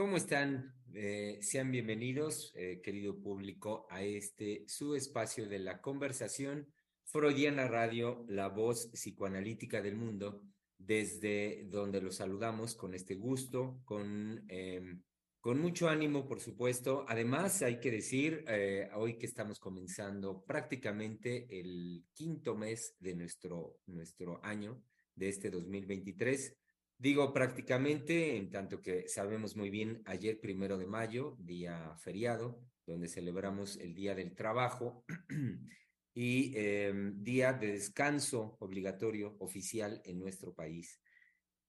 ¿Cómo 0.00 0.16
están? 0.16 0.72
Eh, 0.94 1.40
sean 1.42 1.70
bienvenidos, 1.70 2.52
eh, 2.54 2.80
querido 2.82 3.20
público, 3.20 3.86
a 3.90 4.02
este 4.02 4.64
su 4.66 4.94
espacio 4.94 5.46
de 5.46 5.58
la 5.58 5.82
conversación 5.82 6.72
Freudiana 7.04 7.68
Radio, 7.68 8.24
la 8.26 8.48
voz 8.48 8.86
psicoanalítica 8.94 9.82
del 9.82 9.96
mundo, 9.96 10.42
desde 10.78 11.66
donde 11.68 12.00
los 12.00 12.16
saludamos 12.16 12.76
con 12.76 12.94
este 12.94 13.14
gusto, 13.14 13.82
con, 13.84 14.42
em, 14.48 15.02
con 15.38 15.60
mucho 15.60 15.90
ánimo, 15.90 16.26
por 16.26 16.40
supuesto. 16.40 17.04
Además, 17.06 17.60
hay 17.60 17.78
que 17.78 17.90
decir, 17.90 18.42
eh, 18.48 18.88
hoy 18.94 19.18
que 19.18 19.26
estamos 19.26 19.60
comenzando 19.60 20.42
prácticamente 20.46 21.46
el 21.60 22.06
quinto 22.14 22.56
mes 22.56 22.96
de 23.00 23.14
nuestro, 23.14 23.76
nuestro 23.84 24.42
año, 24.42 24.82
de 25.14 25.28
este 25.28 25.50
2023, 25.50 26.56
Digo 27.00 27.32
prácticamente, 27.32 28.36
en 28.36 28.50
tanto 28.50 28.82
que 28.82 29.08
sabemos 29.08 29.56
muy 29.56 29.70
bien, 29.70 30.02
ayer 30.04 30.38
primero 30.38 30.76
de 30.76 30.86
mayo, 30.86 31.34
día 31.38 31.96
feriado, 31.96 32.60
donde 32.84 33.08
celebramos 33.08 33.78
el 33.78 33.94
Día 33.94 34.14
del 34.14 34.34
Trabajo 34.34 35.02
y 36.14 36.52
em, 36.58 37.14
día 37.22 37.54
de 37.54 37.72
descanso 37.72 38.58
obligatorio 38.60 39.34
oficial 39.38 40.02
en 40.04 40.18
nuestro 40.18 40.52
país. 40.52 41.00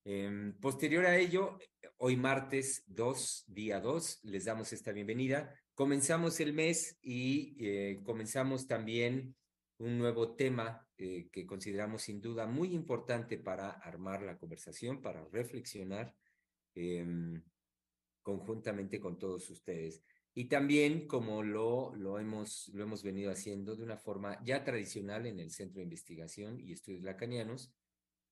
Em, 0.04 0.52
posterior 0.60 1.06
a 1.06 1.16
ello, 1.16 1.56
hoy 1.96 2.14
martes 2.18 2.84
2, 2.88 3.44
día 3.46 3.80
2, 3.80 4.20
les 4.24 4.44
damos 4.44 4.74
esta 4.74 4.92
bienvenida. 4.92 5.58
Comenzamos 5.72 6.40
el 6.40 6.52
mes 6.52 6.98
y 7.00 7.56
eh, 7.58 8.02
comenzamos 8.04 8.66
también 8.66 9.34
un 9.82 9.98
nuevo 9.98 10.34
tema 10.34 10.86
eh, 10.96 11.28
que 11.32 11.44
consideramos 11.44 12.02
sin 12.02 12.20
duda 12.20 12.46
muy 12.46 12.72
importante 12.72 13.36
para 13.36 13.70
armar 13.70 14.22
la 14.22 14.38
conversación, 14.38 15.02
para 15.02 15.24
reflexionar 15.32 16.14
em, 16.74 17.42
conjuntamente 18.22 19.00
con 19.00 19.18
todos 19.18 19.50
ustedes. 19.50 20.02
Y 20.34 20.44
también, 20.44 21.08
como 21.08 21.42
lo, 21.42 21.94
lo, 21.96 22.20
hemos, 22.20 22.68
lo 22.72 22.84
hemos 22.84 23.02
venido 23.02 23.32
haciendo 23.32 23.74
de 23.74 23.82
una 23.82 23.98
forma 23.98 24.42
ya 24.44 24.64
tradicional 24.64 25.26
en 25.26 25.40
el 25.40 25.50
Centro 25.50 25.78
de 25.78 25.84
Investigación 25.84 26.60
y 26.60 26.72
Estudios 26.72 27.02
Lacanianos, 27.02 27.74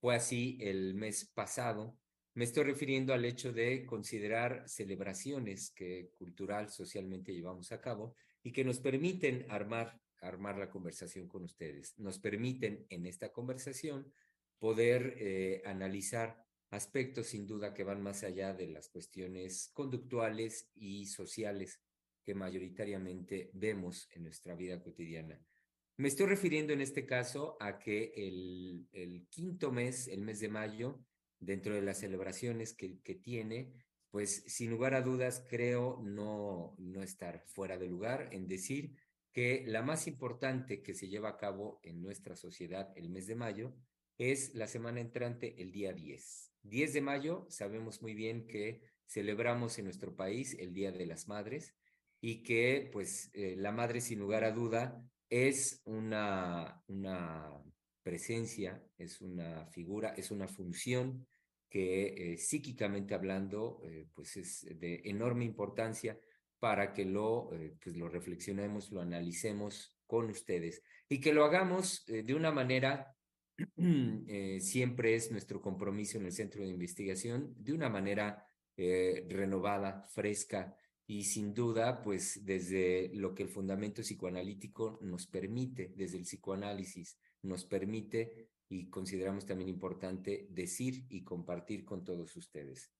fue 0.00 0.14
así 0.14 0.56
el 0.60 0.94
mes 0.94 1.30
pasado. 1.34 1.98
Me 2.34 2.44
estoy 2.44 2.62
refiriendo 2.62 3.12
al 3.12 3.24
hecho 3.24 3.52
de 3.52 3.84
considerar 3.84 4.62
celebraciones 4.68 5.72
que 5.72 6.12
cultural, 6.16 6.70
socialmente 6.70 7.34
llevamos 7.34 7.72
a 7.72 7.80
cabo 7.80 8.14
y 8.42 8.52
que 8.52 8.64
nos 8.64 8.78
permiten 8.78 9.44
armar 9.50 10.00
armar 10.20 10.58
la 10.58 10.70
conversación 10.70 11.28
con 11.28 11.44
ustedes. 11.44 11.98
Nos 11.98 12.18
permiten 12.18 12.86
en 12.90 13.06
esta 13.06 13.32
conversación 13.32 14.12
poder 14.58 15.14
eh, 15.18 15.62
analizar 15.64 16.44
aspectos 16.70 17.28
sin 17.28 17.46
duda 17.46 17.74
que 17.74 17.84
van 17.84 18.02
más 18.02 18.22
allá 18.22 18.54
de 18.54 18.68
las 18.68 18.88
cuestiones 18.88 19.70
conductuales 19.72 20.70
y 20.74 21.06
sociales 21.06 21.80
que 22.22 22.34
mayoritariamente 22.34 23.50
vemos 23.54 24.08
en 24.12 24.24
nuestra 24.24 24.54
vida 24.54 24.80
cotidiana. 24.80 25.40
Me 25.96 26.08
estoy 26.08 26.26
refiriendo 26.26 26.72
en 26.72 26.80
este 26.80 27.04
caso 27.06 27.56
a 27.60 27.78
que 27.78 28.12
el, 28.16 28.88
el 28.92 29.26
quinto 29.28 29.72
mes, 29.72 30.08
el 30.08 30.22
mes 30.22 30.40
de 30.40 30.48
mayo, 30.48 31.04
dentro 31.38 31.74
de 31.74 31.82
las 31.82 31.98
celebraciones 31.98 32.74
que, 32.74 33.00
que 33.00 33.14
tiene, 33.14 33.72
pues 34.10 34.44
sin 34.46 34.70
lugar 34.70 34.94
a 34.94 35.02
dudas 35.02 35.44
creo 35.48 36.00
no, 36.02 36.74
no 36.78 37.02
estar 37.02 37.44
fuera 37.46 37.78
de 37.78 37.88
lugar 37.88 38.28
en 38.32 38.46
decir 38.46 38.96
que 39.32 39.64
la 39.66 39.82
más 39.82 40.06
importante 40.06 40.82
que 40.82 40.94
se 40.94 41.08
lleva 41.08 41.30
a 41.30 41.36
cabo 41.36 41.80
en 41.82 42.02
nuestra 42.02 42.36
sociedad 42.36 42.92
el 42.96 43.10
mes 43.10 43.26
de 43.26 43.36
mayo 43.36 43.74
es 44.18 44.54
la 44.54 44.66
semana 44.66 45.00
entrante, 45.00 45.62
el 45.62 45.72
día 45.72 45.92
10. 45.92 46.52
10 46.62 46.92
de 46.92 47.00
mayo, 47.00 47.46
sabemos 47.48 48.02
muy 48.02 48.14
bien 48.14 48.46
que 48.46 48.82
celebramos 49.06 49.78
en 49.78 49.86
nuestro 49.86 50.14
país 50.14 50.56
el 50.58 50.72
Día 50.72 50.92
de 50.92 51.06
las 51.06 51.26
Madres 51.26 51.74
y 52.20 52.42
que 52.42 52.90
pues 52.92 53.30
eh, 53.32 53.54
la 53.56 53.72
madre 53.72 54.00
sin 54.00 54.18
lugar 54.18 54.44
a 54.44 54.52
duda 54.52 55.02
es 55.30 55.80
una, 55.84 56.82
una 56.86 57.50
presencia, 58.02 58.84
es 58.98 59.20
una 59.20 59.66
figura, 59.66 60.10
es 60.10 60.30
una 60.30 60.48
función 60.48 61.26
que 61.68 62.32
eh, 62.32 62.36
psíquicamente 62.36 63.14
hablando 63.14 63.80
eh, 63.86 64.06
pues 64.12 64.36
es 64.36 64.66
de 64.78 65.00
enorme 65.04 65.44
importancia 65.44 66.18
para 66.60 66.92
que 66.92 67.04
lo, 67.04 67.52
eh, 67.54 67.74
pues 67.82 67.96
lo 67.96 68.08
reflexionemos, 68.08 68.92
lo 68.92 69.00
analicemos 69.00 69.96
con 70.06 70.30
ustedes 70.30 70.82
y 71.08 71.18
que 71.20 71.32
lo 71.32 71.44
hagamos 71.44 72.04
eh, 72.08 72.22
de 72.22 72.34
una 72.34 72.52
manera, 72.52 73.16
eh, 73.76 74.58
siempre 74.60 75.14
es 75.14 75.32
nuestro 75.32 75.60
compromiso 75.60 76.18
en 76.18 76.26
el 76.26 76.32
centro 76.32 76.62
de 76.62 76.68
investigación, 76.68 77.54
de 77.56 77.72
una 77.72 77.88
manera 77.88 78.46
renovada, 78.76 80.04
fresca 80.04 80.74
y 81.06 81.24
sin 81.24 81.52
duda, 81.52 82.00
pues 82.00 82.46
desde 82.46 83.10
lo 83.12 83.34
que 83.34 83.42
el 83.42 83.50
fundamento 83.50 84.00
psicoanalítico 84.00 84.98
nos 85.02 85.26
permite, 85.26 85.92
desde 85.94 86.16
el 86.16 86.24
psicoanálisis 86.24 87.18
nos 87.42 87.66
permite 87.66 88.48
y 88.70 88.88
consideramos 88.88 89.44
también 89.44 89.68
importante 89.68 90.46
decir 90.48 91.04
y 91.10 91.24
compartir 91.24 91.84
con 91.84 92.04
todos 92.04 92.34
ustedes. 92.36 92.90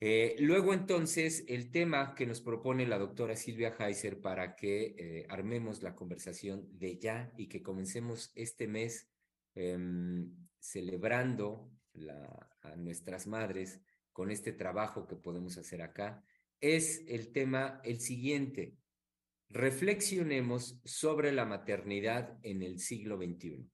Eh, 0.00 0.36
luego 0.38 0.74
entonces 0.74 1.44
el 1.48 1.72
tema 1.72 2.14
que 2.14 2.26
nos 2.26 2.40
propone 2.40 2.86
la 2.86 2.98
doctora 2.98 3.34
Silvia 3.34 3.74
Heiser 3.76 4.20
para 4.20 4.54
que 4.54 4.94
eh, 4.96 5.26
armemos 5.28 5.82
la 5.82 5.96
conversación 5.96 6.68
de 6.78 6.98
ya 6.98 7.32
y 7.36 7.48
que 7.48 7.62
comencemos 7.62 8.30
este 8.36 8.68
mes 8.68 9.10
em, 9.54 10.30
celebrando 10.60 11.72
a 12.62 12.76
nuestras 12.76 13.26
madres 13.26 13.80
con 14.12 14.30
este 14.30 14.52
trabajo 14.52 15.06
que 15.06 15.16
podemos 15.16 15.58
hacer 15.58 15.82
acá, 15.82 16.24
es 16.60 17.04
el 17.08 17.32
tema 17.32 17.80
el 17.84 18.00
siguiente. 18.00 18.76
Reflexionemos 19.48 20.80
sobre 20.84 21.32
la 21.32 21.44
maternidad 21.44 22.38
en 22.42 22.62
el 22.62 22.78
siglo 22.78 23.16
XXI. 23.16 23.68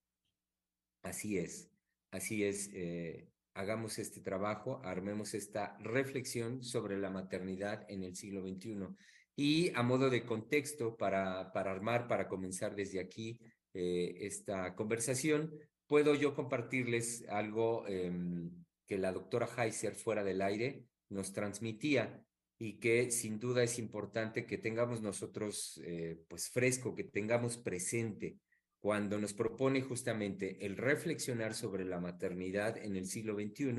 Así 1.03 1.39
es, 1.39 1.71
así 2.11 2.45
es. 2.45 2.71
Eh, 2.73 3.29
hagamos 3.55 3.99
este 3.99 4.21
trabajo, 4.21 4.81
armemos 4.85 5.35
esta 5.35 5.77
reflexión 5.79 6.63
sobre 6.63 6.99
la 6.99 7.11
maternidad 7.11 7.85
en 7.89 8.03
el 8.03 8.17
siglo 8.17 8.43
XXI. 8.43 8.89
Y 9.37 9.73
a 9.75 9.83
modo 9.83 10.11
de 10.11 10.25
contexto, 10.25 10.97
para, 10.97 11.53
para 11.53 11.71
armar, 11.71 12.07
para 12.07 12.29
comenzar 12.29 12.75
desde 12.75 13.01
aquí 13.01 13.41
eh, 13.73 14.15
esta 14.21 14.75
conversación, 14.75 15.53
puedo 15.87 16.15
yo 16.15 16.35
compartirles 16.35 17.25
algo 17.29 17.87
em, 17.89 18.51
que 18.87 18.99
la 18.99 19.13
doctora 19.13 19.49
Heiser 19.57 19.95
fuera 19.95 20.23
del 20.23 20.43
aire 20.43 20.85
nos 21.09 21.33
transmitía 21.33 22.23
y 22.59 22.79
que 22.79 23.11
sin 23.11 23.39
duda 23.39 23.63
es 23.63 23.79
importante 23.79 24.47
que 24.47 24.59
tengamos 24.59 25.03
nosotros 25.03 25.81
eh, 25.85 26.19
pues 26.29 26.49
fresco, 26.51 26.95
que 26.95 27.05
tengamos 27.05 27.57
presente 27.57 28.39
cuando 28.85 29.19
nos 29.19 29.33
propone 29.33 29.81
justamente 29.81 30.59
el 30.67 30.77
reflexionar 30.77 31.55
sobre 31.55 31.87
la 31.87 32.01
maternidad 32.01 32.77
en 32.77 32.97
el 32.97 33.07
siglo 33.07 33.33
XXI, 33.35 33.75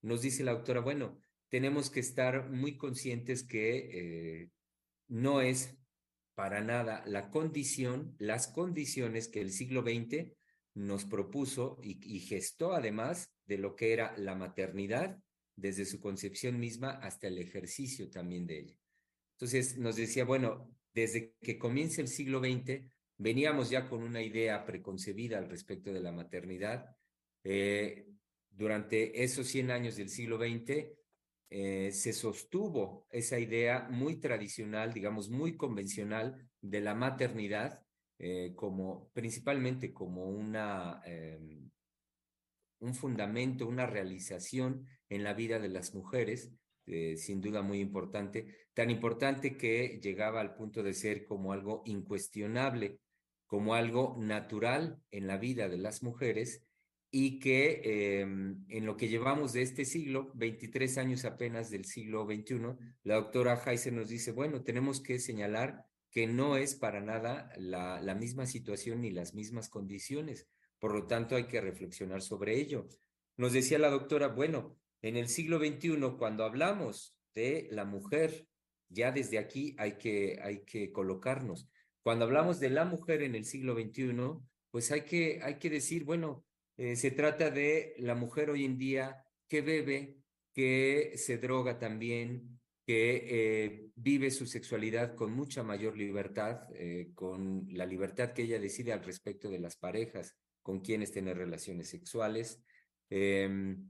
nos 0.00 0.22
dice 0.22 0.42
la 0.42 0.52
autora, 0.52 0.80
bueno, 0.80 1.20
tenemos 1.50 1.90
que 1.90 2.00
estar 2.00 2.48
muy 2.48 2.78
conscientes 2.78 3.42
que 3.42 4.40
eh, 4.40 4.50
no 5.06 5.42
es 5.42 5.76
para 6.34 6.62
nada 6.62 7.04
la 7.04 7.28
condición, 7.28 8.16
las 8.18 8.48
condiciones 8.48 9.28
que 9.28 9.42
el 9.42 9.52
siglo 9.52 9.82
XX 9.82 10.32
nos 10.72 11.04
propuso 11.04 11.78
y, 11.82 12.00
y 12.02 12.20
gestó 12.20 12.72
además 12.72 13.30
de 13.44 13.58
lo 13.58 13.76
que 13.76 13.92
era 13.92 14.16
la 14.16 14.34
maternidad 14.34 15.18
desde 15.56 15.84
su 15.84 16.00
concepción 16.00 16.58
misma 16.58 16.92
hasta 16.92 17.26
el 17.26 17.36
ejercicio 17.36 18.08
también 18.08 18.46
de 18.46 18.60
ella. 18.60 18.78
Entonces 19.32 19.76
nos 19.76 19.96
decía, 19.96 20.24
bueno, 20.24 20.74
desde 20.94 21.34
que 21.42 21.58
comienza 21.58 22.00
el 22.00 22.08
siglo 22.08 22.40
XX, 22.40 22.88
veníamos 23.18 23.68
ya 23.68 23.88
con 23.88 24.02
una 24.02 24.22
idea 24.22 24.64
preconcebida 24.64 25.38
al 25.38 25.50
respecto 25.50 25.92
de 25.92 26.00
la 26.00 26.12
maternidad. 26.12 26.96
Eh, 27.44 28.06
durante 28.48 29.22
esos 29.22 29.46
100 29.48 29.70
años 29.70 29.96
del 29.96 30.08
siglo 30.08 30.38
XX 30.38 30.86
eh, 31.50 31.90
se 31.92 32.12
sostuvo 32.12 33.06
esa 33.10 33.38
idea 33.38 33.88
muy 33.90 34.16
tradicional, 34.20 34.92
digamos, 34.92 35.30
muy 35.30 35.56
convencional 35.56 36.48
de 36.60 36.80
la 36.80 36.94
maternidad 36.94 37.82
eh, 38.20 38.52
como 38.54 39.10
principalmente 39.12 39.92
como 39.92 40.26
una, 40.26 41.02
un 42.80 42.94
fundamento, 42.94 43.66
una 43.66 43.86
realización 43.86 44.86
en 45.08 45.24
la 45.24 45.34
vida 45.34 45.58
de 45.58 45.68
las 45.68 45.94
mujeres, 45.94 46.52
sin 47.16 47.40
duda 47.40 47.62
muy 47.62 47.80
importante, 47.80 48.66
tan 48.74 48.90
importante 48.90 49.56
que 49.56 50.00
llegaba 50.02 50.40
al 50.40 50.54
punto 50.54 50.82
de 50.82 50.94
ser 50.94 51.26
como 51.26 51.52
algo 51.52 51.82
incuestionable 51.84 52.98
como 53.48 53.74
algo 53.74 54.14
natural 54.20 55.02
en 55.10 55.26
la 55.26 55.38
vida 55.38 55.68
de 55.68 55.78
las 55.78 56.04
mujeres 56.04 56.62
y 57.10 57.40
que 57.40 58.20
em, 58.20 58.64
en 58.68 58.84
lo 58.84 58.96
que 58.98 59.08
llevamos 59.08 59.54
de 59.54 59.62
este 59.62 59.86
siglo, 59.86 60.30
23 60.34 60.98
años 60.98 61.24
apenas 61.24 61.70
del 61.70 61.86
siglo 61.86 62.26
XXI, 62.26 62.76
la 63.02 63.14
doctora 63.16 63.60
Heiser 63.64 63.94
nos 63.94 64.08
dice, 64.08 64.32
bueno, 64.32 64.62
tenemos 64.62 65.00
que 65.00 65.18
señalar 65.18 65.86
que 66.10 66.26
no 66.26 66.58
es 66.58 66.74
para 66.74 67.00
nada 67.00 67.50
la, 67.56 68.14
misma 68.14 68.46
situación 68.46 69.00
ni 69.00 69.10
las 69.10 69.34
mismas 69.34 69.70
condiciones. 69.70 70.46
Por 70.78 70.94
lo 70.94 71.06
tanto, 71.06 71.34
hay 71.34 71.44
que 71.44 71.62
reflexionar 71.62 72.20
sobre 72.20 72.58
ello. 72.58 72.86
Nos 73.38 73.54
decía 73.54 73.78
la 73.78 73.90
doctora, 73.90 74.28
bueno, 74.28 74.76
en 75.00 75.16
el 75.16 75.28
siglo 75.28 75.58
XXI, 75.58 76.16
cuando 76.18 76.44
hablamos 76.44 77.16
de 77.34 77.68
la 77.70 77.86
mujer, 77.86 78.46
ya 78.90 79.12
desde 79.12 79.38
aquí 79.38 79.74
hay 79.78 79.92
que, 79.92 80.38
hay 80.42 80.60
que 80.64 80.92
colocarnos. 80.92 81.66
Cuando 82.02 82.24
hablamos 82.24 82.60
de 82.60 82.70
la 82.70 82.84
mujer 82.84 83.22
en 83.22 83.34
el 83.34 83.44
siglo 83.44 83.74
XXI, 83.74 84.14
pues 84.70 84.90
hay 84.92 85.02
que, 85.02 85.40
hay 85.42 85.58
que 85.58 85.70
decir, 85.70 86.04
bueno, 86.04 86.44
eh, 86.76 86.96
se 86.96 87.10
trata 87.10 87.50
de 87.50 87.94
la 87.98 88.14
mujer 88.14 88.50
hoy 88.50 88.64
en 88.64 88.78
día 88.78 89.24
que 89.48 89.62
bebe, 89.62 90.18
que 90.52 91.12
se 91.16 91.38
droga 91.38 91.78
también, 91.78 92.60
que 92.86 93.26
eh, 93.28 93.90
vive 93.96 94.30
su 94.30 94.46
sexualidad 94.46 95.14
con 95.14 95.32
mucha 95.32 95.62
mayor 95.62 95.96
libertad, 95.96 96.62
eh, 96.74 97.10
con 97.14 97.66
la 97.70 97.84
libertad 97.84 98.32
que 98.32 98.42
ella 98.42 98.58
decide 98.58 98.92
al 98.92 99.04
respecto 99.04 99.50
de 99.50 99.58
las 99.58 99.76
parejas 99.76 100.36
con 100.62 100.80
quienes 100.80 101.12
tener 101.12 101.36
relaciones 101.36 101.88
sexuales. 101.88 102.62
Em, 103.10 103.88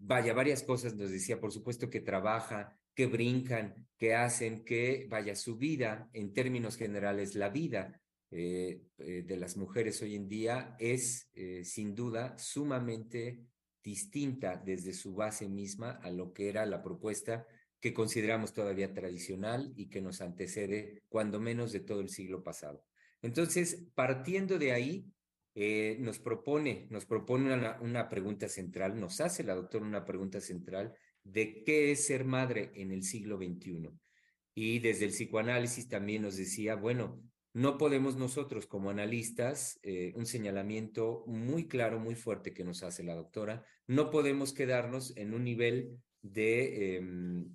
vaya, 0.00 0.32
varias 0.32 0.62
cosas 0.62 0.94
nos 0.94 1.10
decía, 1.10 1.40
por 1.40 1.52
supuesto 1.52 1.90
que 1.90 2.00
trabaja, 2.00 2.78
que 2.98 3.06
brincan, 3.06 3.86
que 3.96 4.16
hacen 4.16 4.64
que, 4.64 5.06
vaya, 5.08 5.36
su 5.36 5.56
vida, 5.56 6.10
en 6.12 6.32
términos 6.32 6.76
generales, 6.76 7.36
la 7.36 7.48
vida 7.48 8.02
eh, 8.32 8.82
eh, 8.98 9.22
de 9.24 9.36
las 9.36 9.56
mujeres 9.56 10.02
hoy 10.02 10.16
en 10.16 10.26
día 10.26 10.74
es, 10.80 11.30
eh, 11.34 11.62
sin 11.64 11.94
duda, 11.94 12.36
sumamente 12.38 13.38
distinta 13.84 14.56
desde 14.56 14.92
su 14.94 15.14
base 15.14 15.48
misma 15.48 16.00
a 16.02 16.10
lo 16.10 16.32
que 16.32 16.48
era 16.48 16.66
la 16.66 16.82
propuesta 16.82 17.46
que 17.78 17.94
consideramos 17.94 18.52
todavía 18.52 18.92
tradicional 18.92 19.72
y 19.76 19.88
que 19.88 20.02
nos 20.02 20.20
antecede, 20.20 21.04
cuando 21.08 21.38
menos, 21.38 21.70
de 21.70 21.78
todo 21.78 22.00
el 22.00 22.08
siglo 22.08 22.42
pasado. 22.42 22.84
Entonces, 23.22 23.86
partiendo 23.94 24.58
de 24.58 24.72
ahí, 24.72 25.06
nos 26.00 26.18
propone, 26.18 26.88
nos 26.90 27.06
propone 27.06 27.54
una, 27.54 27.80
una 27.80 28.08
pregunta 28.08 28.48
central, 28.48 28.98
nos 28.98 29.20
hace 29.20 29.44
la 29.44 29.54
doctora 29.54 29.84
una 29.84 30.04
pregunta 30.04 30.40
central 30.40 30.94
de 31.32 31.62
qué 31.64 31.92
es 31.92 32.06
ser 32.06 32.24
madre 32.24 32.70
en 32.74 32.90
el 32.90 33.02
siglo 33.02 33.36
XXI. 33.36 33.90
Y 34.54 34.78
desde 34.80 35.04
el 35.04 35.12
psicoanálisis 35.12 35.88
también 35.88 36.22
nos 36.22 36.36
decía, 36.36 36.74
bueno, 36.74 37.22
no 37.52 37.78
podemos 37.78 38.16
nosotros 38.16 38.66
como 38.66 38.90
analistas, 38.90 39.78
eh, 39.82 40.12
un 40.16 40.26
señalamiento 40.26 41.24
muy 41.26 41.66
claro, 41.66 41.98
muy 41.98 42.14
fuerte 42.14 42.52
que 42.52 42.64
nos 42.64 42.82
hace 42.82 43.02
la 43.02 43.14
doctora, 43.14 43.64
no 43.86 44.10
podemos 44.10 44.52
quedarnos 44.52 45.16
en 45.16 45.34
un 45.34 45.44
nivel 45.44 45.98
de, 46.22 46.96
em, 46.96 47.52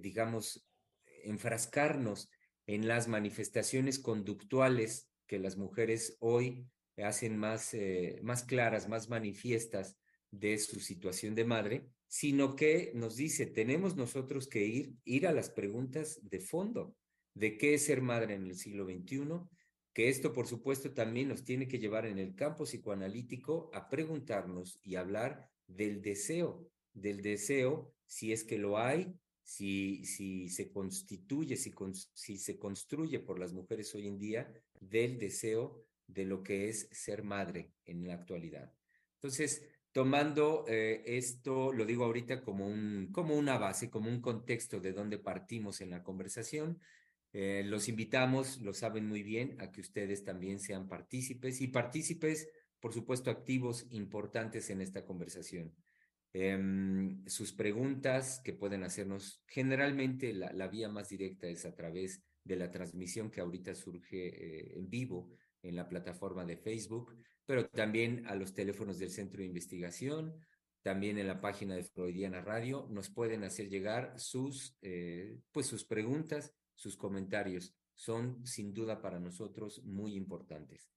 digamos, 0.00 0.68
enfrascarnos 1.24 2.30
en 2.66 2.88
las 2.88 3.08
manifestaciones 3.08 3.98
conductuales 3.98 5.08
que 5.26 5.38
las 5.38 5.56
mujeres 5.56 6.16
hoy 6.20 6.66
hacen 6.96 7.36
más, 7.36 7.74
eh, 7.74 8.18
más 8.22 8.44
claras, 8.44 8.88
más 8.88 9.08
manifiestas 9.08 9.96
de 10.30 10.58
su 10.58 10.80
situación 10.80 11.34
de 11.34 11.44
madre, 11.44 11.88
sino 12.08 12.56
que 12.56 12.90
nos 12.94 13.16
dice, 13.16 13.46
tenemos 13.46 13.96
nosotros 13.96 14.48
que 14.48 14.66
ir, 14.66 14.94
ir 15.04 15.26
a 15.26 15.32
las 15.32 15.50
preguntas 15.50 16.18
de 16.22 16.40
fondo 16.40 16.96
de 17.34 17.56
qué 17.56 17.74
es 17.74 17.84
ser 17.84 18.00
madre 18.00 18.34
en 18.34 18.46
el 18.46 18.56
siglo 18.56 18.84
XXI, 18.84 19.22
que 19.92 20.08
esto 20.08 20.32
por 20.32 20.46
supuesto 20.46 20.92
también 20.92 21.28
nos 21.28 21.44
tiene 21.44 21.68
que 21.68 21.78
llevar 21.78 22.06
en 22.06 22.18
el 22.18 22.34
campo 22.34 22.64
psicoanalítico 22.64 23.70
a 23.74 23.88
preguntarnos 23.88 24.80
y 24.82 24.96
hablar 24.96 25.50
del 25.66 26.00
deseo, 26.00 26.68
del 26.92 27.22
deseo, 27.22 27.94
si 28.06 28.32
es 28.32 28.42
que 28.42 28.58
lo 28.58 28.78
hay, 28.78 29.14
si, 29.42 30.04
si 30.04 30.48
se 30.48 30.70
constituye, 30.70 31.56
si, 31.56 31.72
si 32.14 32.38
se 32.38 32.58
construye 32.58 33.20
por 33.20 33.38
las 33.38 33.52
mujeres 33.52 33.94
hoy 33.94 34.08
en 34.08 34.18
día, 34.18 34.52
del 34.80 35.18
deseo 35.18 35.84
de 36.06 36.24
lo 36.24 36.42
que 36.42 36.68
es 36.68 36.88
ser 36.90 37.22
madre 37.22 37.72
en 37.84 38.06
la 38.06 38.14
actualidad. 38.14 38.72
Entonces, 39.14 39.62
tomando 39.98 40.64
eh, 40.68 41.02
esto, 41.06 41.72
lo 41.72 41.84
digo 41.84 42.04
ahorita 42.04 42.40
como, 42.40 42.68
un, 42.68 43.08
como 43.10 43.34
una 43.34 43.58
base, 43.58 43.90
como 43.90 44.08
un 44.08 44.20
contexto 44.20 44.78
de 44.78 44.92
donde 44.92 45.18
partimos 45.18 45.80
en 45.80 45.90
la 45.90 46.04
conversación. 46.04 46.80
Eh, 47.32 47.64
los 47.66 47.88
invitamos, 47.88 48.60
lo 48.60 48.74
saben 48.74 49.08
muy 49.08 49.24
bien, 49.24 49.56
a 49.60 49.72
que 49.72 49.80
ustedes 49.80 50.22
también 50.22 50.60
sean 50.60 50.86
partícipes 50.86 51.60
y 51.60 51.66
partícipes, 51.66 52.48
por 52.78 52.92
supuesto, 52.92 53.32
activos 53.32 53.88
importantes 53.90 54.70
en 54.70 54.82
esta 54.82 55.04
conversación. 55.04 55.74
Em, 56.32 57.26
sus 57.26 57.52
preguntas 57.52 58.40
que 58.44 58.52
pueden 58.52 58.84
hacernos, 58.84 59.42
generalmente 59.48 60.32
la, 60.32 60.68
vía 60.68 60.88
más 60.88 61.08
directa 61.08 61.48
es 61.48 61.64
a 61.64 61.74
través 61.74 62.22
de 62.44 62.54
la 62.54 62.70
transmisión 62.70 63.32
que 63.32 63.40
ahorita 63.40 63.74
surge 63.74 64.28
eh, 64.28 64.78
en 64.78 64.88
vivo 64.88 65.28
en 65.68 65.76
la 65.76 65.88
plataforma 65.88 66.44
de 66.44 66.56
Facebook 66.56 67.14
pero 67.48 67.66
también 67.66 68.26
a 68.26 68.34
los 68.34 68.52
teléfonos 68.52 68.98
del 68.98 69.10
Centro 69.10 69.38
de 69.38 69.46
Investigación, 69.46 70.38
también 70.82 71.16
en 71.16 71.26
la 71.26 71.40
página 71.40 71.76
de 71.76 71.82
Freudiana 71.82 72.42
Radio, 72.42 72.86
nos 72.90 73.08
pueden 73.08 73.42
hacer 73.42 73.70
llegar 73.70 74.12
sus, 74.20 74.76
eh, 74.82 75.38
pues 75.50 75.66
sus 75.66 75.86
preguntas, 75.86 76.52
sus 76.74 76.94
comentarios. 76.98 77.74
Son 77.94 78.46
sin 78.46 78.74
duda 78.74 79.00
para 79.00 79.18
nosotros 79.18 79.82
muy 79.82 80.14
importantes. 80.14 80.90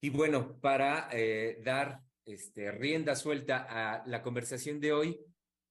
Y 0.00 0.10
bueno, 0.10 0.60
para 0.60 1.08
eh, 1.10 1.60
dar 1.64 2.02
este, 2.24 2.70
rienda 2.70 3.16
suelta 3.16 3.66
a 3.68 4.06
la 4.06 4.22
conversación 4.22 4.78
de 4.78 4.92
hoy, 4.92 5.20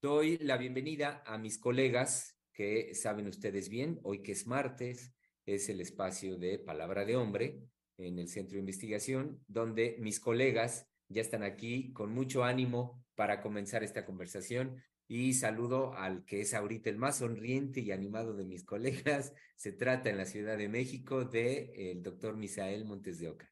doy 0.01 0.37
la 0.39 0.57
bienvenida 0.57 1.23
a 1.25 1.37
mis 1.37 1.57
colegas 1.57 2.37
que 2.51 2.93
saben 2.93 3.27
ustedes 3.27 3.69
bien, 3.69 4.01
hoy 4.03 4.21
que 4.21 4.33
es 4.33 4.47
martes, 4.47 5.13
es 5.45 5.69
el 5.69 5.79
espacio 5.79 6.37
de 6.37 6.59
Palabra 6.59 7.05
de 7.05 7.15
Hombre, 7.15 7.61
en 7.97 8.19
el 8.19 8.27
centro 8.27 8.55
de 8.55 8.61
investigación, 8.61 9.39
donde 9.47 9.97
mis 9.99 10.19
colegas 10.19 10.87
ya 11.09 11.21
están 11.21 11.43
aquí 11.43 11.91
con 11.93 12.13
mucho 12.13 12.43
ánimo 12.43 13.03
para 13.15 13.41
comenzar 13.41 13.83
esta 13.83 14.05
conversación. 14.05 14.81
Y 15.07 15.33
saludo 15.33 15.93
al 15.93 16.25
que 16.25 16.41
es 16.41 16.53
ahorita 16.53 16.89
el 16.89 16.97
más 16.97 17.17
sonriente 17.17 17.81
y 17.81 17.91
animado 17.91 18.33
de 18.33 18.45
mis 18.45 18.63
colegas. 18.63 19.33
Se 19.55 19.71
trata 19.71 20.09
en 20.09 20.17
la 20.17 20.25
Ciudad 20.25 20.57
de 20.57 20.69
México 20.69 21.25
de 21.25 21.91
el 21.91 22.01
doctor 22.01 22.37
Misael 22.37 22.85
Montes 22.85 23.19
de 23.19 23.29
Oca. 23.29 23.51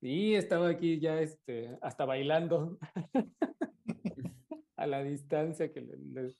Sí, 0.00 0.34
estaba 0.34 0.68
aquí 0.68 1.00
ya 1.00 1.20
este, 1.20 1.78
hasta 1.80 2.04
bailando 2.04 2.78
a 4.76 4.86
la 4.86 5.02
distancia 5.02 5.72
que 5.72 5.80
le, 5.80 6.34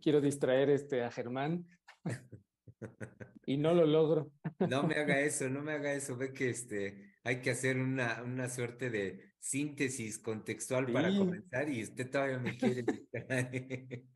quiero 0.00 0.20
distraer 0.20 0.70
este, 0.70 1.02
a 1.02 1.10
Germán 1.10 1.66
y 3.46 3.56
no 3.56 3.74
lo 3.74 3.86
logro. 3.86 4.30
No 4.58 4.82
me 4.84 4.96
haga 4.96 5.20
eso, 5.20 5.48
no 5.48 5.62
me 5.62 5.72
haga 5.72 5.92
eso. 5.92 6.16
Ve 6.16 6.32
que 6.32 6.50
este, 6.50 7.14
hay 7.22 7.40
que 7.40 7.50
hacer 7.50 7.78
una, 7.78 8.22
una 8.22 8.48
suerte 8.48 8.90
de 8.90 9.34
síntesis 9.38 10.18
contextual 10.18 10.90
para 10.92 11.14
comenzar 11.16 11.68
y 11.68 11.82
usted 11.82 12.10
todavía 12.10 12.38
me 12.38 12.56
quiere. 12.56 12.84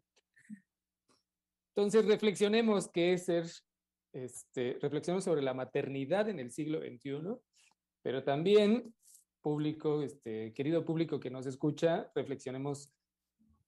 Entonces, 1.74 2.06
reflexionemos 2.06 2.88
qué 2.88 3.12
es 3.12 3.26
ser, 3.26 3.44
este, 4.12 4.78
reflexionemos 4.80 5.24
sobre 5.24 5.42
la 5.42 5.54
maternidad 5.54 6.28
en 6.28 6.40
el 6.40 6.50
siglo 6.50 6.80
XXI, 6.80 7.36
pero 8.02 8.24
también, 8.24 8.92
público, 9.40 10.02
este, 10.02 10.52
querido 10.54 10.84
público 10.84 11.20
que 11.20 11.30
nos 11.30 11.46
escucha, 11.46 12.10
reflexionemos 12.14 12.92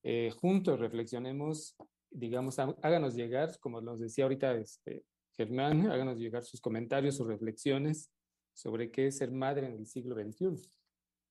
eh, 0.02 0.33
juntos, 0.40 0.81
reflexionemos, 0.81 1.76
digamos, 2.11 2.59
háganos 2.59 3.14
llegar, 3.14 3.57
como 3.61 3.81
nos 3.81 4.00
decía 4.00 4.25
ahorita 4.25 4.55
este, 4.55 5.05
Germán, 5.41 5.87
háganos 5.91 6.19
llegar 6.19 6.45
sus 6.45 6.61
comentarios, 6.61 7.17
sus 7.17 7.27
reflexiones 7.27 8.11
sobre 8.53 8.91
qué 8.91 9.07
es 9.07 9.17
ser 9.17 9.31
madre 9.31 9.67
en 9.67 9.75
el 9.75 9.87
siglo 9.87 10.15
XXI. 10.15 10.69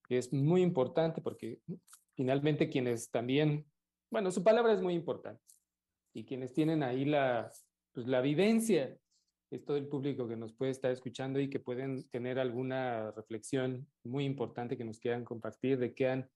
Es 0.08 0.32
muy 0.32 0.62
importante 0.62 1.20
porque 1.20 1.60
finalmente 2.16 2.68
quienes 2.68 3.08
también, 3.10 3.64
bueno, 4.10 4.32
su 4.32 4.42
palabra 4.42 4.72
es 4.72 4.82
muy 4.82 4.94
importante 4.94 5.42
y 6.12 6.24
quienes 6.24 6.52
tienen 6.52 6.82
ahí 6.82 7.04
la, 7.04 7.52
pues, 7.92 8.08
la 8.08 8.20
vivencia 8.20 8.98
es 9.52 9.64
todo 9.64 9.76
el 9.76 9.86
público 9.86 10.26
que 10.26 10.36
nos 10.36 10.52
puede 10.54 10.72
estar 10.72 10.90
escuchando 10.90 11.38
y 11.38 11.48
que 11.48 11.60
pueden 11.60 12.08
tener 12.08 12.40
alguna 12.40 13.12
reflexión 13.12 13.86
muy 14.02 14.24
importante 14.24 14.76
que 14.76 14.84
nos 14.84 14.98
quieran 14.98 15.24
compartir 15.24 15.78
de 15.78 15.94
qué 15.94 16.08
han, 16.08 16.28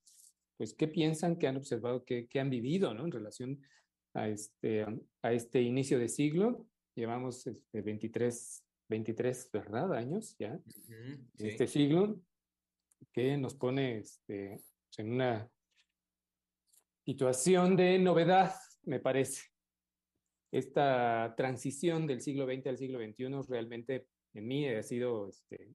pues, 0.57 0.75
qué 0.75 0.87
piensan, 0.87 1.37
qué 1.37 1.49
han 1.49 1.57
observado, 1.57 2.05
qué, 2.05 2.29
qué 2.29 2.39
han 2.39 2.51
vivido, 2.51 2.95
¿no? 2.95 3.05
En 3.05 3.11
relación 3.11 3.61
a 4.15 4.29
este, 4.29 4.87
a 5.23 5.33
este 5.33 5.61
inicio 5.61 5.99
de 5.99 6.09
siglo. 6.09 6.69
Llevamos 6.95 7.47
este, 7.47 7.83
23, 7.83 8.65
23, 8.89 9.51
¿verdad? 9.53 9.95
Años 9.95 10.37
ya, 10.39 10.61
de 11.35 11.49
este 11.49 11.67
sí. 11.67 11.81
siglo, 11.81 12.21
que 13.13 13.37
nos 13.37 13.55
pone 13.55 13.99
este, 13.99 14.61
en 14.99 15.13
una 15.13 15.51
situación 17.05 17.77
de 17.77 17.99
novedad, 17.99 18.55
me 18.85 19.01
parece. 19.01 19.43
Esta 20.53 21.35
transición 21.37 22.07
del 22.07 22.21
siglo 22.21 22.47
XX 22.47 22.67
al 22.69 22.79
siglo 22.79 22.99
XXI 23.01 23.49
realmente 23.49 24.07
en 24.35 24.47
mí 24.47 24.69
ha 24.69 24.83
sido 24.83 25.29
este, 25.29 25.75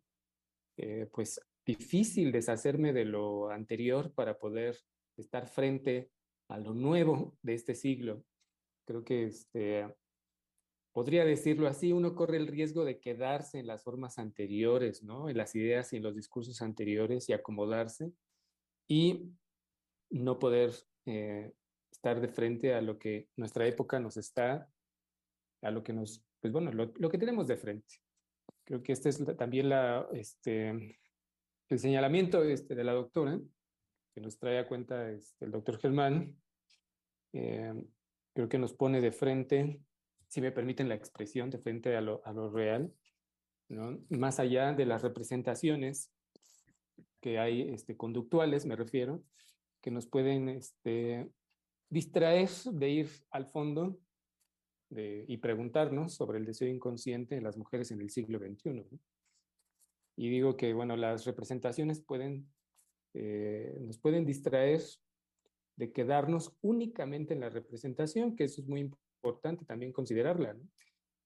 eh, 0.78 1.10
pues 1.12 1.42
difícil 1.66 2.32
deshacerme 2.32 2.94
de 2.94 3.06
lo 3.06 3.50
anterior 3.50 4.14
para 4.14 4.40
poder 4.40 4.78
estar 5.18 5.48
frente 5.48 6.10
a 6.48 6.58
lo 6.58 6.74
nuevo 6.74 7.38
de 7.42 7.54
este 7.54 7.76
siglo. 7.76 8.24
Creo 8.86 9.04
que 9.04 9.26
este, 9.26 9.86
podría 11.00 11.24
decirlo 11.24 11.70
así, 11.70 11.94
uno 11.94 12.14
corre 12.14 12.36
el 12.36 12.48
riesgo 12.48 12.84
de 12.84 13.00
quedarse 13.00 13.58
en 13.58 13.68
las 13.68 13.86
formas 13.86 14.20
anteriores, 14.20 15.02
¿no? 15.02 15.30
En 15.30 15.38
las 15.38 15.56
ideas 15.56 15.94
y 15.94 15.96
en 15.96 16.04
los 16.04 16.14
discursos 16.14 16.62
anteriores 16.62 17.30
y 17.30 17.32
acomodarse 17.32 18.12
y 18.86 19.32
no 20.10 20.40
poder 20.40 20.74
eh, 21.06 21.54
estar 21.90 22.20
de 22.20 22.28
frente 22.28 22.74
a 22.74 22.82
lo 22.82 23.00
que 23.00 23.30
nuestra 23.38 23.66
época 23.66 23.98
nos 24.02 24.18
está, 24.18 24.70
a 25.62 25.72
lo 25.72 25.86
que 25.86 25.94
nos, 25.94 26.22
pues 26.42 26.52
bueno, 26.52 26.70
lo, 26.74 26.92
lo 26.98 27.10
que 27.10 27.18
tenemos 27.18 27.48
de 27.48 27.56
frente. 27.56 27.96
Creo 28.66 28.84
que 28.84 28.92
este 28.92 29.08
es 29.08 29.22
la, 29.22 29.38
también 29.38 29.70
la, 29.70 30.06
este, 30.12 31.00
el 31.70 31.80
señalamiento 31.80 32.44
este, 32.44 32.76
de 32.76 32.84
la 32.84 32.92
doctora, 32.92 33.40
que 34.14 34.20
nos 34.20 34.38
trae 34.38 34.60
a 34.60 34.68
cuenta 34.68 35.10
este, 35.10 35.46
el 35.46 35.52
doctor 35.52 35.80
Germán, 35.80 36.36
eh, 37.32 37.86
creo 38.34 38.50
que 38.50 38.58
nos 38.58 38.74
pone 38.74 39.00
de 39.00 39.14
frente, 39.14 39.80
si 40.30 40.42
me 40.42 40.52
permiten 40.52 40.88
la 40.88 40.96
expresión, 40.96 41.50
de 41.50 41.58
frente 41.58 41.96
a 41.96 42.02
lo, 42.02 42.22
a 42.24 42.32
lo 42.32 42.50
real, 42.50 42.94
¿no? 43.68 44.00
más 44.10 44.40
allá 44.40 44.74
de 44.74 44.86
las 44.86 45.02
representaciones 45.02 46.12
que 47.20 47.40
hay 47.40 47.62
este, 47.62 47.98
conductuales, 47.98 48.66
me 48.66 48.76
refiero, 48.76 49.24
que 49.82 49.92
nos 49.92 50.08
pueden 50.08 50.50
este, 50.50 51.30
distraer 51.90 52.50
de 52.72 52.90
ir 52.90 53.10
al 53.32 53.48
fondo 53.48 54.00
y 54.92 55.38
preguntarnos 55.38 56.16
sobre 56.16 56.40
el 56.40 56.46
deseo 56.46 56.68
inconsciente 56.68 57.36
de 57.36 57.42
las 57.42 57.58
mujeres 57.58 57.92
en 57.92 58.02
el 58.02 58.10
siglo 58.10 58.40
XXI. 58.40 58.74
¿no? 58.74 59.00
Y 60.16 60.30
digo 60.30 60.58
que, 60.58 60.74
bueno, 60.74 60.98
las 60.98 61.26
representaciones 61.26 62.02
pueden, 62.02 62.52
eh, 63.14 63.78
nos 63.82 64.00
pueden 64.00 64.26
distraer 64.26 64.82
de 65.76 65.92
quedarnos 65.92 66.58
únicamente 66.62 67.36
en 67.36 67.42
la 67.42 67.50
representación, 67.50 68.36
que 68.36 68.46
eso 68.46 68.62
es 68.62 68.68
muy 68.68 68.92
importante 69.22 69.66
también 69.66 69.92
considerarla. 69.92 70.54
¿no? 70.54 70.64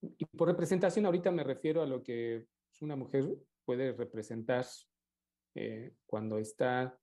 Y 0.02 0.26
por 0.26 0.48
representación 0.48 1.06
ahorita 1.06 1.32
me 1.32 1.44
refiero 1.44 1.82
a 1.82 1.86
lo 1.86 2.02
que 2.04 2.46
una 2.82 2.96
mujer 2.96 3.26
puede 3.66 3.94
representar 3.94 4.66
eh, 5.56 5.94
cuando 6.06 6.38
está 6.40 6.98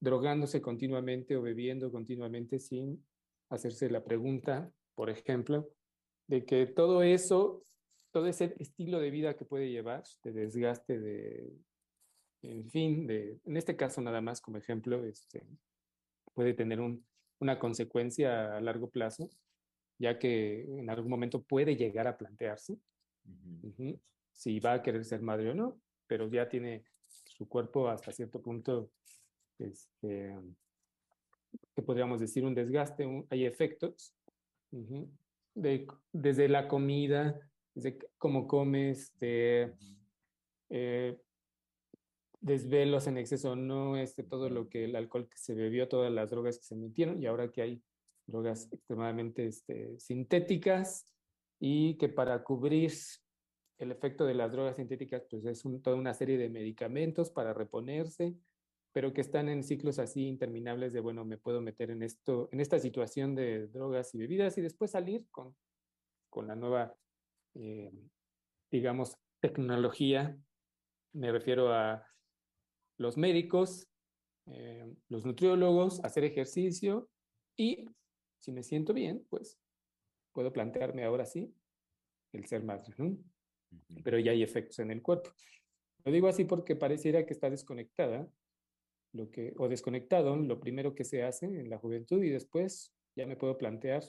drogándose 0.00 0.60
continuamente 0.60 1.36
o 1.36 1.42
bebiendo 1.42 1.90
continuamente 1.90 2.58
sin 2.58 3.04
hacerse 3.50 3.90
la 3.90 4.04
pregunta, 4.04 4.70
por 4.94 5.10
ejemplo, 5.10 5.68
de 6.28 6.44
que 6.44 6.66
todo 6.66 7.02
eso, 7.02 7.64
todo 8.12 8.26
ese 8.26 8.54
estilo 8.58 9.00
de 9.00 9.10
vida 9.10 9.36
que 9.36 9.44
puede 9.44 9.70
llevar, 9.70 10.04
de 10.22 10.32
desgaste, 10.32 11.00
de, 11.00 11.52
en 12.42 12.70
fin, 12.70 13.06
de, 13.06 13.40
en 13.44 13.56
este 13.56 13.76
caso 13.76 14.00
nada 14.00 14.20
más 14.20 14.40
como 14.40 14.58
ejemplo, 14.58 15.04
este, 15.04 15.46
puede 16.34 16.54
tener 16.54 16.80
un, 16.80 17.04
una 17.40 17.58
consecuencia 17.58 18.56
a 18.56 18.60
largo 18.60 18.90
plazo, 18.90 19.30
ya 20.04 20.18
que 20.18 20.64
en 20.80 20.90
algún 20.90 21.10
momento 21.10 21.42
puede 21.42 21.76
llegar 21.76 22.06
a 22.06 22.16
plantearse 22.16 22.74
uh 22.74 23.72
-huh, 23.78 23.98
si 24.32 24.60
va 24.60 24.74
a 24.74 24.82
querer 24.82 25.02
ser 25.04 25.22
madre 25.22 25.50
o 25.50 25.54
no, 25.54 25.80
pero 26.06 26.28
ya 26.28 26.46
tiene 26.46 26.84
su 27.36 27.48
cuerpo 27.48 27.88
hasta 27.88 28.12
cierto 28.12 28.42
punto 28.42 28.90
este, 29.58 30.36
que 31.74 31.82
podríamos 31.82 32.20
decir 32.20 32.44
un 32.44 32.54
desgaste, 32.54 33.06
un, 33.06 33.26
hay 33.30 33.46
efectos 33.46 34.14
uh 34.72 34.84
-huh, 34.86 35.08
de, 35.54 35.86
desde 36.12 36.48
la 36.48 36.68
comida, 36.68 37.40
desde 37.74 37.98
cómo 38.18 38.46
comes, 38.46 39.10
de 39.18 39.72
eh, 40.68 41.16
desvelos 42.40 43.06
en 43.06 43.16
exceso 43.16 43.56
no, 43.56 43.96
este, 43.96 44.22
todo 44.22 44.50
lo 44.50 44.68
que 44.68 44.84
el 44.84 44.96
alcohol 44.96 45.28
que 45.30 45.38
se 45.38 45.54
bebió, 45.54 45.88
todas 45.88 46.12
las 46.12 46.28
drogas 46.28 46.58
que 46.58 46.64
se 46.64 46.76
metieron 46.76 47.22
y 47.22 47.26
ahora 47.26 47.50
que 47.50 47.62
hay 47.62 47.82
drogas 48.26 48.68
extremadamente 48.72 49.46
este, 49.46 49.98
sintéticas 49.98 51.06
y 51.60 51.96
que 51.96 52.08
para 52.08 52.42
cubrir 52.42 52.92
el 53.78 53.92
efecto 53.92 54.24
de 54.24 54.34
las 54.34 54.52
drogas 54.52 54.76
sintéticas 54.76 55.24
pues 55.30 55.44
es 55.46 55.64
un, 55.64 55.82
toda 55.82 55.96
una 55.96 56.14
serie 56.14 56.38
de 56.38 56.48
medicamentos 56.48 57.30
para 57.30 57.52
reponerse, 57.52 58.34
pero 58.92 59.12
que 59.12 59.20
están 59.20 59.48
en 59.48 59.64
ciclos 59.64 59.98
así 59.98 60.26
interminables 60.26 60.92
de, 60.92 61.00
bueno, 61.00 61.24
me 61.24 61.38
puedo 61.38 61.60
meter 61.60 61.90
en, 61.90 62.02
esto, 62.02 62.48
en 62.52 62.60
esta 62.60 62.78
situación 62.78 63.34
de 63.34 63.66
drogas 63.68 64.14
y 64.14 64.18
bebidas 64.18 64.56
y 64.56 64.62
después 64.62 64.92
salir 64.92 65.26
con, 65.30 65.54
con 66.30 66.46
la 66.46 66.54
nueva, 66.54 66.94
eh, 67.54 67.92
digamos, 68.70 69.16
tecnología. 69.40 70.38
Me 71.12 71.32
refiero 71.32 71.72
a 71.72 72.06
los 72.96 73.16
médicos, 73.16 73.88
eh, 74.46 74.86
los 75.08 75.24
nutriólogos, 75.24 76.04
hacer 76.04 76.24
ejercicio 76.24 77.08
y 77.56 77.86
si 78.44 78.52
me 78.52 78.62
siento 78.62 78.92
bien, 78.92 79.24
pues 79.30 79.58
puedo 80.32 80.52
plantearme 80.52 81.04
ahora 81.04 81.24
sí 81.24 81.54
el 82.32 82.44
ser 82.44 82.62
madre, 82.62 82.94
¿no? 82.98 83.16
Pero 84.02 84.18
ya 84.18 84.32
hay 84.32 84.42
efectos 84.42 84.78
en 84.80 84.90
el 84.90 85.00
cuerpo. 85.00 85.30
Lo 86.04 86.12
digo 86.12 86.28
así 86.28 86.44
porque 86.44 86.76
pareciera 86.76 87.24
que 87.24 87.32
está 87.32 87.48
desconectada 87.48 88.28
lo 89.12 89.30
que, 89.30 89.54
o 89.56 89.68
desconectado 89.68 90.36
lo 90.36 90.60
primero 90.60 90.94
que 90.94 91.04
se 91.04 91.22
hace 91.22 91.46
en 91.46 91.70
la 91.70 91.78
juventud 91.78 92.22
y 92.22 92.28
después 92.28 92.92
ya 93.16 93.26
me 93.26 93.36
puedo 93.36 93.56
plantear 93.56 94.04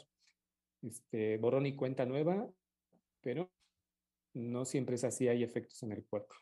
este, 0.81 1.37
borrón 1.37 1.65
y 1.65 1.75
cuenta 1.75 2.05
nueva, 2.05 2.51
pero 3.21 3.49
no 4.33 4.65
siempre 4.65 4.95
es 4.95 5.05
así, 5.05 5.29
hay 5.29 5.43
efectos 5.43 5.81
en 5.83 5.93
el 5.93 6.03
cuerpo. 6.03 6.35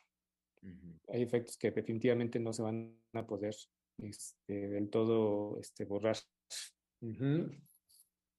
Uh 0.63 0.67
-huh. 0.67 0.99
Hay 1.09 1.21
efectos 1.21 1.57
que 1.57 1.69
definitivamente 1.69 2.39
no 2.39 2.53
se 2.53 2.63
van 2.63 2.97
a 3.13 3.27
poder 3.27 3.55
este, 3.99 4.69
del 4.69 4.89
todo 4.89 5.59
este, 5.59 5.85
borrar. 5.85 6.17
Uh 7.01 7.09
-huh. 7.09 7.61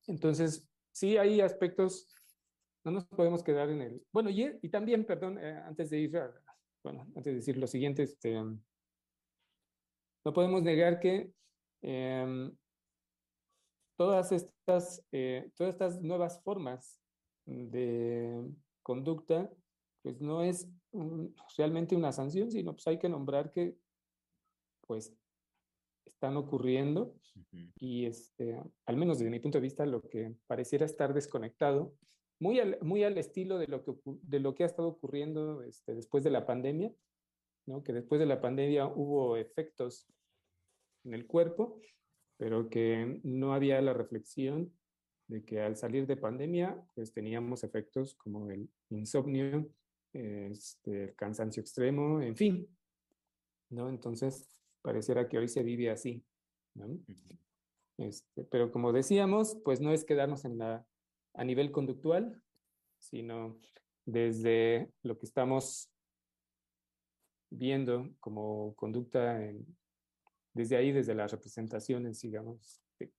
Entonces, 0.07 0.69
sí 0.93 1.17
hay 1.17 1.41
aspectos, 1.41 2.07
no 2.85 2.93
nos 2.93 3.07
podemos 3.07 3.43
quedar 3.43 3.71
en 3.71 3.83
el... 3.83 4.07
Bueno, 4.13 4.31
y, 4.31 4.69
también, 4.69 5.05
perdón, 5.05 5.39
eh, 5.39 5.61
antes 5.65 5.91
de 5.91 5.99
ir 5.99 6.17
a, 6.17 6.33
bueno, 6.83 7.03
antes 7.17 7.25
de 7.25 7.35
decir 7.35 7.57
lo 7.57 7.67
siguiente, 7.67 8.03
este, 8.03 8.35
no 8.35 10.33
podemos 10.33 10.63
negar 10.63 11.01
que 11.01 11.33
eh, 11.83 12.51
todas, 13.97 14.33
estas, 14.33 15.05
eh, 15.13 15.51
todas 15.57 15.75
estas 15.75 16.01
nuevas 16.01 16.43
formas 16.43 17.01
de 17.47 18.51
conducta, 18.83 19.51
pues 20.03 20.21
no 20.21 20.43
es 20.43 20.69
realmente 21.57 21.97
una 21.97 22.13
sanción, 22.13 22.51
sino 22.51 22.73
pues 22.73 22.87
hay 22.87 22.99
que 22.99 23.09
nombrar 23.09 23.51
que 23.51 23.77
pues 24.87 25.15
están 26.25 26.37
ocurriendo 26.39 27.15
uh 27.37 27.41
-huh. 27.53 27.73
y 27.79 28.07
este, 28.07 28.59
al 28.87 28.97
menos 28.97 29.19
desde 29.19 29.31
mi 29.31 29.41
punto 29.41 29.59
de 29.59 29.63
vista 29.63 29.85
lo 29.85 30.01
que 30.01 30.35
pareciera 30.47 30.87
estar 30.87 31.13
desconectado, 31.13 31.95
muy 32.41 32.61
al, 32.61 32.79
muy 32.81 33.05
al 33.05 33.19
estilo 33.19 33.59
de 33.59 33.67
lo, 33.67 33.85
que, 33.85 33.93
de 34.23 34.41
lo 34.41 34.55
que 34.55 34.63
ha 34.63 34.67
estado 34.67 34.89
ocurriendo 34.89 35.63
este, 35.63 35.95
después 35.95 36.25
de 36.25 36.31
la 36.31 36.47
pandemia, 36.47 36.91
¿no? 37.67 37.83
que 37.83 37.93
después 37.93 38.19
de 38.21 38.27
la 38.27 38.41
pandemia 38.41 38.87
hubo 38.87 39.37
efectos 39.37 40.07
en 41.05 41.13
el 41.13 41.27
cuerpo, 41.27 41.79
pero 42.39 42.71
que 42.71 43.21
no 43.23 43.53
había 43.53 43.83
la 43.83 43.93
reflexión 43.93 44.73
de 45.29 45.45
que 45.45 45.61
al 45.61 45.77
salir 45.77 46.07
de 46.07 46.17
pandemia, 46.17 46.83
pues 46.95 47.13
teníamos 47.13 47.65
efectos 47.65 48.15
como 48.15 48.51
el 48.51 48.71
insomnio, 48.89 49.69
este, 50.15 51.05
el 51.05 51.15
cansancio 51.17 51.61
extremo, 51.61 52.23
en 52.23 52.37
fin, 52.37 52.69
¿no? 53.71 53.89
Entonces, 53.89 54.54
pareciera 54.85 55.27
que 55.27 55.39
hoy 55.39 55.49
se 55.49 55.63
vive 55.63 55.91
así, 55.91 56.23
¿no? 56.75 56.99
Este, 57.97 58.45
pero 58.45 58.71
como 58.71 58.93
decíamos, 58.93 59.57
pues 59.65 59.81
no 59.81 59.93
es 59.93 60.05
quedarnos 60.05 60.45
en 60.45 60.59
la, 60.59 60.87
a 61.33 61.45
nivel 61.45 61.73
conductual, 61.73 62.43
sino 62.99 63.59
desde 64.05 64.91
lo 65.03 65.17
que 65.17 65.25
estamos 65.25 65.91
viendo 67.51 68.11
como 68.21 68.75
conducta, 68.75 69.43
en, 69.43 69.65
desde 70.53 70.77
ahí, 70.77 70.93
desde 70.93 71.15
las 71.15 71.33
representaciones, 71.33 72.21
digamos, 72.21 72.83
de 72.99 73.11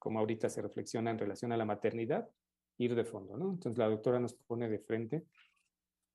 como 0.00 0.18
ahorita 0.18 0.48
se 0.48 0.60
reflexiona 0.60 1.12
en 1.12 1.18
relación 1.18 1.52
a 1.52 1.56
la 1.56 1.64
maternidad, 1.64 2.28
ir 2.78 2.96
de 2.96 3.04
fondo, 3.04 3.36
¿no? 3.36 3.52
Entonces 3.52 3.78
la 3.78 3.88
doctora 3.88 4.18
nos 4.18 4.34
pone 4.34 4.68
de 4.68 4.80
frente 4.80 5.24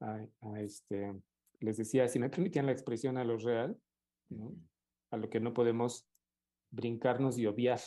a, 0.02 0.28
este, 0.60 1.14
les 1.62 1.78
decía, 1.78 2.10
si 2.10 2.20
me 2.20 2.30
permitían 2.30 2.66
la 2.66 2.74
expresión 2.74 3.18
a 3.18 3.24
lo 3.24 3.38
real, 3.38 3.80
a 5.12 5.18
lo 5.18 5.30
que 5.30 5.40
no 5.40 5.54
podemos 5.54 6.08
brincarnos 6.72 7.38
y 7.38 7.46
obviar. 7.46 7.80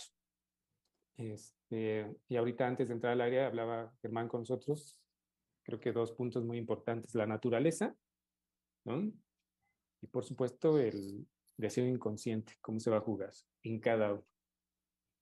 Este, 1.16 2.06
y 2.28 2.36
ahorita 2.36 2.66
antes 2.66 2.88
de 2.88 2.94
entrar 2.94 3.12
al 3.12 3.20
área 3.20 3.46
hablaba 3.46 3.94
Germán 4.00 4.28
con 4.28 4.40
nosotros, 4.40 4.98
creo 5.62 5.78
que 5.78 5.92
dos 5.92 6.12
puntos 6.12 6.44
muy 6.44 6.58
importantes, 6.58 7.14
la 7.14 7.26
naturaleza, 7.26 7.94
¿no? 8.84 9.12
Y 10.02 10.06
por 10.06 10.24
supuesto 10.24 10.78
el 10.78 11.26
deseo 11.56 11.86
inconsciente, 11.86 12.54
cómo 12.60 12.80
se 12.80 12.90
va 12.90 12.96
a 12.96 13.02
jugar 13.02 13.32
en 13.62 13.80
cada 13.80 14.20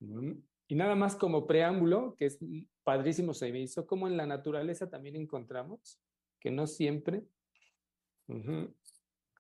uno. 0.01 0.41
Y 0.69 0.75
nada 0.75 0.95
más 0.95 1.17
como 1.17 1.47
preámbulo, 1.47 2.15
que 2.17 2.27
es 2.27 2.39
padrísimo 2.85 3.35
se 3.35 3.51
me 3.51 3.61
hizo, 3.61 3.87
como 3.87 4.07
en 4.07 4.17
la 4.17 4.27
naturaleza 4.27 4.89
también 4.89 5.17
encontramos 5.17 6.01
que 6.39 6.51
no 6.51 6.67
siempre, 6.67 7.25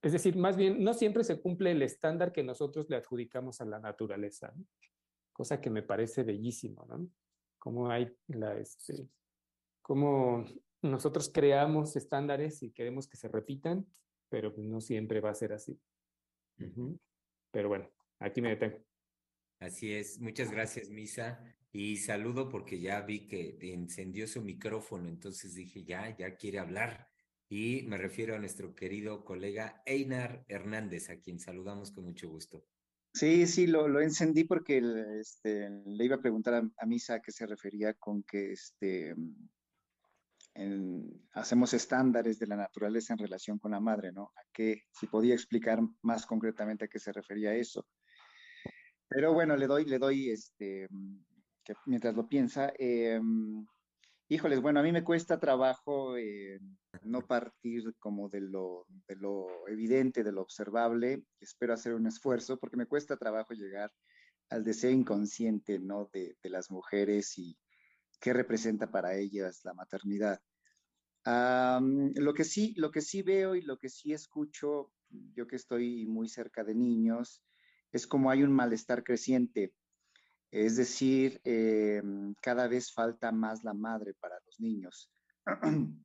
es 0.02 0.12
decir, 0.12 0.36
más 0.36 0.56
bien, 0.56 0.82
no 0.82 0.94
siempre 0.94 1.24
se 1.24 1.40
cumple 1.40 1.72
el 1.72 1.82
estándar 1.82 2.32
que 2.32 2.44
nosotros 2.44 2.88
le 2.88 2.96
adjudicamos 2.96 3.60
a 3.60 3.64
la 3.64 3.80
naturaleza, 3.80 4.54
cosa 5.32 5.60
que 5.60 5.70
me 5.70 5.82
parece 5.82 6.22
bellísimo, 6.22 6.86
¿no? 6.86 7.08
Como 7.58 7.90
hay 7.90 8.14
la, 8.28 8.56
este, 8.56 9.08
como 9.82 10.44
nosotros 10.82 11.30
creamos 11.32 11.96
estándares 11.96 12.62
y 12.62 12.70
queremos 12.70 13.08
que 13.08 13.16
se 13.16 13.28
repitan, 13.28 13.86
pero 14.28 14.52
no 14.56 14.80
siempre 14.80 15.20
va 15.20 15.30
a 15.30 15.34
ser 15.34 15.52
así. 15.52 15.80
Pero 17.50 17.68
bueno, 17.68 17.90
aquí 18.20 18.40
me 18.40 18.50
detengo. 18.50 18.78
Así 19.58 19.92
es, 19.92 20.20
muchas 20.20 20.52
gracias, 20.52 20.90
Misa. 20.90 21.42
Y 21.72 21.96
saludo 21.96 22.48
porque 22.48 22.80
ya 22.80 23.00
vi 23.00 23.26
que 23.26 23.58
encendió 23.60 24.26
su 24.26 24.42
micrófono, 24.42 25.08
entonces 25.08 25.54
dije, 25.54 25.82
ya, 25.82 26.16
ya 26.16 26.36
quiere 26.36 26.60
hablar. 26.60 27.08
Y 27.48 27.82
me 27.84 27.96
refiero 27.96 28.34
a 28.34 28.38
nuestro 28.38 28.74
querido 28.74 29.24
colega 29.24 29.82
Einar 29.86 30.44
Hernández, 30.48 31.08
a 31.08 31.20
quien 31.20 31.38
saludamos 31.38 31.90
con 31.92 32.04
mucho 32.04 32.28
gusto. 32.28 32.64
Sí, 33.14 33.46
sí, 33.46 33.66
lo, 33.66 33.88
lo 33.88 34.00
encendí 34.00 34.44
porque 34.44 34.82
este, 35.18 35.70
le 35.86 36.04
iba 36.04 36.16
a 36.16 36.20
preguntar 36.20 36.54
a, 36.54 36.86
Misa 36.86 37.14
a 37.14 37.20
qué 37.20 37.32
se 37.32 37.46
refería 37.46 37.94
con 37.94 38.22
que 38.22 38.52
este, 38.52 39.14
hacemos 41.32 41.72
estándares 41.72 42.38
de 42.38 42.46
la 42.46 42.56
naturaleza 42.56 43.14
en 43.14 43.18
relación 43.18 43.58
con 43.58 43.70
la 43.70 43.80
madre, 43.80 44.12
¿no? 44.12 44.32
A 44.36 44.42
qué, 44.52 44.82
si 44.92 45.06
podía 45.06 45.34
explicar 45.34 45.80
más 46.02 46.26
concretamente 46.26 46.84
a 46.84 46.88
qué 46.88 46.98
se 46.98 47.12
refería 47.12 47.54
eso. 47.54 47.86
Pero 49.08 49.32
bueno, 49.32 49.56
le 49.56 49.66
doy, 49.66 49.86
le 49.86 49.98
doy, 49.98 50.30
este, 50.30 50.86
que 51.64 51.74
mientras 51.86 52.14
lo 52.14 52.28
piensa, 52.28 52.72
em, 52.78 53.66
híjoles, 54.28 54.60
bueno, 54.60 54.80
a 54.80 54.82
mí 54.82 54.92
me 54.92 55.04
cuesta 55.04 55.40
trabajo 55.40 56.16
eh, 56.16 56.60
no 57.02 57.26
partir 57.26 57.94
como 57.98 58.28
de 58.28 58.40
lo, 58.42 58.86
de 59.08 59.16
lo 59.16 59.46
evidente, 59.68 60.22
de 60.22 60.32
lo 60.32 60.42
observable. 60.42 61.24
Espero 61.40 61.74
hacer 61.74 61.94
un 61.94 62.06
esfuerzo 62.06 62.58
porque 62.58 62.76
me 62.76 62.86
cuesta 62.86 63.16
trabajo 63.16 63.54
llegar 63.54 63.90
al 64.50 64.64
deseo 64.64 64.90
inconsciente, 64.90 65.78
¿no? 65.78 66.08
De, 66.12 66.36
de 66.42 66.50
las 66.50 66.70
mujeres 66.70 67.38
y 67.38 67.58
qué 68.20 68.32
representa 68.32 68.90
para 68.90 69.16
ellas 69.16 69.60
la 69.64 69.74
maternidad. 69.74 70.40
lo, 71.24 72.34
que 72.34 72.44
sí, 72.44 72.74
lo 72.76 72.90
que 72.90 73.00
sí 73.00 73.22
veo 73.22 73.54
y 73.54 73.62
lo 73.62 73.78
que 73.78 73.88
sí 73.88 74.12
escucho, 74.12 74.92
yo 75.08 75.46
que 75.46 75.56
estoy 75.56 76.06
muy 76.06 76.28
cerca 76.28 76.64
de 76.64 76.74
niños, 76.74 77.42
es 77.92 78.06
como 78.06 78.30
hay 78.30 78.42
un 78.42 78.52
malestar 78.52 79.02
creciente. 79.04 79.74
Es 80.50 80.76
decir, 80.76 81.40
eh, 81.44 82.02
cada 82.40 82.68
vez 82.68 82.92
falta 82.92 83.32
más 83.32 83.64
la 83.64 83.74
madre 83.74 84.14
para 84.14 84.36
los 84.44 84.60
niños. 84.60 85.10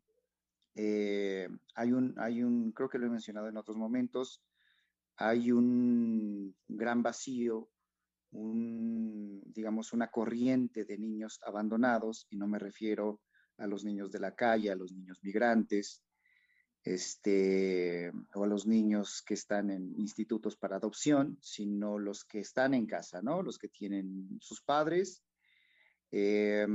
Eh, 0.76 1.48
hay, 1.76 1.92
un, 1.92 2.16
hay 2.18 2.42
un, 2.42 2.72
creo 2.72 2.90
que 2.90 2.98
lo 2.98 3.06
he 3.06 3.10
mencionado 3.12 3.48
en 3.48 3.58
otros 3.58 3.78
momentos, 3.78 4.42
hay 5.18 5.52
un 5.52 6.56
gran 6.68 7.04
vacío, 7.04 7.70
un, 8.32 9.40
digamos, 9.46 9.94
una 9.94 10.10
corriente 10.10 10.84
de 10.84 10.98
niños 10.98 11.40
abandonados, 11.46 12.26
y 12.32 12.38
no 12.38 12.48
me 12.48 12.58
refiero 12.58 13.22
a 13.58 13.68
los 13.68 13.86
niños 13.86 14.12
de 14.12 14.20
la 14.20 14.34
calle, 14.34 14.72
a 14.72 14.76
los 14.76 14.92
niños 14.92 15.20
migrantes, 15.22 16.03
este, 16.84 18.12
o 18.34 18.44
a 18.44 18.48
los 18.48 18.68
niños 18.68 19.24
que 19.26 19.34
están 19.34 19.70
en 19.70 19.94
institutos 19.98 20.58
para 20.58 20.78
adopción, 20.78 21.38
sino 21.42 21.98
los 21.98 22.26
que 22.26 22.40
están 22.40 22.74
en 22.74 22.86
casa, 22.86 23.22
¿no? 23.22 23.42
Los 23.42 23.58
que 23.58 23.70
tienen 23.70 24.38
sus 24.42 24.62
padres. 24.62 25.24
Eh, 26.12 26.68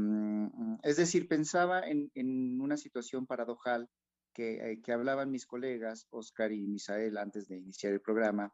es 0.83 0.97
decir, 0.97 1.29
pensaba 1.29 1.83
en, 1.87 2.61
una 2.61 2.77
situación 2.77 3.27
paradojal 3.27 3.89
que, 4.33 4.73
eh, 4.73 4.81
que, 4.83 4.93
hablaban 4.93 5.31
mis 5.31 5.47
colegas, 5.47 6.07
Oscar 6.11 6.53
y 6.53 6.67
Misael, 6.67 7.19
antes 7.19 7.47
de 7.47 7.59
iniciar 7.59 7.93
el 7.93 8.01
programa. 8.01 8.53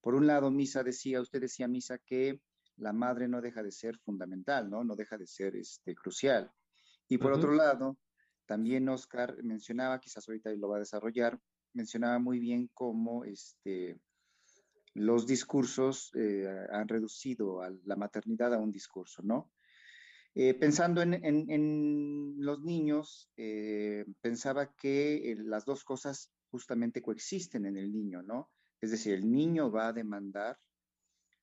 Por 0.00 0.14
un 0.14 0.26
lado, 0.26 0.50
Misa 0.50 0.82
decía, 0.82 1.20
usted 1.20 1.40
decía, 1.40 1.68
Misa, 1.68 1.98
que 1.98 2.40
la 2.76 2.92
madre 2.92 3.28
no 3.28 3.40
deja 3.40 3.62
de 3.62 3.72
ser 3.72 3.96
fundamental, 3.98 4.68
¿no? 4.68 4.84
No 4.84 4.96
deja 4.96 5.16
de 5.16 5.26
ser 5.26 5.56
este, 5.56 5.94
crucial. 5.94 6.52
Y 7.08 7.18
por 7.18 7.32
otro 7.32 7.52
lado, 7.52 7.96
también 8.46 8.88
Oscar 8.88 9.36
mencionaba, 9.42 10.00
quizás 10.00 10.28
ahorita 10.28 10.50
lo 10.52 10.68
va 10.68 10.76
a 10.76 10.80
desarrollar, 10.80 11.38
mencionaba 11.74 12.18
muy 12.18 12.38
bien 12.40 12.70
cómo 12.72 13.24
este, 13.24 14.00
los 14.94 15.26
discursos 15.26 16.10
eh, 16.14 16.46
han 16.70 16.88
reducido 16.88 17.62
a 17.62 17.70
la 17.84 17.96
maternidad 17.96 18.54
a 18.54 18.58
un 18.58 18.72
discurso, 18.72 19.22
¿no? 19.22 19.52
Eh, 20.34 20.54
pensando 20.54 21.00
en, 21.02 22.34
los 22.38 22.62
niños, 22.62 23.30
eh, 23.36 24.04
pensaba 24.20 24.74
que 24.74 25.34
las 25.38 25.64
dos 25.64 25.82
cosas 25.84 26.30
justamente 26.50 27.02
coexisten 27.02 27.64
en 27.66 27.76
el 27.76 27.92
niño, 27.92 28.22
¿no? 28.22 28.50
Es 28.80 28.90
decir, 28.90 29.14
el 29.14 29.30
niño 29.30 29.70
va 29.70 29.88
a 29.88 29.92
demandar, 29.92 30.58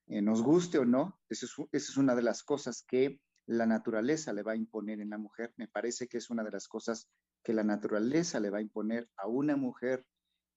nos 0.05 0.43
guste 0.43 0.77
o 0.77 0.85
no, 0.85 1.19
esa 1.29 1.47
es 1.71 1.97
una 1.97 2.13
de 2.13 2.21
las 2.21 2.43
cosas 2.43 2.83
que 2.87 3.19
la 3.45 3.65
naturaleza 3.65 4.33
le 4.33 4.43
va 4.43 4.53
a 4.53 4.57
imponer 4.57 5.01
en 5.01 5.09
la 5.09 5.17
mujer. 5.17 5.53
Me 5.57 5.67
parece 5.67 6.07
que 6.07 6.17
es 6.17 6.29
una 6.29 6.43
de 6.43 6.51
las 6.51 6.67
cosas 6.67 7.09
que 7.43 7.53
la 7.53 7.63
naturaleza 7.63 8.39
le 8.39 8.49
va 8.49 8.59
a 8.59 8.61
imponer 8.61 9.09
a 9.17 9.27
una 9.27 9.55
mujer 9.55 10.05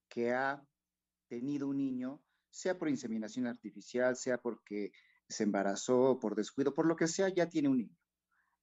que 0.09 0.33
ha 0.33 0.64
tenido 1.29 1.68
un 1.68 1.79
niño, 1.79 2.22
sea 2.51 2.79
por 2.79 2.88
inseminación 2.88 3.46
artificial, 3.46 4.16
sea 4.16 4.38
porque 4.38 4.92
se 5.29 5.42
embarazó, 5.42 6.18
por 6.20 6.37
descuido, 6.37 6.72
por 6.72 6.87
lo 6.87 6.96
que 6.96 7.09
sea, 7.09 7.29
ya 7.29 7.49
tiene 7.49 7.68
un 7.68 7.79
niño. 7.79 7.96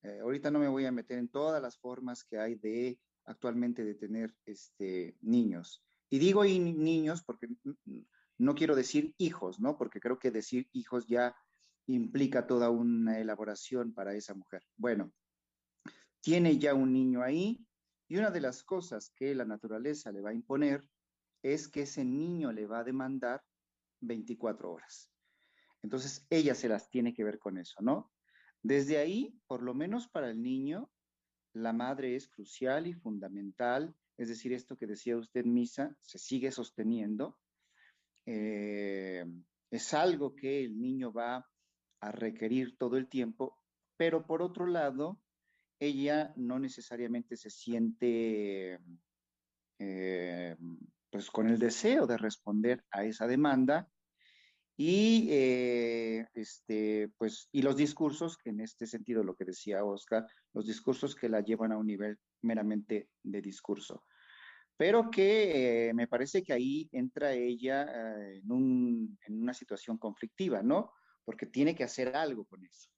Eh, 0.03 0.19
ahorita 0.21 0.51
no 0.51 0.59
me 0.59 0.67
voy 0.67 0.85
a 0.85 0.91
meter 0.91 1.17
en 1.17 1.29
todas 1.29 1.61
las 1.61 1.77
formas 1.77 2.23
que 2.23 2.37
hay 2.37 2.55
de 2.55 2.99
actualmente 3.25 3.83
de 3.83 3.95
tener 3.95 4.33
este, 4.45 5.17
niños. 5.21 5.83
Y 6.09 6.19
digo 6.19 6.43
niños 6.43 7.23
porque 7.23 7.47
no 8.37 8.55
quiero 8.55 8.75
decir 8.75 9.13
hijos, 9.17 9.59
¿no? 9.59 9.77
Porque 9.77 9.99
creo 9.99 10.19
que 10.19 10.31
decir 10.31 10.69
hijos 10.73 11.07
ya 11.07 11.35
implica 11.87 12.47
toda 12.47 12.69
una 12.69 13.19
elaboración 13.19 13.93
para 13.93 14.15
esa 14.15 14.33
mujer. 14.33 14.63
Bueno, 14.77 15.11
tiene 16.21 16.57
ya 16.57 16.73
un 16.73 16.93
niño 16.93 17.21
ahí 17.21 17.65
y 18.07 18.17
una 18.17 18.31
de 18.31 18.41
las 18.41 18.63
cosas 18.63 19.11
que 19.15 19.35
la 19.35 19.45
naturaleza 19.45 20.11
le 20.11 20.21
va 20.21 20.29
a 20.29 20.33
imponer 20.33 20.87
es 21.41 21.67
que 21.67 21.81
ese 21.81 22.05
niño 22.05 22.51
le 22.51 22.65
va 22.65 22.79
a 22.79 22.83
demandar 22.83 23.43
24 24.01 24.71
horas. 24.71 25.09
Entonces, 25.81 26.25
ella 26.29 26.55
se 26.55 26.69
las 26.69 26.89
tiene 26.89 27.13
que 27.13 27.25
ver 27.25 27.39
con 27.39 27.57
eso, 27.57 27.81
¿no? 27.81 28.11
Desde 28.61 28.97
ahí, 28.97 29.37
por 29.47 29.61
lo 29.61 29.73
menos 29.73 30.07
para 30.07 30.29
el 30.29 30.41
niño, 30.41 30.89
la 31.53 31.73
madre 31.73 32.15
es 32.15 32.29
crucial 32.29 32.87
y 32.87 32.93
fundamental, 32.93 33.93
es 34.17 34.29
decir, 34.29 34.53
esto 34.53 34.77
que 34.77 34.87
decía 34.87 35.17
usted, 35.17 35.43
Misa, 35.43 35.95
se 35.99 36.17
sigue 36.17 36.51
sosteniendo. 36.51 37.37
Eh, 38.25 39.25
es 39.69 39.93
algo 39.93 40.33
que 40.35 40.63
el 40.63 40.79
niño 40.79 41.11
va 41.11 41.45
a 42.03 42.11
requerir 42.11 42.77
todo 42.77 42.97
el 42.97 43.07
tiempo, 43.07 43.57
pero 43.95 44.27
por 44.27 44.41
otro 44.41 44.67
lado, 44.67 45.21
ella 45.79 46.33
no 46.35 46.59
necesariamente 46.59 47.37
se 47.37 47.49
siente 47.49 48.79
eh, 49.79 50.55
pues 51.09 51.31
con 51.31 51.47
el 51.47 51.59
deseo 51.59 52.05
de 52.05 52.17
responder 52.17 52.83
a 52.91 53.05
esa 53.05 53.25
demanda 53.25 53.89
y 54.75 55.27
eh, 55.29 56.27
este 56.33 57.09
pues 57.17 57.47
y 57.51 57.61
los 57.61 57.77
discursos 57.77 58.37
en 58.45 58.59
este 58.59 58.87
sentido 58.87 59.23
lo 59.23 59.35
que 59.35 59.45
decía 59.45 59.85
Oscar 59.85 60.25
los 60.53 60.65
discursos 60.65 61.15
que 61.15 61.29
la 61.29 61.41
llevan 61.41 61.71
a 61.71 61.77
un 61.77 61.87
nivel 61.87 62.17
meramente 62.41 63.09
de 63.23 63.41
discurso. 63.41 64.03
Pero 64.75 65.09
que 65.09 65.89
eh, 65.89 65.93
me 65.93 66.07
parece 66.07 66.43
que 66.43 66.51
ahí 66.51 66.89
entra 66.91 67.33
ella 67.33 67.87
en 68.41 69.13
una 69.29 69.53
situación 69.53 69.97
conflictiva 69.97 70.63
no 70.63 70.91
porque 71.23 71.45
tiene 71.45 71.75
que 71.75 71.83
hacer 71.83 72.15
algo 72.15 72.45
con 72.45 72.65
eso. 72.65 72.89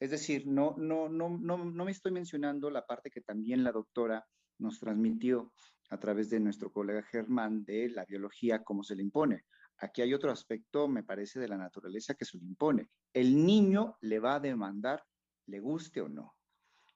Es 0.00 0.10
decir, 0.10 0.46
no, 0.46 0.74
no, 0.78 1.08
no, 1.08 1.28
no, 1.28 1.64
no 1.64 1.84
me 1.84 1.90
estoy 1.90 2.12
mencionando 2.12 2.70
la 2.70 2.86
parte 2.86 3.10
que 3.10 3.20
también 3.20 3.62
la 3.62 3.72
doctora 3.72 4.26
nos 4.58 4.80
transmitió 4.80 5.52
a 5.90 5.98
través 5.98 6.30
de 6.30 6.40
nuestro 6.40 6.72
colega 6.72 7.02
Germán 7.02 7.64
de 7.64 7.90
la 7.90 8.04
biología, 8.04 8.64
cómo 8.64 8.82
se 8.82 8.96
le 8.96 9.02
impone. 9.02 9.44
Aquí 9.78 10.02
hay 10.02 10.14
otro 10.14 10.30
aspecto, 10.30 10.88
me 10.88 11.02
parece, 11.02 11.40
de 11.40 11.48
la 11.48 11.56
naturaleza 11.56 12.14
que 12.14 12.24
se 12.24 12.38
le 12.38 12.44
impone. 12.44 12.88
El 13.12 13.44
niño 13.44 13.96
le 14.00 14.18
va 14.18 14.36
a 14.36 14.40
demandar, 14.40 15.04
le 15.46 15.60
guste 15.60 16.00
o 16.00 16.08
no. 16.08 16.34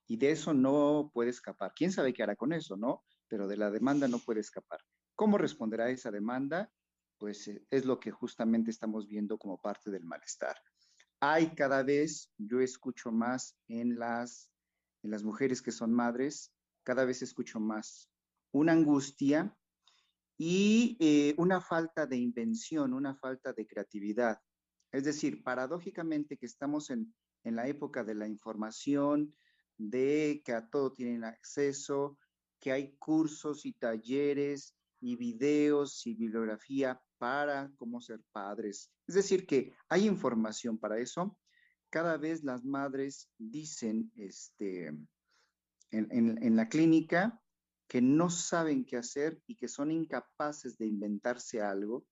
Y 0.06 0.16
de 0.16 0.30
eso 0.30 0.54
no 0.54 1.10
puede 1.12 1.30
escapar. 1.30 1.72
¿Quién 1.74 1.92
sabe 1.92 2.12
qué 2.12 2.22
hará 2.22 2.36
con 2.36 2.52
eso, 2.52 2.76
no? 2.76 3.04
pero 3.28 3.48
de 3.48 3.56
la 3.56 3.70
demanda 3.70 4.08
no 4.08 4.18
puede 4.18 4.40
escapar. 4.40 4.80
¿Cómo 5.14 5.38
responderá 5.38 5.90
esa 5.90 6.10
demanda? 6.10 6.70
Pues 7.18 7.48
eh, 7.48 7.64
es 7.70 7.84
lo 7.84 7.98
que 7.98 8.10
justamente 8.10 8.70
estamos 8.70 9.06
viendo 9.06 9.38
como 9.38 9.60
parte 9.60 9.90
del 9.90 10.04
malestar. 10.04 10.56
Hay 11.28 11.56
cada 11.56 11.82
vez, 11.82 12.30
yo 12.38 12.60
escucho 12.60 13.10
más 13.10 13.56
en 13.66 13.98
las, 13.98 14.48
mujeres 15.02 15.60
que 15.60 15.72
son 15.72 15.92
madres, 15.92 16.52
cada 16.84 17.04
vez 17.04 17.20
escucho 17.20 17.58
más 17.58 18.08
una 18.52 18.70
angustia 18.70 19.52
y 20.38 20.96
eh, 21.00 21.34
una 21.36 21.60
falta 21.60 22.06
de 22.06 22.16
invención, 22.16 22.92
una 22.92 23.16
falta 23.16 23.52
de 23.52 23.66
creatividad. 23.66 24.38
Es 24.92 25.02
decir, 25.02 25.42
paradójicamente 25.42 26.36
que 26.36 26.46
estamos 26.46 26.90
en, 26.90 27.12
en 27.42 27.56
la 27.56 27.66
época 27.66 28.04
de 28.04 28.14
la 28.14 28.28
información, 28.28 29.34
de 29.78 30.42
que 30.44 30.52
a 30.52 30.70
todo 30.70 30.92
tienen 30.92 31.24
acceso, 31.24 32.20
que 32.60 32.70
hay 32.70 32.94
cursos 32.98 33.66
y 33.66 33.72
talleres 33.72 34.76
y 35.00 35.16
videos 35.16 36.06
y 36.06 36.14
bibliografía 36.14 37.02
para 37.18 37.70
cómo 37.76 38.00
ser 38.00 38.20
padres. 38.32 38.90
Es 39.06 39.14
decir, 39.14 39.46
que 39.46 39.74
hay 39.88 40.06
información 40.06 40.78
para 40.78 40.98
eso. 40.98 41.38
Cada 41.90 42.16
vez 42.16 42.42
las 42.44 42.64
madres 42.64 43.30
dicen 43.38 44.10
este, 44.16 44.92
en, 45.90 46.56
la 46.56 46.68
clínica 46.68 47.40
que 47.88 48.02
no 48.02 48.30
saben 48.30 48.84
qué 48.84 48.96
hacer 48.96 49.40
y 49.46 49.56
que 49.56 49.68
son 49.68 49.90
incapaces 49.90 50.76
de 50.76 50.86
inventarse 50.86 51.60
algo 51.60 52.04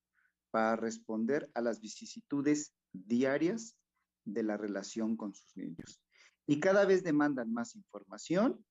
para 0.50 0.76
responder 0.76 1.50
a 1.54 1.60
las 1.60 1.80
vicisitudes 1.80 2.72
diarias 2.92 3.76
de 4.24 4.44
la 4.44 4.56
relación 4.56 5.16
con 5.16 5.34
sus 5.34 5.56
niños. 5.56 6.00
Y 6.46 6.60
cada 6.60 6.84
vez 6.84 7.02
demandan 7.02 7.52
más 7.52 7.74
información 7.74 8.64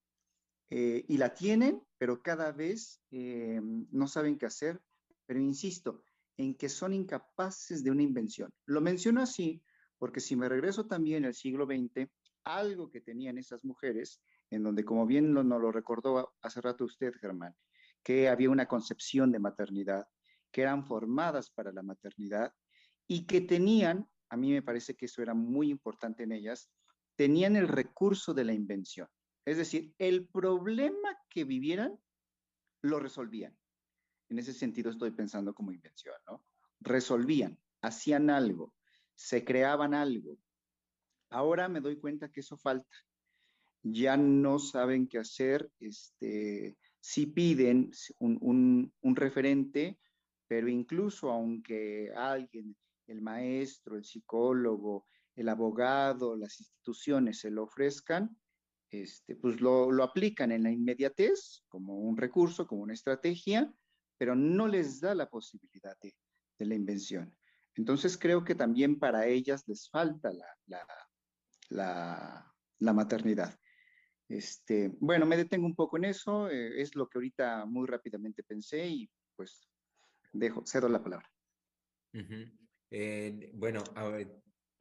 eh, 0.69 1.03
y 1.07 1.17
la 1.17 1.33
tienen, 1.33 1.81
pero 1.97 2.21
cada 2.21 2.51
vez 2.51 3.01
eh, 3.11 3.59
no 3.61 4.07
saben 4.07 4.37
qué 4.37 4.45
hacer. 4.45 4.81
Pero 5.25 5.39
insisto, 5.39 6.03
en 6.37 6.55
que 6.55 6.69
son 6.69 6.93
incapaces 6.93 7.83
de 7.83 7.91
una 7.91 8.03
invención. 8.03 8.51
Lo 8.65 8.81
menciono 8.81 9.21
así 9.21 9.61
porque 10.03 10.19
si 10.19 10.35
me 10.35 10.49
regreso 10.49 10.85
también 10.85 11.23
al 11.23 11.33
siglo 11.33 11.65
XX, 11.65 12.09
algo 12.43 12.89
que 12.89 12.99
tenían 12.99 13.37
esas 13.37 13.63
mujeres, 13.63 14.21
en 14.49 14.61
donde, 14.61 14.83
como 14.83 15.05
bien 15.05 15.31
nos 15.31 15.45
lo 15.45 15.71
recordó 15.71 16.35
hace 16.41 16.59
rato 16.59 16.83
usted, 16.83 17.13
Germán, 17.21 17.55
que 18.03 18.27
había 18.27 18.49
una 18.49 18.67
concepción 18.67 19.31
de 19.31 19.39
maternidad, 19.39 20.05
que 20.51 20.61
eran 20.61 20.85
formadas 20.85 21.49
para 21.51 21.71
la 21.71 21.83
maternidad 21.83 22.53
y 23.07 23.25
que 23.25 23.39
tenían, 23.39 24.05
a 24.29 24.35
mí 24.35 24.51
me 24.51 24.61
parece 24.61 24.95
que 24.95 25.05
eso 25.05 25.21
era 25.21 25.33
muy 25.33 25.69
importante 25.69 26.23
en 26.23 26.33
ellas, 26.33 26.69
tenían 27.15 27.55
el 27.55 27.69
recurso 27.69 28.33
de 28.33 28.43
la 28.43 28.53
invención. 28.53 29.07
Es 29.45 29.57
decir, 29.57 29.93
el 29.99 30.27
problema 30.27 31.17
que 31.29 31.45
vivieran, 31.45 31.97
lo 32.81 32.99
resolvían. 32.99 33.57
En 34.33 34.39
ese 34.39 34.51
sentido 34.51 34.89
estoy 34.89 35.11
pensando 35.11 35.53
como 35.53 35.71
invención, 35.71 36.15
¿no? 36.25 36.43
Resolvían, 36.79 37.59
hacían 37.83 38.31
algo, 38.31 38.73
se 39.13 39.45
creaban 39.45 39.93
algo. 39.93 40.39
Ahora 41.29 41.69
me 41.69 41.81
doy 41.81 41.97
cuenta 41.99 42.31
que 42.31 42.39
eso 42.39 42.57
falta. 42.57 42.97
Ya 43.83 44.17
no 44.17 44.57
saben 44.57 45.07
qué 45.07 45.19
hacer, 45.19 45.71
este, 45.79 46.75
si 46.99 47.27
piden 47.27 47.91
un, 48.17 48.91
un 49.01 49.15
referente, 49.15 49.99
pero 50.47 50.67
incluso 50.67 51.29
aunque 51.29 52.11
alguien, 52.15 52.75
el 53.05 53.21
maestro, 53.21 53.97
el 53.97 54.03
psicólogo, 54.03 55.05
el 55.35 55.47
abogado, 55.47 56.35
las 56.35 56.59
instituciones 56.59 57.37
se 57.37 57.51
lo 57.51 57.65
ofrezcan, 57.65 58.35
este, 58.89 59.35
pues 59.35 59.61
lo, 59.61 60.03
aplican 60.03 60.51
en 60.51 60.63
la 60.63 60.71
inmediatez 60.71 61.63
como 61.67 61.99
un 61.99 62.17
recurso, 62.17 62.65
como 62.65 62.81
una 62.81 62.93
estrategia, 62.93 63.71
pero 64.17 64.35
no 64.35 64.67
les 64.67 64.99
da 64.99 65.15
la 65.15 65.29
posibilidad 65.29 65.97
de, 66.01 66.15
la 66.59 66.75
invención. 66.75 67.35
Entonces 67.75 68.17
creo 68.17 68.45
que 68.45 68.55
también 68.55 68.97
para 68.97 69.25
ellas 69.25 69.67
les 69.67 69.89
falta 69.89 70.31
la, 71.69 72.93
maternidad. 72.93 73.59
Este, 74.29 74.95
bueno, 74.99 75.25
me 75.25 75.35
detengo 75.35 75.65
un 75.65 75.75
poco 75.75 75.97
en 75.97 76.05
eso, 76.05 76.49
eh, 76.49 76.81
es 76.81 76.95
lo 76.95 77.09
que 77.09 77.17
ahorita 77.17 77.65
muy 77.65 77.85
rápidamente 77.85 78.43
pensé 78.43 78.87
y 78.87 79.09
pues 79.35 79.67
dejo, 80.31 80.63
cedo 80.65 80.87
la 80.87 81.03
palabra. 81.03 81.29
Eh, 82.89 83.51
bueno, 83.53 83.83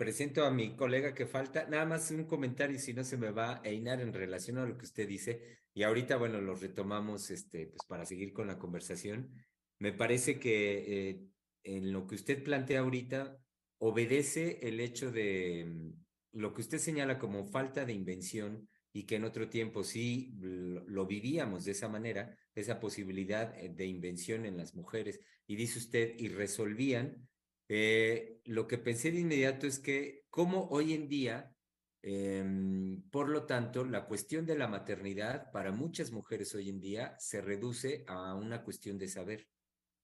presento 0.03 0.45
a 0.45 0.51
mi 0.51 0.75
colega 0.75 1.15
que 1.15 1.27
falta. 1.27 1.65
Nada 1.69 1.87
más 1.87 2.11
un 2.11 2.25
comentario, 2.25 2.77
si 2.81 2.93
no 2.93 3.05
se 3.05 3.17
me 3.17 3.31
va 3.31 3.61
a 3.63 3.69
einar 3.69 4.01
en 4.01 4.13
relación 4.13 4.59
a 4.59 4.67
lo 4.67 4.77
que 4.77 4.85
usted 4.85 5.07
dice. 5.07 5.61
Y 5.75 5.85
ahorita, 5.85 6.17
bueno, 6.17 6.41
lo 6.41 6.57
retomamos 6.57 7.31
este, 7.31 7.69
pues, 7.69 7.85
para 7.87 8.05
seguir 8.05 8.33
con 8.33 8.49
la 8.49 8.59
conversación. 8.59 9.31
Me 9.79 9.93
parece 9.93 10.41
que 10.41 11.11
eh, 11.11 11.21
en 11.63 11.93
lo 11.93 12.09
que 12.09 12.17
usted 12.17 12.43
plantea 12.43 12.81
ahorita 12.81 13.39
obedece 13.79 14.59
el 14.63 14.81
hecho 14.81 15.13
de 15.13 15.67
mm, 15.69 15.93
lo 16.33 16.53
que 16.53 16.63
usted 16.63 16.79
señala 16.79 17.21
como 17.21 17.45
falta 17.45 17.85
de 17.85 17.93
invención 17.93 18.69
y 18.93 19.05
que 19.05 19.15
en 19.15 19.25
otro 19.25 19.49
tiempo 19.49 19.85
sí 19.85 20.35
lo 20.41 21.07
vivíamos 21.07 21.65
de 21.65 21.73
esa 21.73 21.89
manera, 21.89 22.37
esa 22.57 22.81
posibilidad 22.81 23.57
eh, 23.57 23.69
de 23.69 23.87
invención 23.87 24.47
en 24.47 24.57
las 24.57 24.75
mujeres. 24.75 25.21
Y 25.47 25.55
dice 25.55 25.79
usted, 25.79 26.15
y 26.19 26.27
resolvían 26.27 27.29
eh, 27.75 28.43
lo 28.45 28.67
que 28.67 28.77
pensé 28.77 29.11
de 29.11 29.21
inmediato 29.21 29.67
es 29.67 29.79
que 29.79 30.27
como 30.29 30.69
hoy 30.69 30.93
en 30.93 31.09
día, 31.09 31.57
em, 32.03 33.01
por 33.11 33.31
lo 33.31 33.47
tanto, 33.47 33.87
la 33.87 34.05
cuestión 34.05 34.45
de 34.45 34.59
la 34.59 34.69
maternidad 34.69 35.51
para 35.53 35.73
muchas 35.73 36.13
mujeres 36.13 36.55
hoy 36.55 36.69
en 36.69 36.81
día 36.83 37.17
se 37.19 37.41
reduce 37.41 38.05
a 38.09 38.35
una 38.35 38.63
cuestión 38.63 38.99
de 38.99 39.09
saber, 39.09 39.49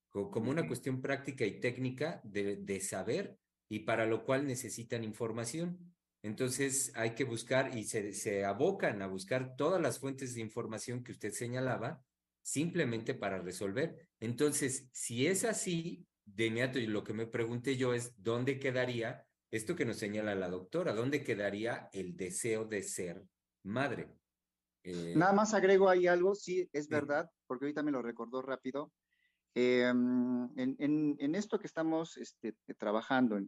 como 0.08 0.50
una 0.50 0.66
cuestión 0.66 1.02
práctica 1.02 1.44
y 1.44 1.60
técnica 1.60 2.22
de, 2.24 2.80
saber 2.80 3.36
y 3.68 3.80
para 3.80 4.06
lo 4.06 4.24
cual 4.24 4.46
necesitan 4.46 5.04
información. 5.04 5.94
Entonces 6.22 6.90
hay 6.94 7.14
que 7.14 7.24
buscar 7.24 7.76
y 7.76 7.84
se, 7.84 8.14
se 8.14 8.46
abocan 8.46 9.02
a 9.02 9.08
buscar 9.08 9.56
todas 9.56 9.82
las 9.82 9.98
fuentes 9.98 10.34
de 10.34 10.40
información 10.40 11.04
que 11.04 11.12
usted 11.12 11.32
señalaba 11.32 12.02
simplemente 12.42 13.12
para 13.12 13.42
resolver. 13.42 14.08
Entonces, 14.20 14.88
si 14.92 15.26
es 15.26 15.44
así, 15.44 16.07
de 16.34 16.46
inmediato, 16.46 16.78
y 16.78 16.86
lo 16.86 17.04
que 17.04 17.12
me 17.12 17.26
pregunté 17.26 17.76
yo 17.76 17.94
es, 17.94 18.14
¿dónde 18.22 18.58
quedaría 18.58 19.26
esto 19.50 19.74
que 19.74 19.84
nos 19.84 19.96
señala 19.96 20.34
la 20.34 20.48
doctora? 20.48 20.94
¿Dónde 20.94 21.24
quedaría 21.24 21.88
el 21.92 22.16
deseo 22.16 22.64
de 22.64 22.82
ser 22.82 23.24
madre? 23.64 24.14
Eh, 24.82 25.14
Nada 25.16 25.32
más 25.32 25.54
agrego 25.54 25.88
ahí 25.88 26.06
algo, 26.06 26.34
sí, 26.34 26.68
es 26.72 26.88
verdad, 26.88 27.30
porque 27.46 27.64
ahorita 27.64 27.82
me 27.82 27.90
lo 27.90 28.02
recordó 28.02 28.42
rápido. 28.42 28.92
Em, 29.54 30.48
en, 30.56 31.34
esto 31.34 31.58
que 31.58 31.66
estamos 31.66 32.16
este, 32.18 32.54
trabajando 32.78 33.40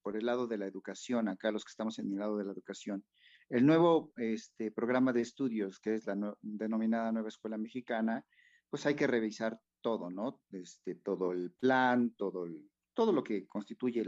por 0.00 0.16
el 0.16 0.24
lado 0.24 0.46
de 0.46 0.56
la 0.56 0.66
educación, 0.66 1.28
acá 1.28 1.50
los 1.50 1.64
que 1.64 1.70
estamos 1.70 1.98
en 1.98 2.10
el 2.10 2.18
lado 2.18 2.38
de 2.38 2.44
la 2.44 2.52
educación, 2.52 3.04
el 3.50 3.66
nuevo 3.66 4.12
este, 4.16 4.70
programa 4.70 5.12
de 5.12 5.20
estudios, 5.20 5.78
que 5.78 5.96
es 5.96 6.06
la 6.06 6.34
denominada 6.40 7.12
Nueva 7.12 7.28
Escuela 7.28 7.58
Mexicana, 7.58 8.24
pues 8.70 8.86
hay 8.86 8.94
que 8.94 9.06
revisar 9.06 9.60
todo, 9.82 10.10
¿no? 10.10 10.40
Este, 10.52 10.94
todo 10.94 11.32
el 11.32 11.52
plan, 11.52 12.14
todo, 12.16 12.46
todo 12.94 13.12
lo 13.12 13.22
que 13.22 13.46
constituye 13.46 14.02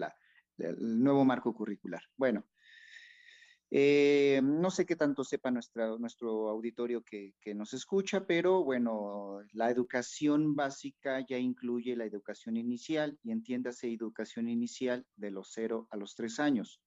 el 0.58 1.02
nuevo 1.02 1.24
marco 1.24 1.54
curricular. 1.54 2.02
Bueno, 2.16 2.46
eh, 3.76 4.40
no 4.42 4.70
sé 4.70 4.86
qué 4.86 4.94
tanto 4.94 5.24
sepa 5.24 5.50
nuestra, 5.50 5.88
nuestro 5.98 6.48
auditorio 6.48 7.02
que, 7.02 7.34
que, 7.40 7.54
nos 7.54 7.74
escucha, 7.74 8.24
pero 8.24 8.62
bueno, 8.62 9.40
la 9.52 9.68
educación 9.68 10.54
básica 10.54 11.26
ya 11.26 11.38
incluye 11.38 11.96
la 11.96 12.04
educación 12.04 12.56
inicial 12.56 13.18
y 13.24 13.32
entiéndase 13.32 13.92
educación 13.92 14.48
inicial 14.48 15.04
de 15.16 15.32
los 15.32 15.50
cero 15.52 15.88
a 15.90 15.96
los 15.96 16.14
tres 16.14 16.38
años. 16.38 16.80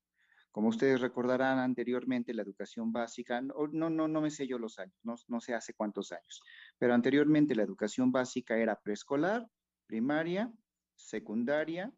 Como 0.57 0.69
ustedes 0.69 1.01
recordarán 1.01 1.59
anteriormente, 1.59 2.33
la 2.33 2.41
educación 2.41 2.91
básica, 2.91 3.41
no, 3.41 3.67
no, 3.69 4.07
no 4.07 4.21
me 4.21 4.31
sé 4.31 4.47
yo 4.47 4.57
los 4.57 4.79
años, 4.79 4.97
no, 5.03 5.13
no 5.27 5.39
sé 5.39 5.53
hace 5.53 5.75
cuántos 5.75 6.11
años, 6.11 6.41
pero 6.79 6.95
anteriormente 6.95 7.53
la 7.53 7.61
educación 7.61 8.11
básica 8.11 8.57
era 8.57 8.75
preescolar, 8.81 9.47
primaria, 9.85 10.51
secundaria 10.95 11.93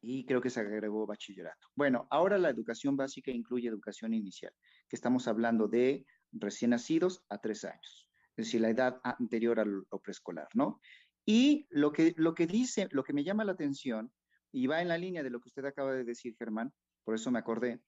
y 0.00 0.26
creo 0.26 0.40
que 0.40 0.50
se 0.50 0.58
agregó 0.58 1.06
bachillerato. 1.06 1.68
Bueno, 1.76 2.08
ahora 2.10 2.36
la 2.36 2.50
educación 2.50 2.96
básica 2.96 3.30
incluye 3.30 3.68
educación 3.68 4.12
inicial, 4.12 4.52
que 4.88 4.96
estamos 4.96 5.28
hablando 5.28 5.68
de 5.68 6.04
recién 6.32 6.72
nacidos 6.72 7.24
a 7.28 7.38
tres 7.38 7.64
años, 7.64 8.08
es 8.30 8.46
decir, 8.46 8.60
la 8.60 8.70
edad 8.70 9.00
anterior 9.04 9.60
a 9.60 9.64
lo 9.64 10.00
preescolar, 10.02 10.48
¿no? 10.54 10.80
Y 11.24 11.68
lo 11.70 11.92
que, 11.92 12.12
lo 12.16 12.34
que 12.34 12.48
dice, 12.48 12.88
lo 12.90 13.04
que 13.04 13.12
me 13.12 13.22
llama 13.22 13.44
la 13.44 13.52
atención, 13.52 14.12
y 14.50 14.66
va 14.66 14.82
en 14.82 14.88
la 14.88 14.98
línea 14.98 15.22
de 15.22 15.30
lo 15.30 15.40
que 15.40 15.48
usted 15.48 15.64
acaba 15.64 15.94
de 15.94 16.02
decir, 16.02 16.34
Germán, 16.36 16.74
por 17.04 17.14
eso 17.14 17.30
me 17.30 17.38
acordé, 17.38 17.80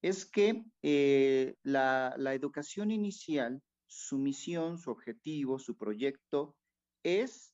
es 0.00 0.26
que 0.26 0.64
eh, 0.82 1.56
la, 1.62 2.14
educación 2.34 2.90
inicial, 2.90 3.62
su 3.86 4.18
misión, 4.18 4.78
su 4.78 4.90
objetivo, 4.90 5.58
su 5.58 5.76
proyecto 5.76 6.56
es 7.02 7.52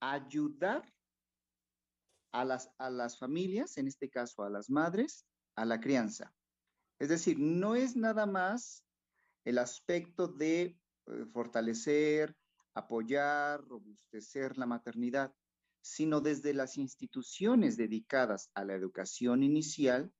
ayudar 0.00 0.82
a 2.32 2.44
las, 2.44 2.70
a 2.78 2.90
las 2.90 3.18
familias, 3.18 3.76
en 3.78 3.88
este 3.88 4.08
caso 4.08 4.42
a 4.42 4.50
las 4.50 4.70
madres, 4.70 5.26
a 5.56 5.64
la 5.64 5.80
crianza. 5.80 6.32
Es 6.98 7.08
decir, 7.08 7.38
no 7.38 7.74
es 7.74 7.96
nada 7.96 8.26
más 8.26 8.84
el 9.44 9.58
aspecto 9.58 10.28
de 10.28 10.62
eh, 11.06 11.26
fortalecer 11.32 12.36
apoyar, 12.74 13.62
robustecer 13.66 14.58
la 14.58 14.66
maternidad, 14.66 15.32
sino 15.80 16.20
desde 16.20 16.54
las 16.54 16.76
instituciones 16.78 17.76
dedicadas 17.76 18.50
a 18.54 18.64
la 18.64 18.74
educación 18.74 19.42
inicial, 19.42 20.12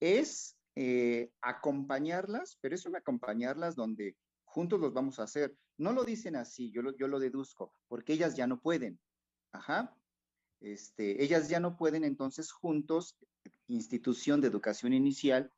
es 0.00 0.56
eh, 0.74 1.32
acompañarlas, 1.40 2.58
pero 2.60 2.74
es 2.74 2.84
un 2.86 2.96
acompañarlas 2.96 3.76
donde 3.76 4.16
juntos 4.44 4.80
los 4.80 4.92
vamos 4.92 5.18
a 5.18 5.24
hacer. 5.24 5.56
No 5.78 5.92
lo 5.92 6.04
dicen 6.04 6.36
así, 6.36 6.70
yo 6.70 6.82
lo, 6.82 6.96
yo 6.96 7.08
lo 7.08 7.18
deduzco, 7.18 7.74
porque 7.88 8.12
ellas 8.12 8.36
ya 8.36 8.46
no 8.46 8.60
pueden. 8.60 8.98
Ajá. 9.52 9.96
Este, 10.60 11.22
ellas 11.22 11.48
ya 11.48 11.60
no 11.60 11.76
pueden, 11.76 12.04
entonces 12.04 12.50
juntos, 12.50 13.16
institución 13.68 14.40
de 14.40 14.48
educación 14.48 14.92
inicial, 14.92 15.52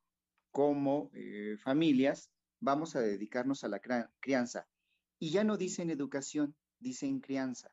como 0.50 1.10
eh, 1.14 1.56
familias, 1.62 2.30
vamos 2.60 2.96
a 2.96 3.00
dedicarnos 3.00 3.64
a 3.64 3.68
la 3.68 3.80
crianza. 4.20 4.66
Y 5.18 5.30
ya 5.30 5.44
no 5.44 5.56
dicen 5.56 5.90
educación, 5.90 6.54
dicen 6.78 7.20
crianza. 7.20 7.70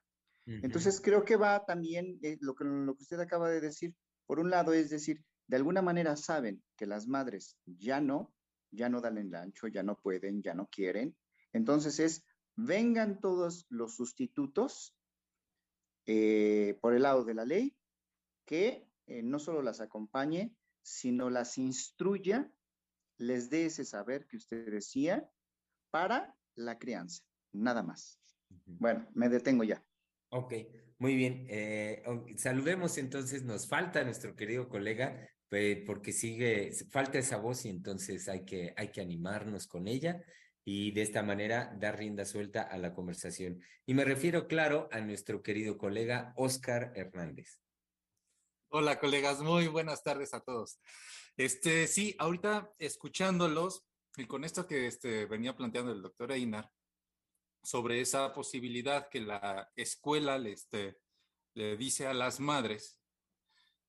Entonces 0.48 1.02
creo 1.02 1.26
que 1.26 1.38
va 1.38 1.66
también 1.66 2.20
eh, 2.22 2.38
lo, 2.40 2.54
que, 2.54 2.66
lo 2.66 2.96
que 2.96 3.02
usted 3.02 3.20
acaba 3.20 3.50
de 3.50 3.62
decir. 3.62 3.96
Por 4.28 4.40
un 4.40 4.52
lado 4.52 4.74
es 4.74 4.92
decir, 4.92 5.24
de 5.48 5.58
alguna 5.58 5.82
manera 5.82 6.16
saben 6.16 6.64
que 6.76 6.86
las 6.86 7.08
madres 7.08 7.58
ya 7.66 8.02
no, 8.02 8.34
ya 8.72 8.90
no 8.90 9.02
dan 9.02 9.18
el 9.18 9.34
ancho, 9.36 9.68
ya 9.68 9.84
no 9.84 9.98
pueden, 9.98 10.42
ya 10.42 10.54
no 10.54 10.68
quieren. 10.68 11.16
Entonces 11.54 12.00
es, 12.00 12.26
vengan 12.56 13.20
todos 13.20 13.66
los 13.70 13.96
sustitutos 13.96 14.96
eh, 16.06 16.78
por 16.82 16.94
el 16.94 17.04
lado 17.04 17.24
de 17.24 17.34
la 17.34 17.46
ley, 17.46 17.76
que 18.46 18.88
eh, 19.08 19.24
no 19.24 19.40
solo 19.40 19.62
las 19.62 19.82
acompañe, 19.82 20.56
sino 20.82 21.30
las 21.30 21.58
instruya, 21.58 22.52
les 23.18 23.50
dé 23.50 23.66
ese 23.66 23.86
saber 23.86 24.28
que 24.28 24.38
usted 24.38 24.70
decía 24.70 25.30
para 25.90 26.36
la 26.56 26.78
crianza, 26.78 27.24
nada 27.54 27.82
más. 27.82 28.20
Bueno, 28.66 29.08
me 29.14 29.30
detengo 29.30 29.64
ya. 29.64 29.84
Ok, 30.30 30.54
muy 31.00 31.16
bien. 31.16 31.46
Eh, 31.50 32.04
saludemos 32.38 32.98
entonces, 32.98 33.44
nos 33.44 33.68
falta 33.68 34.04
nuestro 34.04 34.36
querido 34.36 34.70
colega, 34.70 35.28
porque 35.50 36.12
sigue, 36.12 36.72
falta 36.90 37.20
esa 37.20 37.38
voz 37.38 37.66
y 37.66 37.70
entonces 37.70 38.28
hay 38.28 38.46
que, 38.46 38.74
hay 38.76 38.90
que 38.92 39.02
animarnos 39.02 39.68
con 39.68 39.88
ella 39.88 40.24
y 40.66 40.92
de 40.92 41.04
esta 41.04 41.22
manera 41.22 41.74
dar 41.80 41.98
rienda 41.98 42.26
suelta 42.26 42.64
a 42.64 42.78
la 42.78 42.94
conversación. 42.94 43.62
Y 43.86 43.94
me 43.94 44.04
refiero, 44.04 44.48
claro, 44.48 44.90
a 44.92 45.00
nuestro 45.00 45.44
querido 45.44 45.78
colega 45.78 46.34
Oscar 46.36 46.92
Hernández. 46.96 47.62
Hola, 48.70 49.00
colegas, 49.00 49.42
muy 49.42 49.68
buenas 49.68 50.04
tardes 50.04 50.34
a 50.34 50.42
todos. 50.42 50.80
Este, 51.38 51.88
sí, 51.88 52.16
ahorita 52.18 52.74
escuchándolos 52.80 53.86
y 54.18 54.26
con 54.26 54.44
esto 54.44 54.66
que 54.66 54.88
este, 54.88 55.26
venía 55.28 55.56
planteando 55.56 55.92
el 55.92 56.02
doctor 56.02 56.32
Einar 56.32 56.72
sobre 57.62 58.02
esa 58.02 58.34
posibilidad 58.34 59.08
que 59.10 59.22
la 59.22 59.72
escuela 59.76 60.38
le, 60.38 60.54
este, 60.54 60.98
le 61.54 61.78
dice 61.78 62.08
a 62.08 62.14
las 62.14 62.40
madres 62.40 63.00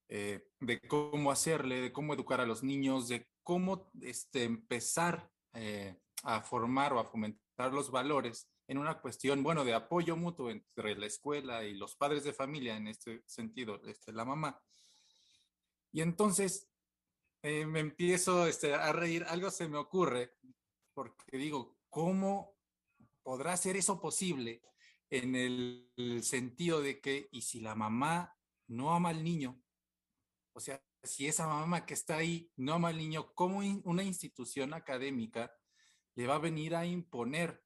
eh, 0.08 0.48
de 0.60 0.80
cómo 0.80 1.30
hacerle, 1.30 1.80
de 1.80 1.92
cómo 1.92 2.14
educar 2.14 2.40
a 2.40 2.46
los 2.46 2.62
niños, 2.62 3.08
de 3.08 3.28
cómo 3.42 3.90
este, 4.02 4.44
empezar 4.44 5.30
eh, 5.54 5.96
a 6.22 6.42
formar 6.42 6.92
o 6.92 7.00
a 7.00 7.04
fomentar 7.04 7.72
los 7.72 7.90
valores 7.90 8.48
en 8.68 8.78
una 8.78 9.00
cuestión, 9.00 9.42
bueno, 9.42 9.64
de 9.64 9.74
apoyo 9.74 10.16
mutuo 10.16 10.50
entre 10.50 10.96
la 10.96 11.06
escuela 11.06 11.64
y 11.64 11.74
los 11.74 11.96
padres 11.96 12.24
de 12.24 12.32
familia, 12.32 12.76
en 12.76 12.88
este 12.88 13.22
sentido, 13.26 13.80
este, 13.86 14.12
la 14.12 14.24
mamá. 14.24 14.60
Y 15.92 16.00
entonces 16.02 16.68
eh, 17.42 17.64
me 17.64 17.80
empiezo 17.80 18.46
este, 18.46 18.74
a 18.74 18.92
reír, 18.92 19.24
algo 19.28 19.50
se 19.50 19.68
me 19.68 19.78
ocurre, 19.78 20.34
porque 20.94 21.36
digo, 21.36 21.78
¿cómo 21.88 22.56
podrá 23.22 23.56
ser 23.56 23.76
eso 23.76 24.00
posible 24.00 24.62
en 25.10 25.36
el, 25.36 25.92
el 25.96 26.24
sentido 26.24 26.80
de 26.80 27.00
que, 27.00 27.28
y 27.30 27.42
si 27.42 27.60
la 27.60 27.74
mamá 27.74 28.36
no 28.66 28.92
ama 28.94 29.10
al 29.10 29.22
niño, 29.22 29.60
o 30.56 30.60
sea, 30.60 30.82
si 31.02 31.26
esa 31.26 31.46
mamá 31.46 31.84
que 31.84 31.92
está 31.92 32.16
ahí 32.16 32.50
no 32.56 32.72
ama 32.72 32.88
al 32.88 32.96
niño, 32.96 33.34
¿cómo 33.34 33.58
una 33.84 34.02
institución 34.02 34.72
académica 34.72 35.54
le 36.14 36.26
va 36.26 36.36
a 36.36 36.38
venir 36.38 36.74
a 36.74 36.86
imponer 36.86 37.62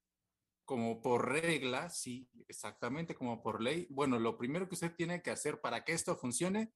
como 0.65 1.01
por 1.01 1.29
regla, 1.29 1.89
sí, 1.89 2.29
exactamente 2.49 3.15
como 3.15 3.41
por 3.41 3.61
ley. 3.61 3.87
Bueno, 3.89 4.19
lo 4.19 4.37
primero 4.37 4.67
que 4.67 4.75
usted 4.75 4.93
tiene 4.93 5.21
que 5.21 5.31
hacer 5.31 5.61
para 5.61 5.85
que 5.85 5.93
esto 5.93 6.17
funcione 6.17 6.73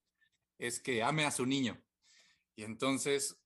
es 0.57 0.79
que 0.79 1.03
ame 1.03 1.25
a 1.25 1.31
su 1.31 1.45
niño. 1.45 1.83
Y 2.55 2.63
entonces 2.63 3.41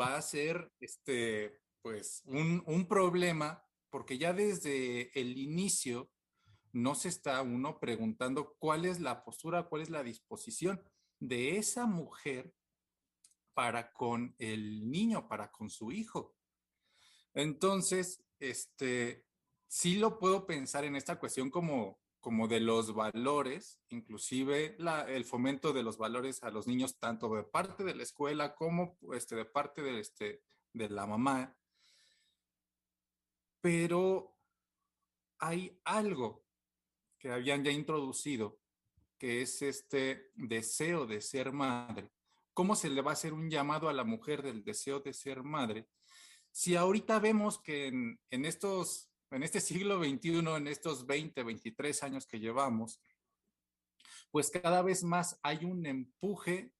va 0.00 0.16
a 0.16 0.22
ser 0.22 0.72
este, 0.80 1.60
pues, 1.82 2.22
un, 2.26 2.64
un 2.66 2.88
problema 2.88 3.64
porque 3.90 4.18
ya 4.18 4.32
desde 4.32 5.16
el 5.18 5.38
inicio 5.38 6.10
no 6.72 6.96
se 6.96 7.08
está 7.08 7.42
uno 7.42 7.78
preguntando 7.78 8.56
cuál 8.58 8.86
es 8.86 8.98
la 8.98 9.24
postura, 9.24 9.68
cuál 9.68 9.82
es 9.82 9.90
la 9.90 10.02
disposición 10.02 10.82
de 11.22 11.56
esa 11.56 11.86
mujer 11.86 12.52
para 13.54 13.92
con 13.92 14.34
el 14.38 14.90
niño, 14.90 15.28
para 15.28 15.52
con 15.52 15.70
su 15.70 15.92
hijo. 15.92 16.34
Entonces, 17.32 18.24
este, 18.40 19.24
sí 19.68 19.98
lo 19.98 20.18
puedo 20.18 20.46
pensar 20.46 20.84
en 20.84 20.96
esta 20.96 21.20
cuestión 21.20 21.48
como, 21.48 22.00
como 22.20 22.48
de 22.48 22.58
los 22.58 22.92
valores, 22.92 23.78
inclusive 23.88 24.76
el 25.08 25.24
fomento 25.24 25.72
de 25.72 25.84
los 25.84 25.96
valores 25.96 26.42
a 26.42 26.50
los 26.50 26.66
niños, 26.66 26.98
tanto 26.98 27.32
de 27.36 27.44
parte 27.44 27.84
de 27.84 27.94
la 27.94 28.02
escuela 28.02 28.56
como 28.56 28.98
este, 29.14 29.36
de 29.36 29.44
parte 29.44 29.80
de, 29.80 30.00
este, 30.00 30.42
de 30.72 30.88
la 30.88 31.06
mamá. 31.06 31.56
Pero 33.60 34.36
hay 35.38 35.80
algo 35.84 36.44
que 37.16 37.30
habían 37.30 37.62
ya 37.62 37.70
introducido, 37.70 38.58
que 39.22 39.40
es 39.40 39.62
este 39.62 40.32
deseo 40.34 41.06
de 41.06 41.20
ser 41.20 41.52
madre. 41.52 42.10
¿Cómo 42.52 42.74
se 42.74 42.88
le 42.88 43.02
va 43.02 43.12
a 43.12 43.14
hacer 43.14 43.32
un 43.32 43.48
llamado 43.48 43.88
a 43.88 43.92
la 43.92 44.02
mujer 44.02 44.42
del 44.42 44.64
deseo 44.64 44.98
de 44.98 45.12
ser 45.12 45.44
madre? 45.44 45.86
si 46.50 46.74
ahorita 46.74 47.20
vemos 47.20 47.62
que 47.62 47.86
en, 47.86 48.44
estos, 48.44 49.12
en 49.30 49.44
este 49.44 49.60
siglo 49.60 50.02
XXI, 50.02 50.38
en 50.56 50.66
estos 50.66 51.06
20, 51.06 51.40
23 51.44 52.02
años 52.02 52.26
que 52.26 52.40
llevamos, 52.40 53.00
pues 54.32 54.50
cada 54.50 54.82
vez 54.82 55.04
más 55.04 55.38
hay 55.44 55.66
un 55.66 55.86
empuje, 55.86 56.72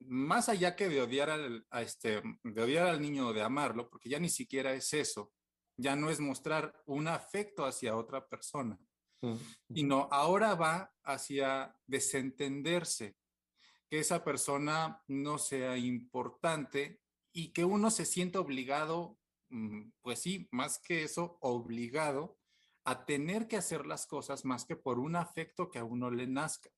más 0.00 0.50
allá 0.50 0.76
que 0.76 0.90
de 0.90 1.00
odiar 1.00 1.30
al, 1.30 1.66
este, 1.80 2.22
de 2.42 2.62
odiar 2.62 2.88
al 2.88 3.00
niño, 3.00 3.32
de 3.32 3.40
amarlo, 3.40 3.88
porque 3.88 4.10
ya 4.10 4.18
ni 4.18 4.28
siquiera 4.28 4.74
es 4.74 4.92
eso, 4.92 5.32
ya 5.78 5.96
no 5.96 6.10
es 6.10 6.20
mostrar 6.20 6.78
un 6.84 7.08
afecto 7.08 7.64
hacia 7.64 7.96
otra 7.96 8.28
persona, 8.28 8.78
mm. 9.22 9.34
sino 9.74 10.08
ahora 10.10 10.54
va 10.54 10.94
hacia 11.02 11.74
desentenderse, 11.86 13.16
que 13.88 13.98
esa 13.98 14.22
persona 14.22 15.02
no 15.08 15.38
sea 15.38 15.76
importante 15.76 17.00
y 17.32 17.52
que 17.52 17.64
uno 17.64 17.90
se 17.90 18.04
siente 18.04 18.38
obligado, 18.38 19.18
mm, 19.48 19.90
pues 20.02 20.20
sí, 20.20 20.48
más 20.50 20.78
que 20.78 21.04
eso, 21.04 21.38
obligado 21.40 22.38
a 22.84 23.04
tener 23.04 23.48
que 23.48 23.56
hacer 23.56 23.86
las 23.86 24.06
cosas 24.06 24.44
más 24.44 24.64
que 24.64 24.76
por 24.76 24.98
un 24.98 25.16
afecto 25.16 25.70
que 25.70 25.78
a 25.78 25.84
uno 25.84 26.10
le 26.10 26.26
nazca. 26.26 26.70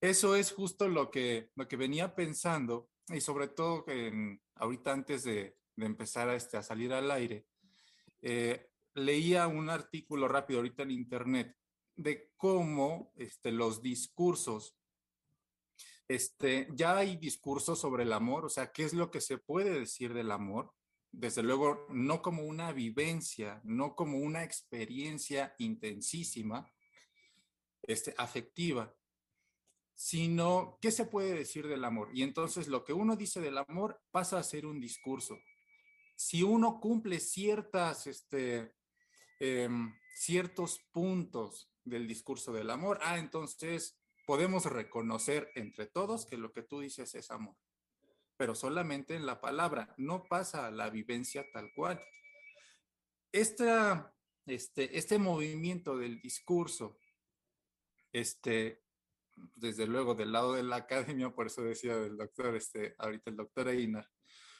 Eso 0.00 0.36
es 0.36 0.52
justo 0.52 0.88
lo 0.88 1.10
que, 1.10 1.50
lo 1.54 1.66
que 1.66 1.76
venía 1.76 2.14
pensando 2.14 2.90
y 3.08 3.20
sobre 3.20 3.48
todo 3.48 3.84
en, 3.88 4.42
ahorita 4.56 4.92
antes 4.92 5.24
de, 5.24 5.56
empezar 5.76 6.28
a, 6.28 6.34
este, 6.34 6.56
a 6.56 6.62
salir 6.62 6.92
al 6.92 7.10
aire, 7.10 7.46
eh, 8.22 8.70
leía 8.96 9.46
un 9.46 9.70
artículo 9.70 10.26
rápido 10.26 10.60
ahorita 10.60 10.82
en 10.82 10.90
internet 10.90 11.56
de 11.94 12.32
cómo 12.36 13.12
este, 13.16 13.52
los 13.52 13.82
discursos 13.82 14.76
este, 16.08 16.68
ya 16.72 16.96
hay 16.96 17.16
discursos 17.16 17.80
sobre 17.80 18.04
el 18.04 18.12
amor, 18.12 18.44
o 18.44 18.48
sea, 18.48 18.70
¿qué 18.70 18.84
es 18.84 18.92
lo 18.94 19.10
que 19.10 19.20
se 19.20 19.38
puede 19.38 19.80
decir 19.80 20.14
del 20.14 20.30
amor? 20.30 20.72
Desde 21.10 21.42
luego, 21.42 21.86
no 21.90 22.22
como 22.22 22.44
una 22.44 22.72
vivencia, 22.72 23.60
no 23.64 23.96
como 23.96 24.18
una 24.18 24.44
experiencia 24.44 25.54
intensísima, 25.58 26.70
este, 27.82 28.14
afectiva, 28.18 28.94
sino 29.94 30.78
qué 30.80 30.90
se 30.90 31.06
puede 31.06 31.34
decir 31.34 31.66
del 31.66 31.84
amor. 31.84 32.10
Y 32.12 32.22
entonces 32.22 32.68
lo 32.68 32.84
que 32.84 32.92
uno 32.92 33.16
dice 33.16 33.40
del 33.40 33.58
amor 33.58 34.00
pasa 34.10 34.38
a 34.38 34.44
ser 34.44 34.66
un 34.66 34.80
discurso. 34.80 35.38
Si 36.14 36.42
uno 36.42 36.80
cumple 36.80 37.18
ciertas, 37.18 38.06
este, 38.06 38.74
em, 39.38 39.94
ciertos 40.14 40.80
puntos 40.92 41.70
del 41.84 42.06
discurso 42.06 42.52
del 42.52 42.70
amor, 42.70 42.98
ah, 43.02 43.18
entonces 43.18 43.98
podemos 44.26 44.66
reconocer 44.66 45.50
entre 45.54 45.86
todos 45.86 46.26
que 46.26 46.36
lo 46.36 46.52
que 46.52 46.62
tú 46.62 46.80
dices 46.80 47.14
es 47.14 47.30
amor, 47.30 47.56
pero 48.36 48.54
solamente 48.54 49.14
en 49.14 49.24
la 49.24 49.40
palabra, 49.40 49.94
no 49.96 50.24
pasa 50.24 50.66
a 50.66 50.70
la 50.70 50.90
vivencia 50.90 51.46
tal 51.52 51.72
cual. 51.74 52.02
Esta, 53.30 54.14
este, 54.46 54.98
este 54.98 55.18
movimiento 55.18 55.96
del 55.96 56.20
discurso, 56.20 56.98
este, 58.12 58.82
desde 59.54 59.86
luego 59.86 60.14
del 60.14 60.32
lado 60.32 60.54
de 60.54 60.62
la 60.62 60.76
academia, 60.76 61.30
por 61.30 61.46
eso 61.46 61.62
decía 61.62 61.94
el 61.94 62.16
doctor, 62.16 62.56
este, 62.56 62.94
ahorita 62.98 63.30
el 63.30 63.36
doctor 63.36 63.68
Einar, 63.68 64.10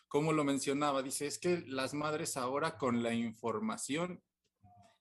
como 0.08 0.32
lo 0.32 0.44
mencionaba, 0.44 1.02
dice, 1.02 1.26
es 1.26 1.38
que 1.38 1.64
las 1.66 1.92
madres 1.92 2.36
ahora 2.36 2.78
con 2.78 3.02
la 3.02 3.12
información 3.12 4.22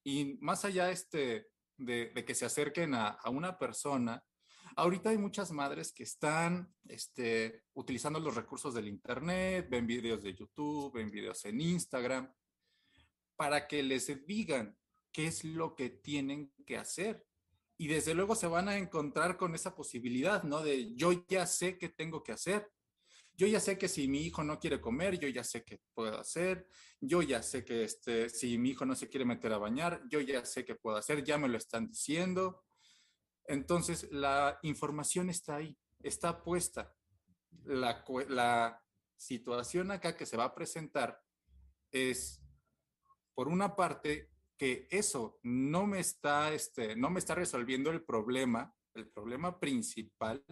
Y 0.06 0.38
más 0.40 0.64
allá 0.64 0.92
este, 0.92 1.48
de, 1.76 2.12
de 2.14 2.24
que 2.24 2.36
se 2.36 2.44
acerquen 2.44 2.94
a, 2.94 3.08
a, 3.08 3.28
una 3.28 3.58
persona, 3.58 4.22
ahorita 4.76 5.10
hay 5.10 5.18
muchas 5.18 5.50
madres 5.50 5.92
que 5.92 6.04
están 6.04 6.72
este, 6.86 7.64
utilizando 7.74 8.20
los 8.20 8.36
recursos 8.36 8.72
del 8.72 8.86
Internet, 8.86 9.66
ven 9.68 9.84
videos 9.84 10.22
de 10.22 10.32
YouTube, 10.32 10.94
ven 10.94 11.10
videos 11.10 11.44
en 11.46 11.60
Instagram, 11.60 12.32
para 13.34 13.66
que 13.66 13.82
les 13.82 14.24
digan 14.24 14.78
qué 15.10 15.26
es 15.26 15.42
lo 15.42 15.74
que 15.74 15.90
tienen 15.90 16.52
que 16.64 16.76
hacer. 16.76 17.26
Y 17.76 17.88
desde 17.88 18.14
luego 18.14 18.36
se 18.36 18.46
van 18.46 18.68
a 18.68 18.78
encontrar 18.78 19.36
con 19.36 19.56
esa 19.56 19.74
posibilidad, 19.74 20.44
¿no? 20.44 20.62
De 20.62 20.94
yo 20.94 21.26
ya 21.26 21.46
sé 21.46 21.78
qué 21.78 21.88
tengo 21.88 22.22
que 22.22 22.30
hacer. 22.30 22.70
Yo 23.36 23.46
ya 23.46 23.60
sé 23.60 23.76
que 23.76 23.88
si 23.88 24.08
mi 24.08 24.24
hijo 24.24 24.42
no 24.42 24.58
quiere 24.58 24.80
comer, 24.80 25.18
yo 25.18 25.28
ya 25.28 25.44
sé 25.44 25.62
qué 25.62 25.78
puedo 25.92 26.18
hacer. 26.18 26.66
Yo 27.00 27.20
ya 27.20 27.42
sé 27.42 27.64
que 27.64 27.84
este, 27.84 28.30
si 28.30 28.56
mi 28.56 28.70
hijo 28.70 28.86
no 28.86 28.94
se 28.94 29.08
quiere 29.08 29.26
meter 29.26 29.52
a 29.52 29.58
bañar, 29.58 30.02
yo 30.08 30.20
ya 30.20 30.44
sé 30.46 30.64
qué 30.64 30.74
puedo 30.74 30.96
hacer. 30.96 31.22
Ya 31.22 31.36
me 31.36 31.48
lo 31.48 31.58
están 31.58 31.86
diciendo. 31.86 32.64
Entonces, 33.44 34.08
la 34.10 34.58
información 34.62 35.28
está 35.28 35.56
ahí, 35.56 35.76
está 36.02 36.42
puesta. 36.42 36.94
La, 37.64 38.04
la 38.28 38.82
situación 39.16 39.90
acá 39.90 40.16
que 40.16 40.26
se 40.26 40.36
va 40.36 40.44
a 40.44 40.54
presentar 40.54 41.20
es, 41.90 42.42
por 43.34 43.48
una 43.48 43.76
parte, 43.76 44.30
que 44.56 44.88
eso 44.90 45.38
no 45.42 45.86
me 45.86 46.00
está, 46.00 46.52
este, 46.52 46.96
no 46.96 47.10
me 47.10 47.18
está 47.18 47.34
resolviendo 47.34 47.90
el 47.90 48.02
problema, 48.02 48.74
el 48.94 49.10
problema 49.10 49.60
principal, 49.60 50.42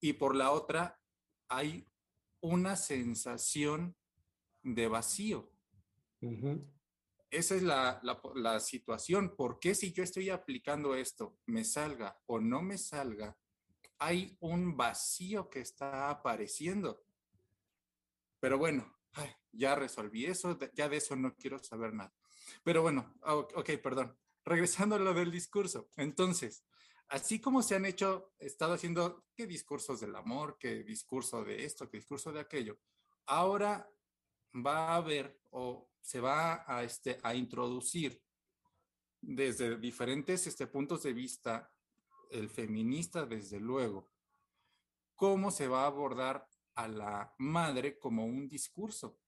y 0.00 0.12
por 0.14 0.36
la 0.36 0.52
otra 0.52 0.99
hay 1.50 1.86
una 2.40 2.76
sensación 2.76 3.94
de 4.62 4.88
vacío. 4.88 5.52
Uh 6.22 6.30
-huh. 6.30 6.70
Esa 7.30 7.54
es 7.56 7.62
la, 7.62 8.00
la, 8.02 8.20
la, 8.34 8.60
situación. 8.60 9.36
¿Por 9.36 9.58
qué 9.58 9.74
si 9.74 9.92
yo 9.92 10.02
estoy 10.02 10.30
aplicando 10.30 10.94
esto, 10.94 11.38
me 11.46 11.64
salga 11.64 12.18
o 12.26 12.40
no 12.40 12.62
me 12.62 12.78
salga, 12.78 13.36
hay 13.98 14.36
un 14.40 14.76
vacío 14.76 15.48
que 15.50 15.60
está 15.60 16.10
apareciendo? 16.10 17.04
Pero 18.40 18.58
bueno, 18.58 18.96
ay, 19.12 19.30
ya 19.52 19.74
resolví 19.74 20.26
eso, 20.26 20.58
ya 20.74 20.88
de 20.88 20.96
eso 20.96 21.14
no 21.14 21.36
quiero 21.36 21.58
saber 21.62 21.92
nada. 21.92 22.12
Pero 22.64 22.82
bueno, 22.82 23.14
ok, 23.22 23.70
perdón. 23.82 24.16
Regresando 24.44 24.96
a 24.96 24.98
lo 24.98 25.14
del 25.14 25.30
discurso. 25.30 25.88
Entonces, 25.96 26.64
así 27.10 27.40
como 27.40 27.62
se 27.62 27.74
han 27.74 27.84
hecho, 27.84 28.32
estado 28.38 28.74
haciendo 28.74 29.26
qué 29.34 29.46
discursos 29.46 30.00
del 30.00 30.14
amor, 30.14 30.56
qué 30.58 30.84
discurso 30.84 31.44
de 31.44 31.64
esto, 31.64 31.90
qué 31.90 31.98
discurso 31.98 32.32
de 32.32 32.40
aquello, 32.40 32.78
ahora 33.26 33.90
va 34.54 34.90
a 34.90 34.96
haber 34.96 35.40
o 35.50 35.90
se 36.00 36.20
va 36.20 36.64
a, 36.66 36.84
este, 36.84 37.18
a 37.22 37.34
introducir 37.34 38.22
desde 39.20 39.76
diferentes 39.76 40.46
este, 40.46 40.68
puntos 40.68 41.02
de 41.02 41.12
vista, 41.12 41.70
el 42.30 42.48
feminista 42.48 43.26
desde 43.26 43.58
luego, 43.58 44.12
cómo 45.16 45.50
se 45.50 45.66
va 45.66 45.82
a 45.82 45.86
abordar 45.86 46.46
a 46.76 46.86
la 46.86 47.34
madre 47.38 47.98
como 47.98 48.24
un 48.24 48.48
discurso. 48.48 49.18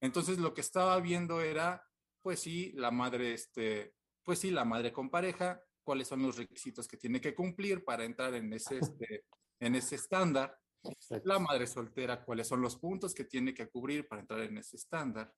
Entonces 0.00 0.38
lo 0.38 0.54
que 0.54 0.60
estaba 0.60 0.98
viendo 1.00 1.40
era, 1.40 1.84
pues 2.22 2.40
sí, 2.40 2.72
la 2.76 2.92
madre, 2.92 3.34
este, 3.34 3.96
pues 4.22 4.38
sí, 4.38 4.52
la 4.52 4.64
madre 4.64 4.92
con 4.92 5.10
pareja, 5.10 5.60
cuáles 5.88 6.08
son 6.08 6.20
los 6.20 6.36
requisitos 6.36 6.86
que 6.86 6.98
tiene 6.98 7.18
que 7.18 7.34
cumplir 7.34 7.82
para 7.82 8.04
entrar 8.04 8.34
en 8.34 8.52
ese, 8.52 8.76
este, 8.76 9.24
en 9.58 9.74
ese 9.74 9.94
estándar. 9.94 10.54
Exacto. 10.82 11.26
La 11.26 11.38
madre 11.38 11.66
soltera, 11.66 12.22
cuáles 12.22 12.46
son 12.46 12.60
los 12.60 12.76
puntos 12.76 13.14
que 13.14 13.24
tiene 13.24 13.54
que 13.54 13.70
cubrir 13.70 14.06
para 14.06 14.20
entrar 14.20 14.40
en 14.40 14.58
ese 14.58 14.76
estándar. 14.76 15.34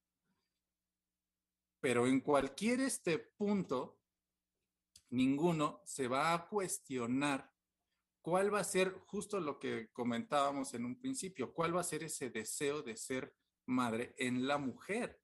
Pero 1.79 2.05
en 2.09 2.19
cualquier 2.19 2.81
este 2.81 3.21
punto, 3.21 4.01
ninguno 5.11 5.83
se 5.85 6.09
va 6.09 6.35
a 6.35 6.49
cuestionar 6.49 7.49
cuál 8.21 8.53
va 8.53 8.59
a 8.59 8.65
ser 8.65 8.93
justo 9.07 9.39
lo 9.39 9.61
que 9.61 9.89
comentábamos 9.93 10.75
en 10.75 10.85
un 10.85 10.99
principio, 10.99 11.55
cuál 11.55 11.77
va 11.77 11.83
a 11.83 11.85
ser 11.85 12.03
ese 12.03 12.31
deseo 12.31 12.83
de 12.83 12.97
ser 12.97 13.37
madre 13.67 14.17
en 14.19 14.49
la 14.49 14.59
mujer, 14.59 15.23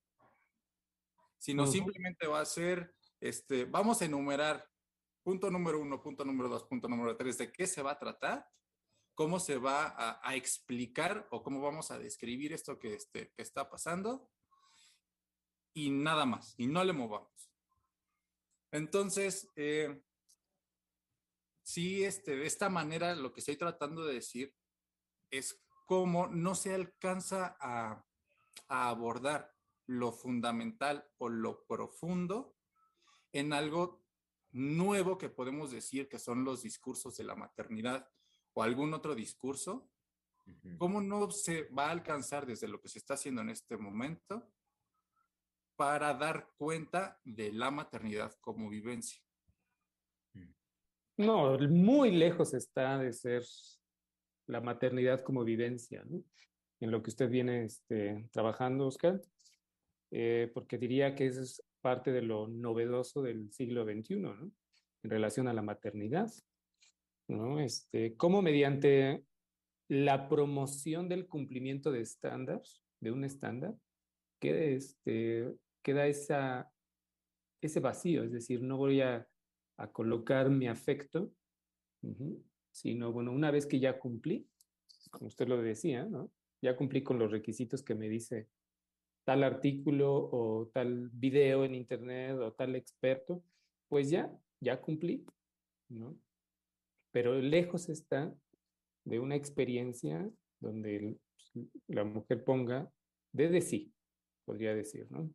sino 1.36 1.64
uh 1.64 1.66
-huh. 1.66 1.72
simplemente 1.72 2.28
va 2.28 2.42
a 2.42 2.44
ser, 2.44 2.94
este, 3.18 3.64
vamos 3.64 4.00
a 4.00 4.04
enumerar 4.04 4.70
punto 5.26 5.50
número 5.50 5.80
uno, 5.80 6.00
punto 6.00 6.24
número 6.24 6.48
dos, 6.48 6.62
punto 6.62 6.86
número 6.86 7.16
tres, 7.16 7.36
de 7.36 7.50
qué 7.50 7.66
se 7.66 7.82
va 7.82 7.90
a 7.90 7.98
tratar, 7.98 8.48
cómo 9.12 9.40
se 9.40 9.58
va 9.58 10.20
a, 10.22 10.36
explicar 10.36 11.26
o 11.32 11.42
cómo 11.42 11.60
vamos 11.60 11.90
a 11.90 11.98
describir 11.98 12.52
esto 12.52 12.78
que, 12.78 12.94
este, 12.94 13.32
que 13.32 13.42
está 13.42 13.68
pasando 13.68 14.30
y 15.74 15.90
nada 15.90 16.26
más, 16.26 16.54
y 16.58 16.68
no 16.68 16.84
le 16.84 16.92
movamos. 16.92 17.50
Entonces, 18.70 19.50
eh, 19.56 20.00
sí, 21.60 22.04
este, 22.04 22.36
de 22.36 22.46
esta 22.46 22.68
manera 22.68 23.16
lo 23.16 23.32
que 23.32 23.40
estoy 23.40 23.56
tratando 23.56 24.04
de 24.04 24.14
decir 24.14 24.54
es 25.32 25.60
cómo 25.86 26.28
no 26.28 26.54
se 26.54 26.72
alcanza 26.72 27.56
a, 27.58 28.06
a 28.68 28.88
abordar 28.88 29.52
lo 29.86 30.12
fundamental 30.12 31.04
o 31.18 31.28
lo 31.28 31.66
profundo 31.66 32.56
en 33.32 33.52
algo 33.52 34.05
nuevo 34.56 35.18
que 35.18 35.28
podemos 35.28 35.70
decir 35.70 36.08
que 36.08 36.18
son 36.18 36.44
los 36.44 36.62
discursos 36.62 37.16
de 37.16 37.24
la 37.24 37.34
maternidad 37.34 38.08
o 38.54 38.62
algún 38.62 38.94
otro 38.94 39.14
discurso, 39.14 39.90
uh 40.46 40.50
-huh. 40.50 40.78
¿cómo 40.78 41.00
no 41.00 41.30
se 41.30 41.64
va 41.64 41.86
a 41.86 41.90
alcanzar 41.90 42.46
desde 42.46 42.68
lo 42.68 42.80
que 42.80 42.88
se 42.88 42.98
está 42.98 43.14
haciendo 43.14 43.42
en 43.42 43.50
este 43.50 43.76
momento 43.76 44.50
para 45.76 46.14
dar 46.14 46.52
cuenta 46.56 47.20
de 47.24 47.52
la 47.52 47.70
maternidad 47.70 48.34
como 48.40 48.68
vivencia? 48.68 49.22
No, 51.18 51.58
muy 51.58 52.10
lejos 52.10 52.52
está 52.52 52.98
de 52.98 53.12
ser 53.12 53.42
la 54.46 54.60
maternidad 54.60 55.22
como 55.22 55.44
vivencia, 55.44 56.04
¿no? 56.04 56.22
en 56.80 56.90
lo 56.90 57.02
que 57.02 57.10
usted 57.10 57.30
viene 57.30 57.64
este, 57.64 58.28
trabajando, 58.32 58.86
Oscar, 58.86 59.20
eh, 60.10 60.50
porque 60.52 60.78
diría 60.78 61.14
que 61.14 61.26
es 61.26 61.62
parte 61.86 62.10
de 62.10 62.20
lo 62.20 62.48
novedoso 62.48 63.22
del 63.22 63.52
siglo 63.52 63.84
XXI, 63.84 64.16
¿no? 64.16 64.32
En 65.04 65.08
relación 65.08 65.46
a 65.46 65.52
la 65.52 65.62
maternidad, 65.62 66.28
¿no? 67.28 67.60
Este, 67.60 68.16
cómo 68.16 68.42
mediante 68.42 69.22
la 69.86 70.28
promoción 70.28 71.08
del 71.08 71.28
cumplimiento 71.28 71.92
de 71.92 72.00
estándares, 72.00 72.82
de 72.98 73.12
un 73.12 73.22
estándar, 73.22 73.72
queda, 74.40 74.64
este, 74.64 75.54
queda 75.80 76.08
esa, 76.08 76.68
ese 77.60 77.78
vacío, 77.78 78.24
es 78.24 78.32
decir, 78.32 78.64
no 78.64 78.78
voy 78.78 79.00
a, 79.02 79.24
a 79.76 79.92
colocar 79.92 80.50
mi 80.50 80.66
afecto, 80.66 81.30
sino, 82.72 83.12
bueno, 83.12 83.30
una 83.30 83.52
vez 83.52 83.64
que 83.64 83.78
ya 83.78 83.96
cumplí, 84.00 84.44
como 85.12 85.28
usted 85.28 85.46
lo 85.46 85.62
decía, 85.62 86.04
¿no? 86.04 86.32
ya 86.60 86.74
cumplí 86.74 87.04
con 87.04 87.20
los 87.20 87.30
requisitos 87.30 87.84
que 87.84 87.94
me 87.94 88.08
dice 88.08 88.48
tal 89.26 89.42
artículo 89.42 90.30
o 90.30 90.70
tal 90.72 91.10
video 91.12 91.64
en 91.64 91.74
internet 91.74 92.38
o 92.38 92.52
tal 92.52 92.76
experto, 92.76 93.42
pues 93.88 94.08
ya, 94.08 94.32
ya 94.60 94.80
cumplí, 94.80 95.26
¿no? 95.88 96.16
Pero 97.10 97.34
lejos 97.34 97.88
está 97.88 98.32
de 99.04 99.18
una 99.18 99.34
experiencia 99.34 100.30
donde 100.60 101.18
la 101.88 102.04
mujer 102.04 102.44
ponga 102.44 102.88
desde 103.32 103.62
sí, 103.62 103.92
podría 104.44 104.76
decir, 104.76 105.10
¿no? 105.10 105.28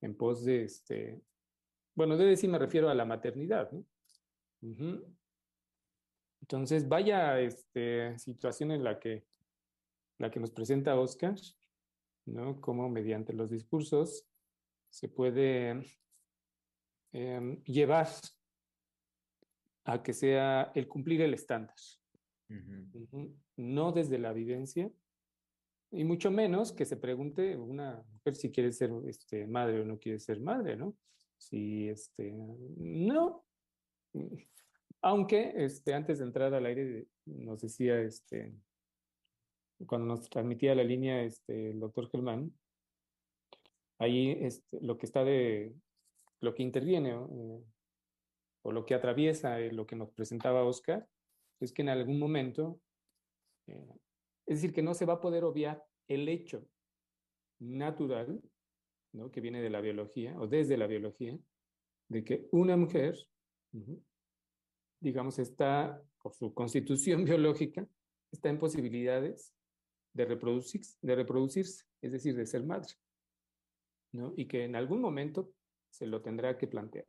En 0.00 0.14
pos 0.16 0.44
de 0.44 0.62
este, 0.62 1.20
bueno, 1.96 2.16
desde 2.16 2.36
sí 2.36 2.46
me 2.46 2.60
refiero 2.60 2.88
a 2.88 2.94
la 2.94 3.04
maternidad, 3.04 3.72
¿no? 3.72 3.84
Entonces, 6.40 6.88
vaya 6.88 7.40
este, 7.40 8.16
situación 8.18 8.70
en 8.70 8.84
la 8.84 9.00
que 9.00 9.24
la 10.18 10.30
que 10.30 10.38
nos 10.40 10.50
presenta 10.50 10.98
Oscar, 10.98 11.34
¿no? 12.26 12.60
Cómo 12.60 12.88
mediante 12.88 13.32
los 13.32 13.50
discursos 13.50 14.26
se 14.90 15.08
puede 15.08 15.82
eh, 17.12 17.62
llevar 17.64 18.08
a 19.84 20.02
que 20.02 20.12
sea 20.12 20.72
el 20.74 20.88
cumplir 20.88 21.20
el 21.20 21.34
estándar. 21.34 21.76
Uh 22.48 22.54
-huh. 22.54 22.90
Uh 22.94 23.08
-huh. 23.10 23.34
No 23.56 23.92
desde 23.92 24.18
la 24.18 24.32
vivencia, 24.32 24.90
y 25.94 26.02
mucho 26.02 26.30
menos 26.30 26.72
que 26.72 26.84
se 26.84 26.96
pregunte 26.96 27.56
una 27.56 28.04
mujer 28.12 28.34
si 28.34 28.50
quiere 28.50 28.72
ser 28.72 28.90
este, 29.06 29.46
madre 29.46 29.80
o 29.80 29.84
no 29.84 29.98
quiere 29.98 30.18
ser 30.18 30.40
madre, 30.40 30.76
¿no? 30.76 30.96
Si, 31.38 31.88
este, 31.88 32.32
no. 32.76 33.44
Aunque, 35.02 35.52
este, 35.54 35.94
antes 35.94 36.18
de 36.18 36.24
entrar 36.24 36.52
al 36.52 36.66
aire, 36.66 37.06
nos 37.26 37.60
decía, 37.60 38.00
este, 38.00 38.54
cuando 39.86 40.06
nos 40.06 40.28
transmitía 40.28 40.74
la 40.74 40.84
línea 40.84 41.22
este, 41.22 41.70
el 41.70 41.80
doctor 41.80 42.08
Germán, 42.10 42.52
ahí 43.98 44.36
este, 44.40 44.80
lo 44.80 44.96
que 44.98 45.06
está 45.06 45.24
de, 45.24 45.74
lo 46.40 46.54
que 46.54 46.62
interviene 46.62 47.10
eh, 47.10 47.64
o 48.62 48.72
lo 48.72 48.84
que 48.84 48.94
atraviesa 48.94 49.60
eh, 49.60 49.72
lo 49.72 49.86
que 49.86 49.96
nos 49.96 50.10
presentaba 50.10 50.64
Oscar, 50.64 51.06
es 51.60 51.72
que 51.72 51.82
en 51.82 51.88
algún 51.88 52.18
momento, 52.18 52.80
eh, 53.66 53.98
es 54.46 54.60
decir, 54.60 54.72
que 54.72 54.82
no 54.82 54.94
se 54.94 55.06
va 55.06 55.14
a 55.14 55.20
poder 55.20 55.44
obviar 55.44 55.82
el 56.08 56.28
hecho 56.28 56.66
natural 57.58 58.40
¿no? 59.12 59.30
que 59.30 59.40
viene 59.40 59.62
de 59.62 59.70
la 59.70 59.80
biología 59.80 60.38
o 60.38 60.46
desde 60.46 60.76
la 60.76 60.86
biología, 60.86 61.38
de 62.08 62.24
que 62.24 62.46
una 62.52 62.76
mujer, 62.76 63.16
digamos, 65.00 65.38
está, 65.38 66.02
por 66.22 66.34
su 66.34 66.52
constitución 66.52 67.24
biológica, 67.24 67.86
está 68.30 68.50
en 68.50 68.58
posibilidades 68.58 69.54
de 70.14 70.24
reproducirse, 70.24 70.96
de 71.02 71.14
reproducirse 71.14 71.84
es 72.00 72.12
decir, 72.12 72.36
de 72.36 72.46
ser 72.46 72.64
madre, 72.64 72.92
¿no? 74.12 74.32
y 74.36 74.46
que 74.46 74.64
en 74.64 74.76
algún 74.76 75.00
momento 75.00 75.52
se 75.90 76.06
lo 76.06 76.20
tendrá 76.22 76.58
que 76.58 76.66
plantear. 76.66 77.06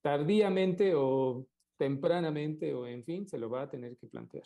Tardíamente 0.00 0.94
o 0.94 1.46
tempranamente 1.76 2.74
o 2.74 2.86
en 2.86 3.04
fin, 3.04 3.26
se 3.28 3.38
lo 3.38 3.50
va 3.50 3.62
a 3.62 3.70
tener 3.70 3.96
que 3.96 4.06
plantear. 4.06 4.44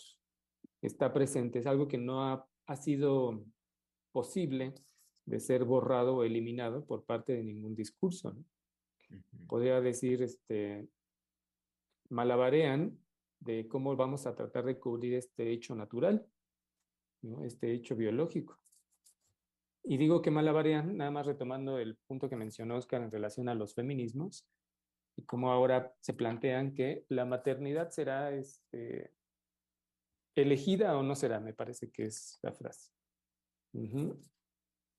Está 0.82 1.12
presente, 1.12 1.60
es 1.60 1.66
algo 1.66 1.86
que 1.86 1.98
no 1.98 2.24
ha, 2.24 2.48
ha 2.66 2.76
sido 2.76 3.44
posible 4.12 4.74
de 5.24 5.40
ser 5.40 5.64
borrado 5.64 6.16
o 6.16 6.24
eliminado 6.24 6.84
por 6.84 7.04
parte 7.04 7.32
de 7.32 7.44
ningún 7.44 7.74
discurso. 7.74 8.32
¿no? 8.32 8.44
Podría 9.46 9.80
decir, 9.80 10.22
este, 10.22 10.88
malabarean 12.08 12.98
de 13.40 13.68
cómo 13.68 13.94
vamos 13.96 14.26
a 14.26 14.34
tratar 14.34 14.64
de 14.64 14.78
cubrir 14.78 15.14
este 15.14 15.50
hecho 15.50 15.74
natural, 15.74 16.26
¿no? 17.22 17.44
este 17.44 17.72
hecho 17.72 17.96
biológico. 17.96 18.58
Y 19.84 19.98
digo 19.98 20.20
que 20.20 20.32
malabarean, 20.32 20.96
nada 20.96 21.10
más 21.10 21.26
retomando 21.26 21.78
el 21.78 21.96
punto 22.08 22.28
que 22.28 22.36
mencionó 22.36 22.76
Oscar 22.76 23.02
en 23.02 23.10
relación 23.10 23.48
a 23.48 23.54
los 23.54 23.74
feminismos, 23.74 24.48
y 25.16 25.22
cómo 25.22 25.50
ahora 25.50 25.94
se 26.00 26.12
plantean 26.12 26.74
que 26.74 27.06
la 27.08 27.24
maternidad 27.24 27.90
será 27.90 28.34
este, 28.34 29.12
elegida 30.34 30.96
o 30.96 31.02
no 31.02 31.14
será, 31.14 31.40
me 31.40 31.54
parece 31.54 31.90
que 31.90 32.04
es 32.04 32.38
la 32.42 32.52
frase. 32.52 32.90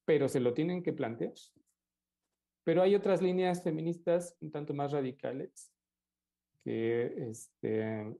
Pero 0.05 0.29
se 0.29 0.39
lo 0.39 0.53
tienen 0.53 0.81
que 0.81 0.93
plantear. 0.93 1.33
Pero 2.63 2.81
hay 2.81 2.95
otras 2.95 3.21
líneas 3.21 3.63
feministas 3.63 4.35
un 4.41 4.51
tanto 4.51 4.73
más 4.73 4.91
radicales 4.91 5.71
que, 6.63 7.29
este, 7.29 8.15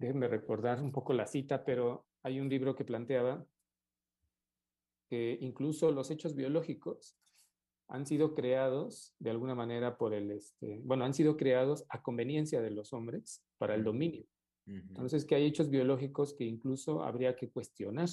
déjenme 0.00 0.28
recordar 0.28 0.82
un 0.82 0.92
poco 0.92 1.12
la 1.12 1.26
cita, 1.26 1.62
pero 1.62 2.06
hay 2.22 2.40
un 2.40 2.48
libro 2.48 2.74
que 2.74 2.86
planteaba 2.86 3.46
que 5.10 5.36
incluso 5.40 5.92
los 5.92 6.10
hechos 6.10 6.34
biológicos 6.34 7.18
han 7.88 8.06
sido 8.06 8.34
creados 8.34 9.14
de 9.18 9.30
alguna 9.30 9.54
manera 9.54 9.98
por 9.98 10.14
el, 10.14 10.30
este, 10.30 10.80
bueno, 10.84 11.04
han 11.04 11.12
sido 11.12 11.36
creados 11.36 11.84
a 11.90 12.02
conveniencia 12.02 12.62
de 12.62 12.70
los 12.70 12.92
hombres 12.92 13.44
para 13.58 13.74
el 13.74 13.84
dominio. 13.84 14.24
Entonces, 14.66 15.24
que 15.24 15.34
hay 15.34 15.46
hechos 15.46 15.68
biológicos 15.68 16.32
que 16.34 16.44
incluso 16.44 17.02
habría 17.02 17.34
que 17.34 17.50
cuestionar, 17.50 18.08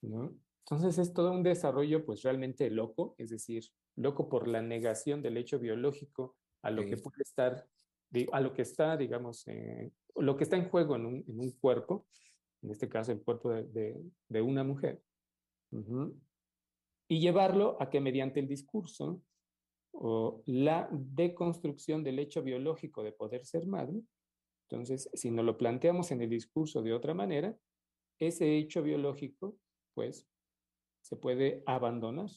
¿no? 0.00 0.36
Entonces, 0.66 0.98
es 0.98 1.12
todo 1.12 1.30
un 1.30 1.44
desarrollo, 1.44 2.04
pues, 2.04 2.22
realmente 2.22 2.68
loco, 2.68 3.14
es 3.16 3.30
decir, 3.30 3.62
loco 3.94 4.28
por 4.28 4.48
la 4.48 4.60
negación 4.60 5.22
del 5.22 5.36
hecho 5.36 5.60
biológico 5.60 6.36
a 6.62 6.72
lo 6.72 6.84
que 6.84 6.96
puede 6.96 7.22
estar, 7.22 7.64
a 8.32 8.40
lo 8.40 8.52
que 8.52 8.62
está, 8.62 8.96
digamos, 8.96 9.46
eh, 9.48 9.90
lo 10.16 10.36
que 10.36 10.44
está 10.44 10.56
en 10.56 10.68
juego 10.68 10.96
en 10.96 11.06
un, 11.06 11.24
en 11.26 11.40
un, 11.40 11.50
cuerpo, 11.52 12.06
en 12.62 12.70
este 12.70 12.88
caso 12.88 13.12
el 13.12 13.22
cuerpo 13.22 13.50
de, 13.50 13.64
de, 13.64 14.02
de 14.28 14.42
una 14.42 14.64
mujer, 14.64 15.02
y 17.08 17.20
llevarlo 17.20 17.76
a 17.80 17.88
que 17.88 18.00
mediante 18.00 18.40
el 18.40 18.48
discurso 18.48 19.22
o 19.92 20.42
la 20.46 20.88
deconstrucción 20.92 22.04
del 22.04 22.18
hecho 22.18 22.42
biológico 22.42 23.02
de 23.02 23.12
poder 23.12 23.46
ser 23.46 23.66
madre, 23.66 24.02
entonces, 24.72 25.10
si 25.12 25.30
nos 25.30 25.44
lo 25.44 25.58
planteamos 25.58 26.12
en 26.12 26.22
el 26.22 26.30
discurso 26.30 26.82
de 26.82 26.94
otra 26.94 27.12
manera, 27.12 27.54
ese 28.18 28.56
hecho 28.56 28.82
biológico, 28.82 29.58
pues, 29.92 30.26
se 31.02 31.16
puede 31.16 31.62
abandonar. 31.66 32.30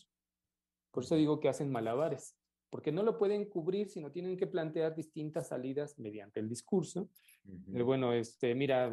Por 0.91 1.03
eso 1.03 1.15
digo 1.15 1.39
que 1.39 1.47
hacen 1.47 1.71
malabares, 1.71 2.36
porque 2.76 2.91
no 2.91 3.03
lo 3.03 3.17
pueden 3.17 3.45
cubrir, 3.45 3.88
sino 3.88 4.11
tienen 4.11 4.36
que 4.36 4.47
plantear 4.47 4.93
distintas 4.93 5.47
salidas 5.47 5.97
mediante 5.97 6.41
el 6.41 6.49
discurso. 6.49 7.09
bueno, 7.45 8.11
este, 8.11 8.53
mira, 8.53 8.91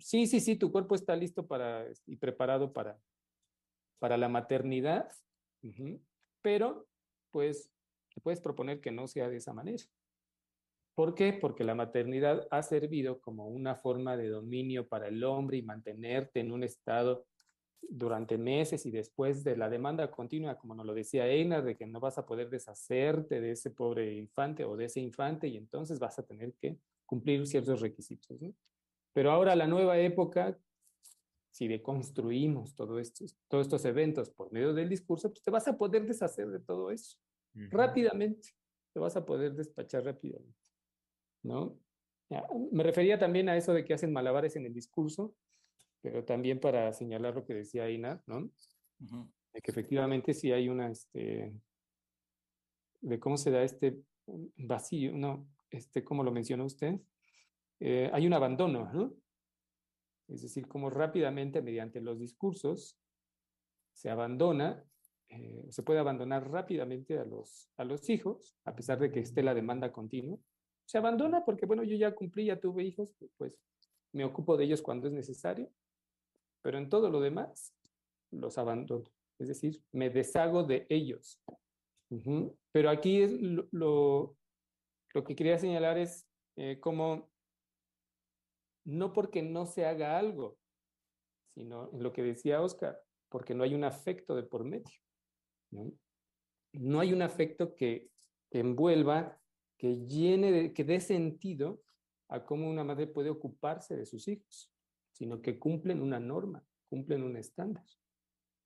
sí, 0.00 0.26
sí, 0.26 0.40
sí, 0.40 0.56
tu 0.56 0.72
cuerpo 0.72 0.94
está 0.94 1.14
listo 1.14 1.46
para 1.46 1.84
y 2.06 2.16
preparado 2.16 2.72
para, 2.72 2.98
para 3.98 4.16
la 4.16 4.30
maternidad, 4.30 5.10
pero 6.40 6.88
pues 7.30 7.70
te 8.14 8.22
puedes 8.22 8.40
proponer 8.40 8.80
que 8.80 8.92
no 8.92 9.06
sea 9.06 9.28
de 9.28 9.36
esa 9.36 9.52
manera. 9.52 9.84
¿Por 10.94 11.14
qué? 11.14 11.34
Porque 11.34 11.64
la 11.64 11.74
maternidad 11.74 12.48
ha 12.50 12.62
servido 12.62 13.20
como 13.20 13.46
una 13.46 13.74
forma 13.74 14.16
de 14.16 14.28
dominio 14.28 14.88
para 14.88 15.08
el 15.08 15.22
hombre 15.22 15.58
y 15.58 15.62
mantenerte 15.62 16.40
en 16.40 16.50
un 16.50 16.64
estado 16.64 17.26
durante 17.80 18.38
meses 18.38 18.84
y 18.86 18.90
después 18.90 19.44
de 19.44 19.56
la 19.56 19.68
demanda 19.68 20.10
continua, 20.10 20.58
como 20.58 20.74
nos 20.74 20.86
lo 20.86 20.94
decía 20.94 21.26
Einar, 21.26 21.64
de 21.64 21.76
que 21.76 21.86
no 21.86 22.00
vas 22.00 22.18
a 22.18 22.26
poder 22.26 22.50
deshacerte 22.50 23.40
de 23.40 23.52
ese 23.52 23.70
pobre 23.70 24.14
infante 24.14 24.64
o 24.64 24.76
de 24.76 24.86
ese 24.86 25.00
infante 25.00 25.48
y 25.48 25.56
entonces 25.56 25.98
vas 25.98 26.18
a 26.18 26.26
tener 26.26 26.54
que 26.54 26.78
cumplir 27.06 27.46
ciertos 27.46 27.80
requisitos. 27.80 28.38
Pero 29.12 29.30
ahora 29.30 29.56
la 29.56 29.66
nueva 29.66 29.98
época, 29.98 30.58
si 31.50 31.66
deconstruimos 31.66 32.74
todo 32.74 32.98
estos, 32.98 33.36
todos 33.48 33.66
estos 33.66 33.84
eventos 33.84 34.30
por 34.30 34.52
medio 34.52 34.74
del 34.74 34.88
discurso, 34.88 35.30
pues 35.30 35.42
te 35.42 35.50
vas 35.50 35.66
a 35.68 35.76
poder 35.76 36.06
deshacer 36.06 36.48
de 36.48 36.60
todo 36.60 36.90
eso 36.90 37.18
rápidamente, 37.54 38.50
te 38.92 39.00
vas 39.00 39.16
a 39.16 39.24
poder 39.24 39.54
despachar 39.54 40.04
rápidamente. 40.04 40.54
¿no? 41.42 41.78
Me 42.70 42.82
refería 42.82 43.18
también 43.18 43.48
a 43.48 43.56
eso 43.56 43.72
de 43.72 43.84
que 43.84 43.94
hacen 43.94 44.12
malabares 44.12 44.56
en 44.56 44.66
el 44.66 44.74
discurso, 44.74 45.34
pero 46.00 46.24
también 46.24 46.60
para 46.60 46.92
señalar 46.92 47.34
lo 47.34 47.44
que 47.44 47.54
decía 47.54 47.90
Ina, 47.90 48.22
¿no? 48.26 48.50
De 49.52 49.60
que 49.60 49.70
efectivamente 49.70 50.34
sí 50.34 50.52
hay 50.52 50.68
una, 50.68 50.90
este, 50.90 51.52
de 53.00 53.20
cómo 53.20 53.36
se 53.36 53.50
da 53.50 53.62
este 53.62 54.02
vacío, 54.56 55.12
no, 55.12 55.48
este, 55.70 56.04
como 56.04 56.22
lo 56.22 56.32
mencionó 56.32 56.64
usted, 56.64 57.00
eh, 57.80 58.10
hay 58.12 58.26
un 58.26 58.32
abandono, 58.32 58.90
¿no? 58.92 59.14
Es 60.28 60.42
decir, 60.42 60.68
como 60.68 60.90
rápidamente 60.90 61.62
mediante 61.62 62.00
los 62.00 62.18
discursos 62.18 62.98
se 63.92 64.10
abandona, 64.10 64.84
eh, 65.30 65.66
se 65.70 65.82
puede 65.82 66.00
abandonar 66.00 66.50
rápidamente 66.50 67.18
a 67.18 67.24
los, 67.24 67.70
a 67.76 67.84
los 67.84 68.08
hijos, 68.10 68.56
a 68.64 68.74
pesar 68.74 68.98
de 68.98 69.10
que 69.10 69.20
esté 69.20 69.42
la 69.42 69.54
demanda 69.54 69.90
continua, 69.90 70.38
se 70.84 70.98
abandona 70.98 71.44
porque, 71.44 71.66
bueno, 71.66 71.82
yo 71.82 71.96
ya 71.96 72.14
cumplí, 72.14 72.46
ya 72.46 72.60
tuve 72.60 72.84
hijos, 72.84 73.14
pues 73.36 73.58
me 74.12 74.24
ocupo 74.24 74.56
de 74.56 74.64
ellos 74.64 74.82
cuando 74.82 75.06
es 75.08 75.12
necesario, 75.12 75.70
pero 76.62 76.78
en 76.78 76.88
todo 76.88 77.10
lo 77.10 77.20
demás 77.20 77.74
los 78.30 78.58
abandono, 78.58 79.10
es 79.38 79.48
decir, 79.48 79.82
me 79.92 80.10
deshago 80.10 80.64
de 80.64 80.86
ellos. 80.88 81.40
Pero 82.72 82.90
aquí 82.90 83.26
lo, 83.26 83.68
lo, 83.70 85.24
que 85.24 85.36
quería 85.36 85.58
señalar 85.58 85.98
es 85.98 86.26
eh, 86.56 86.78
como 86.80 87.30
no 88.84 89.12
porque 89.12 89.42
no 89.42 89.66
se 89.66 89.84
haga 89.84 90.18
algo, 90.18 90.58
sino 91.54 91.90
en 91.92 92.02
lo 92.02 92.12
que 92.12 92.22
decía 92.22 92.62
Oscar, 92.62 92.98
porque 93.28 93.54
no 93.54 93.64
hay 93.64 93.74
un 93.74 93.84
afecto 93.84 94.34
de 94.34 94.42
por 94.42 94.64
medio. 94.64 94.94
No, 95.70 95.92
no 96.72 97.00
hay 97.00 97.12
un 97.12 97.20
afecto 97.20 97.74
que, 97.74 98.10
que 98.50 98.60
envuelva 98.60 99.38
que 99.78 100.04
llene, 100.06 100.74
que 100.74 100.84
dé 100.84 101.00
sentido 101.00 101.80
a 102.28 102.44
cómo 102.44 102.68
una 102.68 102.84
madre 102.84 103.06
puede 103.06 103.30
ocuparse 103.30 103.96
de 103.96 104.04
sus 104.04 104.28
hijos, 104.28 104.70
sino 105.18 105.42
que 105.42 105.58
cumplen 105.58 106.00
una 106.00 106.20
norma, 106.20 106.64
cumplen 106.88 107.24
un 107.24 107.36
estándar. 107.36 107.84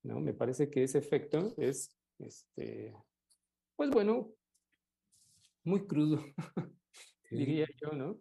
¿no? 0.03 0.21
Me 0.21 0.35
parece 0.35 0.71
que 0.71 0.85
ese 0.85 0.99
efecto 0.99 1.55
es, 1.57 1.97
este, 2.19 2.95
pues 3.75 3.91
bueno, 3.91 4.35
muy 5.65 5.87
crudo, 5.87 6.25
diría 7.31 7.67
yo, 7.81 7.93
¿no? 7.93 8.21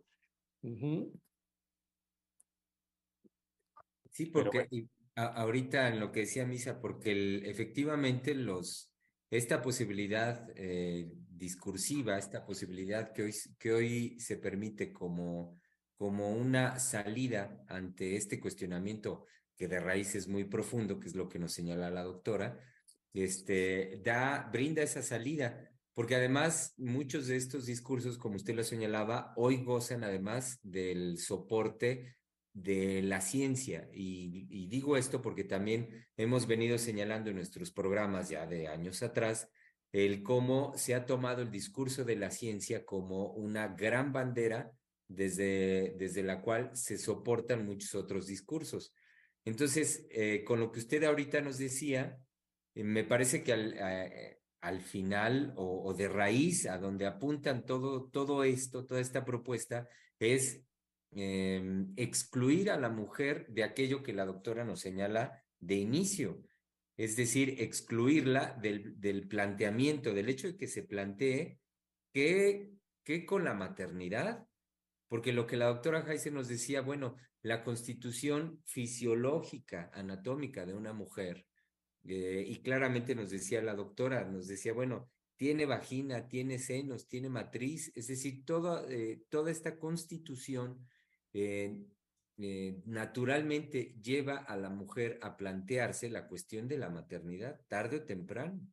Sí, 4.12 4.28
porque 4.28 4.68
ahorita 5.16 5.90
en 5.90 6.00
lo 6.00 6.12
que 6.12 6.22
decía 6.22 6.46
Misa, 6.46 6.80
porque 6.80 7.38
efectivamente 7.50 8.36
los, 8.36 8.94
esta 9.30 9.62
posibilidad 9.62 10.48
eh, 10.56 11.12
discursiva, 11.30 12.18
esta 12.18 12.46
posibilidad 12.46 13.12
que 13.14 13.24
hoy, 13.24 13.34
que 13.58 13.74
hoy 13.74 14.20
se 14.20 14.38
permite 14.38 14.94
como, 14.94 15.60
como 16.02 16.32
una 16.32 16.80
salida 16.80 17.64
ante 17.68 18.16
este 18.16 18.40
cuestionamiento 18.40 19.28
que 19.56 19.68
de 19.68 19.80
raíz 19.80 20.16
es 20.16 20.28
muy 20.28 20.46
profundo, 20.46 21.00
que 21.00 21.08
es 21.08 21.14
lo 21.16 21.30
que 21.30 21.38
nos 21.38 21.54
señala 21.54 21.92
la 21.92 22.02
doctora, 22.02 22.60
este, 23.14 24.02
da, 24.04 24.50
brinda 24.52 24.82
esa 24.82 25.04
salida, 25.04 25.70
porque 25.94 26.16
además 26.16 26.74
muchos 26.78 27.28
de 27.28 27.36
estos 27.36 27.68
discursos, 27.68 28.18
como 28.18 28.38
usted 28.38 28.56
lo 28.56 28.64
señalaba, 28.64 29.32
hoy 29.36 29.58
gozan 29.64 30.04
además 30.04 30.60
del 30.64 31.20
soporte 31.20 32.18
de 32.52 33.04
la 33.04 33.22
ciencia. 33.22 33.88
Y, 33.94 34.66
digo 34.70 34.98
esto 34.98 35.22
porque 35.22 35.44
también 35.44 36.08
hemos 36.18 36.48
venido 36.48 36.80
señalando 36.80 37.30
en 37.30 37.36
nuestros 37.36 37.70
programas 37.70 38.28
ya 38.28 38.48
de 38.48 38.68
años 38.68 39.04
atrás 39.04 39.50
el 39.92 40.24
cómo 40.24 40.74
se 40.76 40.96
ha 40.96 41.06
tomado 41.06 41.44
el 41.44 41.52
discurso 41.52 42.06
de 42.06 42.16
la 42.16 42.32
ciencia 42.32 42.88
como 42.88 43.34
una 43.34 43.68
gran 43.68 44.12
bandera 44.12 44.72
desde, 45.16 45.96
desde 45.98 46.24
la 46.24 46.42
cual 46.42 46.76
se 46.76 46.98
soportan 46.98 47.66
muchos 47.66 47.96
otros 47.96 48.28
discursos. 48.28 48.94
Entonces, 49.46 50.08
eh, 50.12 50.44
con 50.44 50.60
lo 50.60 50.72
que 50.72 50.80
usted 50.80 51.04
ahorita 51.04 51.42
nos 51.42 51.58
decía, 51.58 52.18
eh, 52.76 52.84
me 52.84 53.04
parece 53.04 53.44
que 53.44 53.54
al, 53.54 53.74
eh, 53.78 54.40
al 54.62 54.82
final 54.82 55.54
o, 55.58 55.94
de 55.94 56.08
raíz 56.08 56.68
a 56.68 56.78
donde 56.78 57.08
apuntan 57.08 57.66
todo, 57.66 58.10
todo 58.10 58.44
esto, 58.44 58.86
toda 58.86 59.02
esta 59.02 59.26
propuesta, 59.26 59.88
es 60.20 60.62
em, 61.12 61.92
excluir 61.98 62.70
a 62.70 62.80
la 62.80 62.90
mujer 62.90 63.48
de 63.50 63.64
aquello 63.64 64.04
que 64.04 64.14
la 64.14 64.26
doctora 64.26 64.64
nos 64.64 64.82
señala 64.82 65.44
de 65.60 65.76
inicio, 65.76 66.44
es 66.96 67.16
decir, 67.16 67.56
excluirla 67.60 68.58
del, 68.62 69.00
del 69.00 69.28
planteamiento, 69.28 70.14
del 70.14 70.30
hecho 70.30 70.48
de 70.48 70.58
que 70.58 70.68
se 70.68 70.84
plantee 70.84 71.60
que, 72.14 72.74
que 73.04 73.26
con 73.26 73.44
la 73.44 73.56
maternidad, 73.56 74.48
porque 75.12 75.34
lo 75.34 75.46
que 75.46 75.58
la 75.58 75.66
doctora 75.66 76.06
Heise 76.08 76.32
nos 76.32 76.48
decía, 76.48 76.80
bueno, 76.80 77.18
la 77.42 77.66
constitución 77.66 78.62
fisiológica, 78.66 79.92
anatómica 79.94 80.66
de 80.66 80.74
una 80.74 80.94
mujer, 80.94 81.46
eh, 82.06 82.46
y 82.48 82.62
claramente 82.62 83.14
nos 83.14 83.30
decía 83.30 83.62
la 83.62 83.76
doctora, 83.76 84.24
nos 84.24 84.48
decía, 84.48 84.72
bueno, 84.72 85.12
tiene 85.36 85.66
vagina, 85.66 86.30
tiene 86.30 86.60
senos, 86.60 87.10
tiene 87.10 87.28
matriz, 87.28 87.92
es 87.94 88.08
decir, 88.08 88.46
toda, 88.46 88.86
eh, 88.90 89.24
toda 89.28 89.52
esta 89.52 89.78
constitución 89.78 90.88
eh, 91.34 91.76
naturalmente 92.86 93.98
lleva 94.02 94.38
a 94.38 94.56
la 94.56 94.70
mujer 94.70 95.20
a 95.24 95.36
plantearse 95.36 96.10
la 96.10 96.26
cuestión 96.26 96.70
de 96.70 96.78
la 96.78 96.90
maternidad 96.90 97.60
tarde 97.68 97.98
o 97.98 98.06
temprano. 98.06 98.66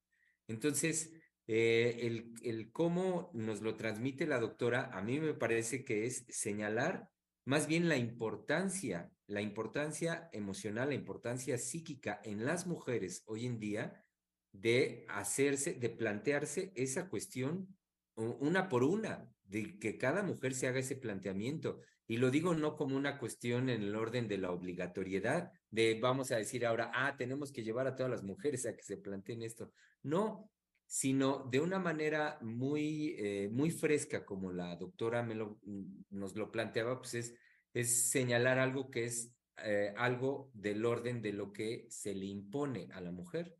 Entonces, 0.46 1.10
el, 1.48 2.34
el 2.42 2.70
cómo 2.70 3.30
nos 3.34 3.62
lo 3.62 3.76
transmite 3.76 4.26
la 4.26 4.38
doctora, 4.38 4.90
a 4.92 5.02
mí 5.02 5.18
me 5.18 5.34
parece 5.34 5.84
que 5.84 6.06
es 6.06 6.24
señalar 6.28 7.08
más 7.48 7.66
bien 7.66 7.88
la 7.88 7.96
importancia, 7.96 9.10
la 9.26 9.40
importancia 9.40 10.28
emocional, 10.32 10.90
la 10.90 10.94
importancia 10.94 11.56
psíquica 11.56 12.20
en 12.22 12.44
las 12.44 12.66
mujeres 12.66 13.22
hoy 13.24 13.46
en 13.46 13.58
día 13.58 14.04
de 14.52 15.06
hacerse, 15.08 15.72
de 15.72 15.88
plantearse 15.88 16.72
esa 16.74 17.08
cuestión 17.08 17.74
una 18.16 18.68
por 18.68 18.84
una, 18.84 19.32
de 19.44 19.78
que 19.78 19.96
cada 19.96 20.22
mujer 20.22 20.54
se 20.54 20.66
haga 20.66 20.80
ese 20.80 20.96
planteamiento. 20.96 21.80
Y 22.06 22.18
lo 22.18 22.30
digo 22.30 22.54
no 22.54 22.76
como 22.76 22.96
una 22.96 23.18
cuestión 23.18 23.70
en 23.70 23.82
el 23.82 23.94
orden 23.94 24.28
de 24.28 24.36
la 24.36 24.50
obligatoriedad, 24.50 25.50
de 25.70 25.98
vamos 26.00 26.32
a 26.32 26.36
decir 26.36 26.66
ahora, 26.66 26.90
ah, 26.94 27.16
tenemos 27.16 27.50
que 27.52 27.62
llevar 27.62 27.86
a 27.86 27.94
todas 27.94 28.10
las 28.10 28.22
mujeres 28.22 28.66
a 28.66 28.74
que 28.76 28.82
se 28.82 28.98
planteen 28.98 29.42
esto. 29.42 29.72
No, 30.02 30.50
sino 30.88 31.46
de 31.50 31.60
una 31.60 31.78
manera 31.78 32.38
muy, 32.40 33.14
eh, 33.18 33.50
muy 33.52 33.70
fresca, 33.70 34.24
como 34.24 34.50
la 34.52 34.74
doctora 34.74 35.22
me 35.22 35.34
mm, 35.34 36.04
nos 36.10 36.34
lo 36.34 36.50
planteaba, 36.50 36.98
pues 36.98 37.12
es, 37.12 37.34
es 37.74 38.10
señalar 38.10 38.58
algo 38.58 38.90
que 38.90 39.04
es 39.04 39.30
eh, 39.58 39.92
algo 39.98 40.50
del 40.54 40.86
orden 40.86 41.20
de 41.20 41.34
lo 41.34 41.52
que 41.52 41.86
se 41.90 42.14
le 42.14 42.24
impone 42.24 42.88
a 42.92 43.02
la 43.02 43.10
mujer 43.10 43.54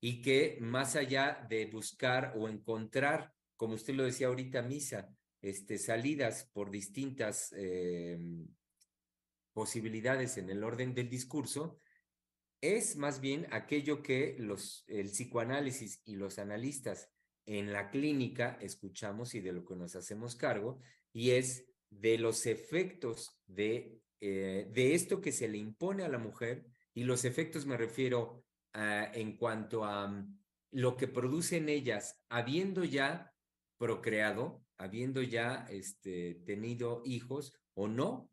y 0.00 0.20
que 0.20 0.58
más 0.60 0.96
allá 0.96 1.46
de 1.48 1.64
buscar 1.64 2.34
o 2.36 2.46
encontrar, 2.46 3.32
como 3.56 3.74
usted 3.74 3.94
lo 3.94 4.04
decía 4.04 4.26
ahorita, 4.26 4.60
Misa, 4.60 5.08
este, 5.40 5.78
salidas 5.78 6.50
por 6.52 6.70
distintas 6.70 7.54
em, 7.56 8.46
posibilidades 9.54 10.36
en 10.36 10.50
el 10.50 10.62
orden 10.62 10.94
del 10.94 11.08
discurso, 11.08 11.78
es 12.60 12.96
más 12.96 13.20
bien 13.20 13.46
aquello 13.50 14.02
que 14.02 14.36
los, 14.38 14.84
el 14.86 15.06
psicoanálisis 15.06 16.02
y 16.04 16.16
los 16.16 16.38
analistas 16.38 17.10
en 17.46 17.72
la 17.72 17.90
clínica 17.90 18.58
escuchamos 18.60 19.34
y 19.34 19.40
de 19.40 19.52
lo 19.52 19.64
que 19.64 19.76
nos 19.76 19.94
hacemos 19.94 20.36
cargo, 20.36 20.80
y 21.12 21.30
es 21.30 21.66
de 21.90 22.18
los 22.18 22.46
efectos 22.46 23.38
de, 23.46 24.00
eh, 24.20 24.68
de 24.72 24.94
esto 24.94 25.20
que 25.20 25.32
se 25.32 25.48
le 25.48 25.58
impone 25.58 26.04
a 26.04 26.08
la 26.08 26.18
mujer, 26.18 26.66
y 26.92 27.04
los 27.04 27.24
efectos 27.24 27.66
me 27.66 27.76
refiero 27.76 28.42
en 28.74 29.38
cuanto 29.38 29.84
a 29.84 30.26
lo 30.70 30.96
que 30.96 31.08
producen 31.08 31.70
ellas, 31.70 32.22
habiendo 32.28 32.84
ya 32.84 33.32
procreado, 33.78 34.62
habiendo 34.76 35.22
ya 35.22 35.66
este, 35.70 36.42
tenido 36.44 37.02
hijos 37.04 37.54
o 37.74 37.88
no, 37.88 38.30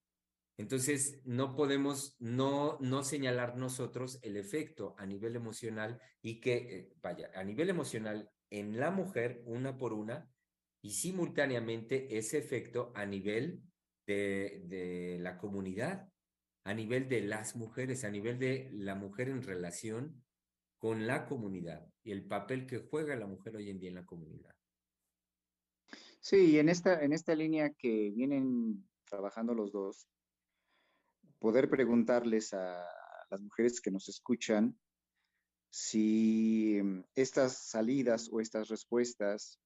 entonces, 0.57 1.21
no 1.25 1.55
podemos 1.55 2.15
no, 2.19 2.77
no 2.79 3.03
señalar 3.03 3.57
nosotros 3.57 4.19
el 4.21 4.37
efecto 4.37 4.95
a 4.97 5.05
nivel 5.05 5.35
emocional 5.35 5.99
y 6.21 6.39
que, 6.39 6.55
eh, 6.55 6.93
vaya, 7.01 7.31
a 7.33 7.43
nivel 7.43 7.69
emocional 7.69 8.29
en 8.51 8.79
la 8.79 8.91
mujer, 8.91 9.41
una 9.45 9.77
por 9.77 9.93
una, 9.93 10.29
y 10.81 10.91
simultáneamente 10.91 12.17
ese 12.17 12.37
efecto 12.37 12.91
a 12.93 13.05
nivel 13.05 13.61
de, 14.05 14.63
de 14.65 15.17
la 15.19 15.37
comunidad, 15.37 16.07
a 16.65 16.73
nivel 16.73 17.09
de 17.09 17.21
las 17.21 17.55
mujeres, 17.55 18.03
a 18.03 18.11
nivel 18.11 18.37
de 18.37 18.69
la 18.73 18.95
mujer 18.95 19.29
en 19.29 19.41
relación 19.41 20.23
con 20.77 21.07
la 21.07 21.25
comunidad 21.25 21.87
y 22.03 22.11
el 22.11 22.25
papel 22.25 22.67
que 22.67 22.79
juega 22.79 23.15
la 23.15 23.25
mujer 23.25 23.55
hoy 23.55 23.69
en 23.69 23.79
día 23.79 23.89
en 23.89 23.95
la 23.95 24.05
comunidad. 24.05 24.53
Sí, 26.19 26.59
en 26.59 26.69
esta, 26.69 27.01
en 27.01 27.11
esta 27.11 27.35
línea 27.35 27.71
que 27.71 28.11
vienen 28.11 28.87
trabajando 29.03 29.53
los 29.53 29.71
dos, 29.71 30.07
poder 31.43 31.69
preguntarles 31.69 32.53
a 32.53 32.87
las 33.29 33.41
mujeres 33.41 33.81
que 33.81 33.91
nos 33.91 34.07
escuchan 34.07 34.79
si 35.69 36.79
mm, 36.81 37.03
estas 37.15 37.67
salidas 37.67 38.29
o 38.31 38.39
estas 38.39 38.69
respuestas 38.69 39.59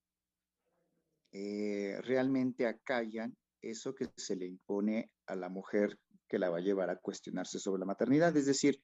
eh, 1.31 1.99
realmente 2.01 2.65
acallan 2.65 3.37
eso 3.61 3.93
que 3.93 4.09
se 4.17 4.35
le 4.35 4.47
impone 4.47 5.11
a 5.27 5.35
la 5.35 5.49
mujer 5.49 5.99
que 6.27 6.39
la 6.39 6.49
va 6.49 6.57
a 6.57 6.61
llevar 6.61 6.89
a 6.89 6.97
cuestionarse 6.97 7.59
sobre 7.59 7.81
la 7.81 7.85
maternidad. 7.85 8.35
Es 8.35 8.47
decir, 8.47 8.81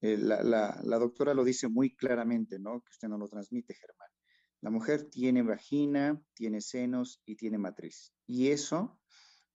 eh, 0.00 0.16
la, 0.16 0.42
la, 0.42 0.98
doctora 0.98 1.34
lo 1.34 1.44
dice 1.44 1.68
muy 1.68 1.94
claramente, 1.94 2.58
¿no? 2.58 2.80
Que 2.80 2.90
usted 2.90 3.08
no 3.08 3.18
lo 3.18 3.28
transmite, 3.28 3.74
Germán. 3.74 4.08
La 4.62 4.70
mujer 4.70 5.10
tiene 5.10 5.42
vagina, 5.42 6.18
tiene 6.32 6.62
senos 6.62 7.20
y 7.26 7.36
tiene 7.36 7.58
matriz. 7.58 8.14
Y 8.26 8.48
eso 8.48 8.98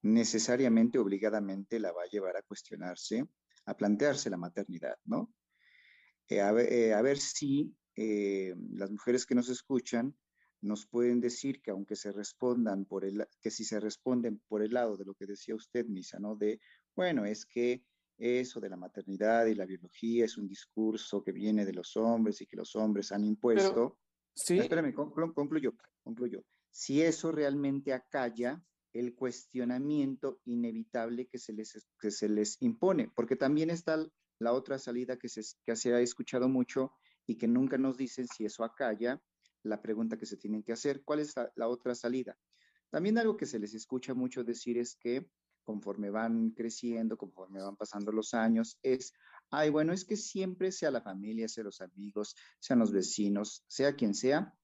necesariamente, 0.02 0.97
obligadamente, 1.00 1.80
la 1.80 1.91
va 1.91 2.04
a 2.04 2.10
llevar 2.10 2.38
a 2.38 2.41
cuestionarse, 2.41 3.26
a 3.66 3.76
plantearse 3.76 4.30
la 4.30 4.38
maternidad, 4.38 4.97
¿no? 5.06 5.34
Eh, 6.28 6.41
a, 6.41 6.52
ver, 6.52 6.72
eh, 6.72 6.93
a, 6.93 7.02
ver, 7.02 7.18
si 7.18 7.76
eh, 7.95 8.56
las 8.74 8.91
mujeres 8.91 9.26
que 9.26 9.36
nos 9.36 9.50
escuchan 9.50 10.16
nos 10.62 10.86
pueden 10.86 11.22
decir 11.22 11.62
que 11.62 11.72
aunque 11.72 11.95
se 11.95 12.12
respondan 12.12 12.86
por 12.86 13.06
el, 13.06 13.26
que 13.41 13.50
si 13.50 13.64
se 13.64 13.80
responden 13.80 14.41
por 14.47 14.62
el 14.62 14.74
lado 14.74 14.97
de 14.97 15.06
lo 15.06 15.14
que 15.16 15.26
decía 15.26 15.56
usted, 15.56 15.86
Misa, 15.86 16.20
¿no? 16.20 16.36
De, 16.36 16.60
bueno, 16.95 17.26
es 17.26 17.45
que 17.45 17.84
eso 18.18 18.60
de 18.60 18.70
la 18.70 18.76
maternidad 18.76 19.45
y 19.45 19.56
la 19.56 19.66
biología 19.66 20.26
es 20.26 20.38
un 20.38 20.47
discurso 20.47 21.24
que 21.24 21.32
viene 21.32 21.66
de 21.66 21.74
los 21.74 21.95
hombres 21.95 22.41
y 22.41 22.45
que 22.45 22.58
los 22.58 22.76
hombres 22.76 23.12
han 23.12 23.24
impuesto. 23.24 23.97
sí. 24.34 24.60
Espérame, 24.60 24.93
concluyo, 24.93 25.74
concluyo. 26.04 26.43
Si 26.70 27.02
eso 27.02 27.32
realmente 27.32 27.93
acalla 27.93 28.62
el 28.94 29.16
cuestionamiento 29.16 30.40
inevitable 30.46 31.28
que 31.28 31.38
se 31.38 31.54
les, 31.54 31.88
que 32.00 32.12
se 32.12 32.30
les 32.30 32.62
impone, 32.62 33.12
porque 33.16 33.36
también 33.36 33.70
está 33.70 34.06
la 34.40 34.54
otra 34.54 34.80
salida 34.80 35.18
que 35.18 35.30
se, 35.30 35.42
que 35.66 35.76
se 35.76 35.94
ha 35.94 36.02
escuchado 36.02 36.50
mucho 36.50 36.92
y 37.28 37.38
que 37.38 37.48
nunca 37.48 37.78
nos 37.78 37.98
dicen 37.98 38.28
si 38.28 38.46
eso 38.46 38.64
acalla 38.64 39.22
la 39.64 39.82
pregunta 39.82 40.18
que 40.18 40.26
se 40.26 40.38
tienen 40.38 40.64
que 40.64 40.72
hacer, 40.72 41.04
¿cuál 41.04 41.20
es 41.20 41.36
la, 41.56 41.68
otra 41.68 41.94
salida? 41.94 42.38
También 42.90 43.18
algo 43.18 43.38
que 43.38 43.46
se 43.46 43.60
les 43.60 43.74
escucha 43.74 44.14
mucho 44.14 44.44
decir 44.44 44.78
es 44.78 44.96
que 44.96 45.30
conforme 45.64 46.10
van 46.10 46.52
creciendo, 46.52 47.18
conforme 47.18 47.62
van 47.62 47.76
pasando 47.76 48.12
los 48.12 48.34
años, 48.34 48.80
es, 48.82 49.14
ay, 49.52 49.70
bueno, 49.70 49.94
es 49.94 50.06
que 50.06 50.16
siempre 50.16 50.72
sea 50.72 50.90
la 50.90 51.02
familia, 51.02 51.48
sea 51.48 51.64
los 51.64 51.82
amigos, 51.82 52.36
sean 52.60 52.80
los 52.80 52.92
vecinos, 52.92 53.64
sea 53.68 53.96
quien 53.96 54.16
sea, 54.16 54.56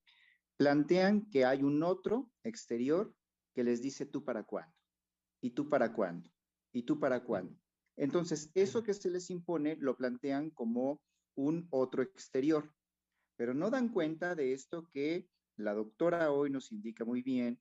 plantean 0.58 1.30
que 1.30 1.46
hay 1.46 1.62
un 1.62 1.84
otro 1.84 2.32
exterior 2.44 3.14
que 3.56 3.64
les 3.64 3.82
dice 3.82 4.06
tú 4.06 4.24
para 4.24 4.44
cuándo, 4.44 4.76
y 5.42 5.52
tú 5.52 5.70
para 5.70 5.94
cuándo, 5.94 6.30
y 6.74 6.84
tú 6.84 7.00
para 7.00 7.24
cuándo. 7.24 7.58
Entonces, 7.96 8.52
eso 8.54 8.84
que 8.84 8.94
se 8.94 9.10
les 9.10 9.30
impone 9.32 9.78
lo 9.78 9.96
plantean 9.96 10.50
como 10.50 11.02
un 11.36 11.68
otro 11.72 12.04
exterior, 12.04 12.72
pero 13.38 13.54
no 13.54 13.70
dan 13.70 13.90
cuenta 13.90 14.36
de 14.36 14.54
esto 14.54 14.90
que 14.92 15.28
la 15.58 15.74
doctora 15.74 16.32
hoy 16.32 16.50
nos 16.50 16.72
indica 16.72 17.06
muy 17.06 17.22
bien 17.22 17.60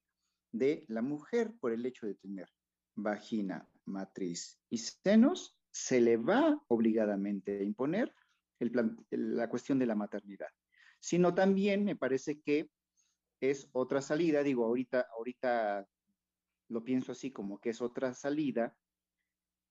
de 0.53 0.85
la 0.89 1.03
mujer 1.03 1.55
por 1.61 1.73
el 1.73 1.87
hecho 1.87 2.07
de 2.07 2.15
tener 2.17 2.49
vagina, 2.97 3.69
matriz 3.85 4.59
y 4.71 4.79
senos, 4.79 5.57
se 5.71 6.01
le 6.01 6.17
va 6.17 6.61
obligadamente 6.69 7.59
a 7.59 7.63
imponer 7.63 8.15
la 9.11 9.49
cuestión 9.49 9.79
de 9.79 9.87
la 9.87 9.97
maternidad, 9.97 10.49
sino 11.01 11.35
también 11.35 11.85
me 11.85 11.97
parece 11.97 12.41
que 12.41 12.71
es 13.51 13.69
otra 13.73 14.01
salida, 14.01 14.43
digo, 14.43 14.65
ahorita, 14.65 15.07
ahorita 15.17 15.89
lo 16.69 16.85
pienso 16.85 17.13
así 17.13 17.31
como 17.31 17.61
que 17.61 17.71
es 17.71 17.81
otra 17.81 18.15
salida, 18.15 18.77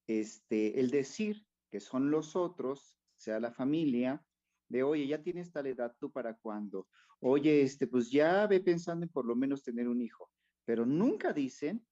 este, 0.08 0.80
el 0.80 0.90
decir 0.90 1.46
que 1.70 1.80
son 1.80 2.12
los 2.12 2.36
otros, 2.36 2.96
sea 3.16 3.40
la 3.40 3.52
familia, 3.52 4.24
de 4.70 4.84
oye, 4.84 5.08
ya 5.08 5.22
tienes 5.22 5.52
tal 5.52 5.68
edad, 5.68 5.96
¿tú 6.00 6.12
para 6.12 6.36
cuándo? 6.38 6.88
Oye, 7.20 7.62
este, 7.62 7.88
pues 7.88 8.12
ya 8.12 8.48
ve 8.48 8.60
pensando 8.60 9.06
en 9.06 9.12
por 9.12 9.26
lo 9.26 9.36
menos 9.36 9.64
tener 9.64 9.88
un 9.88 10.02
hijo, 10.02 10.30
pero 10.66 10.86
nunca 10.86 11.34
dicen 11.34 11.86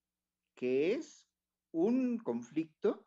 que 0.54 0.94
es 0.94 1.26
un 1.72 2.18
conflicto 2.18 3.06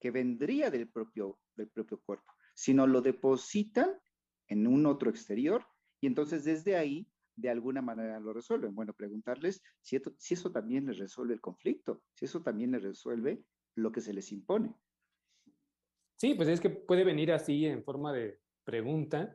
que 0.00 0.10
vendría 0.10 0.70
del 0.70 0.88
propio, 0.88 1.38
del 1.54 1.68
propio 1.68 2.00
cuerpo, 2.00 2.32
sino 2.54 2.86
lo 2.86 3.00
depositan 3.00 4.00
en 4.48 4.66
un 4.66 4.86
otro 4.86 5.10
exterior 5.10 5.64
y 6.00 6.06
entonces 6.06 6.44
desde 6.44 6.76
ahí 6.76 7.09
de 7.40 7.50
alguna 7.50 7.82
manera 7.82 8.20
lo 8.20 8.32
resuelven. 8.32 8.74
Bueno, 8.74 8.92
preguntarles 8.92 9.62
si, 9.80 10.00
eso 10.30 10.52
también 10.52 10.86
les 10.86 10.98
resuelve 10.98 11.34
el 11.34 11.40
conflicto, 11.40 12.02
si 12.14 12.26
eso 12.26 12.42
también 12.42 12.72
les 12.72 12.82
resuelve 12.82 13.42
lo 13.74 13.90
que 13.92 14.00
se 14.00 14.12
les 14.12 14.30
impone. 14.32 14.74
Sí, 16.16 16.34
pues 16.34 16.48
es 16.48 16.60
que 16.60 16.70
puede 16.70 17.04
venir 17.04 17.32
así 17.32 17.64
en 17.66 17.82
forma 17.82 18.12
de 18.12 18.40
pregunta 18.64 19.34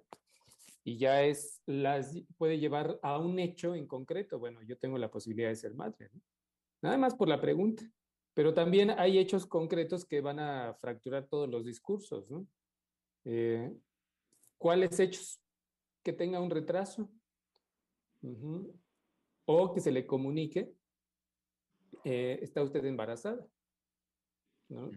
y 0.83 0.97
ya 0.97 1.23
es 1.23 1.61
las 1.65 2.15
puede 2.37 2.59
llevar 2.59 2.99
a 3.01 3.17
un 3.17 3.39
hecho 3.39 3.73
en 3.73 3.87
concreto. 3.87 4.37
Bueno, 4.37 4.61
yo 4.61 4.77
tengo 4.77 4.97
la 4.97 5.09
posibilidad 5.09 5.49
de 5.49 5.55
ser 5.55 5.73
madre, 5.73 6.11
nada 6.81 6.97
más 6.97 7.15
por 7.15 7.27
la 7.27 7.41
pregunta. 7.41 7.83
Pero 8.35 8.53
también 8.53 8.91
hay 8.91 9.17
hechos 9.17 9.47
concretos 9.47 10.05
que 10.05 10.19
van 10.19 10.39
a 10.39 10.73
fracturar 10.75 11.25
todos 11.25 11.49
los 11.49 11.65
discursos, 11.65 12.29
¿no? 12.29 12.45
Eh, 13.23 13.73
¿Cuáles 14.57 14.99
hechos? 14.99 15.41
Que 16.03 16.11
tenga 16.11 16.41
un 16.41 16.51
retraso 16.51 17.09
o 19.45 19.73
que 19.73 19.79
se 19.79 19.91
le 19.91 20.05
comunique, 20.05 20.73
eh, 22.03 22.39
está 22.41 22.63
usted 22.63 22.83
embarazada, 22.85 23.45
¿no? 24.69 24.91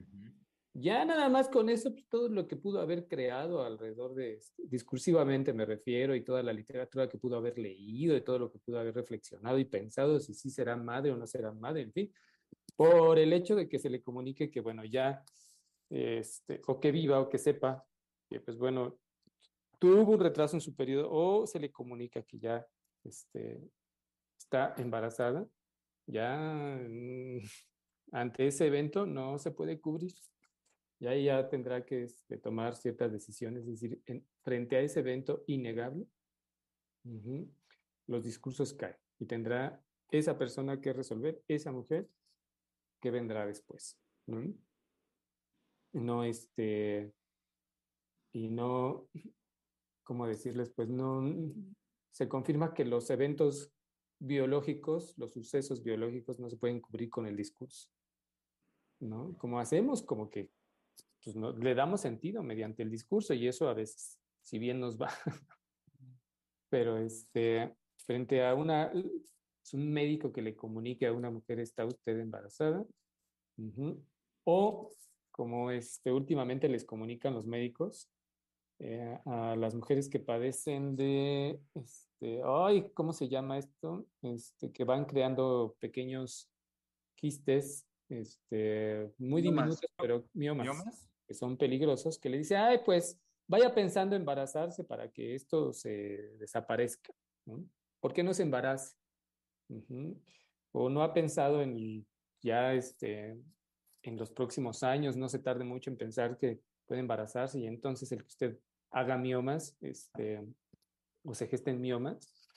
Ya 0.75 1.05
nada 1.05 1.29
más 1.29 1.49
con 1.49 1.69
eso, 1.71 1.93
pues, 1.93 2.07
todo 2.09 2.29
lo 2.29 2.47
que 2.47 2.55
pudo 2.55 2.81
haber 2.81 3.09
creado 3.09 3.65
alrededor 3.65 4.15
de, 4.15 4.35
este, 4.35 4.63
discursivamente 4.67 5.53
me 5.53 5.65
refiero, 5.65 6.15
y 6.15 6.23
toda 6.23 6.43
la 6.43 6.53
literatura 6.53 7.09
que 7.09 7.19
pudo 7.19 7.37
haber 7.37 7.59
leído, 7.59 8.17
y 8.17 8.21
todo 8.21 8.39
lo 8.39 8.53
que 8.53 8.59
pudo 8.59 8.79
haber 8.79 8.95
reflexionado 8.95 9.59
y 9.59 9.65
pensado 9.65 10.21
si 10.21 10.35
sí 10.35 10.51
será 10.51 10.77
madre 10.77 11.11
o 11.11 11.17
no 11.17 11.27
será 11.27 11.53
madre, 11.53 11.83
en 11.83 11.93
fin, 11.93 12.13
por 12.77 13.19
el 13.19 13.33
hecho 13.33 13.57
de 13.57 13.69
que 13.69 13.79
se 13.79 13.91
le 13.91 14.03
comunique 14.03 14.51
que, 14.51 14.61
bueno, 14.61 14.85
ya, 14.85 15.25
este, 15.91 16.61
o 16.67 16.79
que 16.79 16.93
viva 16.93 17.19
o 17.21 17.29
que 17.29 17.39
sepa 17.39 17.85
que, 18.29 18.41
pues 18.41 18.57
bueno, 18.57 19.01
tuvo 19.81 20.13
un 20.13 20.21
retraso 20.21 20.57
en 20.57 20.61
su 20.61 20.77
periodo, 20.77 21.09
o 21.11 21.47
se 21.47 21.59
le 21.59 21.73
comunica 21.73 22.23
que 22.23 22.39
ya 22.39 22.65
este, 23.09 23.61
está 24.39 24.75
embarazada, 24.79 25.47
ya 26.07 26.37
mm, 26.37 27.39
ante 28.13 28.47
ese 28.47 28.67
evento 28.67 29.07
no 29.07 29.39
se 29.39 29.51
puede 29.51 29.81
cubrir 29.81 30.15
y 31.01 31.07
ahí 31.07 31.25
ya 31.27 31.49
tendrá 31.49 31.85
que 31.85 32.05
este, 32.05 32.39
tomar 32.39 32.75
ciertas 32.75 33.13
decisiones, 33.13 33.63
es 33.63 33.81
decir, 33.81 34.03
frente 34.43 34.77
a 34.77 34.81
ese 34.81 35.01
evento 35.01 35.45
innegable, 35.47 36.07
los 38.07 38.25
discursos 38.25 38.75
caen 38.75 38.97
y 39.19 39.27
tendrá 39.27 39.83
esa 40.11 40.37
persona 40.37 40.81
que 40.81 40.93
resolver, 40.93 41.43
esa 41.47 41.73
mujer 41.73 42.09
que 43.01 43.11
vendrá 43.11 43.47
después. 43.47 43.99
¿no? 44.27 44.53
no 45.93 46.25
este, 46.25 47.13
y 48.33 48.49
no, 48.49 49.09
¿cómo 50.03 50.27
decirles? 50.27 50.71
Pues 50.71 50.89
no, 50.89 51.23
se 52.19 52.29
confirma 52.29 52.75
que 52.75 52.85
los 52.85 53.11
eventos 53.11 53.73
biológicos, 54.19 55.17
los 55.19 55.33
sucesos 55.35 55.85
biológicos 55.85 56.41
no 56.41 56.51
se 56.51 56.57
pueden 56.57 56.81
cubrir 56.81 57.11
con 57.11 57.29
el 57.29 57.37
discurso. 57.37 57.89
¿No? 58.99 59.39
Como 59.39 59.61
hacemos, 59.61 60.03
como 60.03 60.29
que 60.29 60.51
pues 61.23 61.37
no, 61.37 61.53
le 61.53 61.77
damos 61.77 62.01
sentido 62.01 62.43
mediante 62.43 62.83
el 62.83 62.91
discurso 62.91 63.35
y 63.35 63.47
eso 63.47 63.69
a 63.69 63.75
veces, 63.75 64.19
si 64.43 64.59
bien 64.59 64.81
nos 64.81 65.01
va, 65.01 65.13
pero 66.71 66.97
este, 66.97 67.77
frente 67.99 68.45
a 68.45 68.53
una, 68.57 68.91
es 69.63 69.73
un 69.75 69.89
médico 69.89 70.33
que 70.33 70.43
le 70.43 70.57
comunique 70.57 71.07
a 71.07 71.13
una 71.13 71.31
mujer, 71.31 71.61
está 71.61 71.87
usted 71.87 72.19
embarazada, 72.19 72.85
o 74.43 74.91
como 75.31 75.71
este, 75.71 76.11
últimamente 76.11 76.69
les 76.69 76.85
comunican 76.85 77.35
los 77.35 77.47
médicos 77.47 78.11
eh, 78.81 79.19
a 79.25 79.57
las 79.57 79.75
mujeres 79.75 80.09
que 80.09 80.21
padecen 80.21 80.95
de, 80.95 81.61
este, 81.75 82.41
ay, 82.45 82.91
¿cómo 82.95 83.13
se 83.13 83.29
llama 83.29 83.59
esto? 83.59 84.07
Este, 84.23 84.71
que 84.71 84.85
van 84.85 85.05
creando 85.05 85.77
pequeños 85.81 86.49
quistes 87.17 87.87
este, 88.09 89.13
muy 89.19 89.43
diminutos, 89.43 89.81
pero 89.97 90.25
miomas, 90.33 91.11
que 91.27 91.35
son 91.35 91.57
peligrosos, 91.57 92.19
que 92.19 92.31
le 92.31 92.39
dice, 92.39 92.57
ay, 92.57 92.79
pues 92.85 93.21
vaya 93.49 93.75
pensando 93.75 94.15
en 94.15 94.23
embarazarse 94.23 94.85
para 94.85 95.11
que 95.11 95.35
esto 95.35 95.73
se 95.73 96.37
desaparezca. 96.39 97.13
¿Por 98.01 98.13
qué 98.13 98.23
no 98.23 98.33
se 98.33 98.45
embarace? 98.45 98.97
O 100.73 100.89
no 100.89 101.03
ha 101.03 101.13
pensado 101.13 101.63
en 101.63 102.07
ya 102.41 102.75
este, 102.75 103.37
en 104.03 104.17
los 104.17 104.31
próximos 104.31 104.83
años, 104.83 105.17
no 105.17 105.29
se 105.29 105.41
tarde 105.41 105.65
mucho 105.65 105.91
en 105.91 105.97
pensar 105.97 106.39
que 106.39 106.61
puede 106.87 107.01
embarazarse 107.01 107.59
y 107.59 107.67
entonces 107.67 108.11
el 108.13 108.23
que 108.23 108.29
usted 108.29 108.59
haga 108.91 109.17
miomas 109.17 109.77
este, 109.81 110.43
o 111.25 111.35
se 111.35 111.47
gesten 111.47 111.81
miomas 111.81 112.49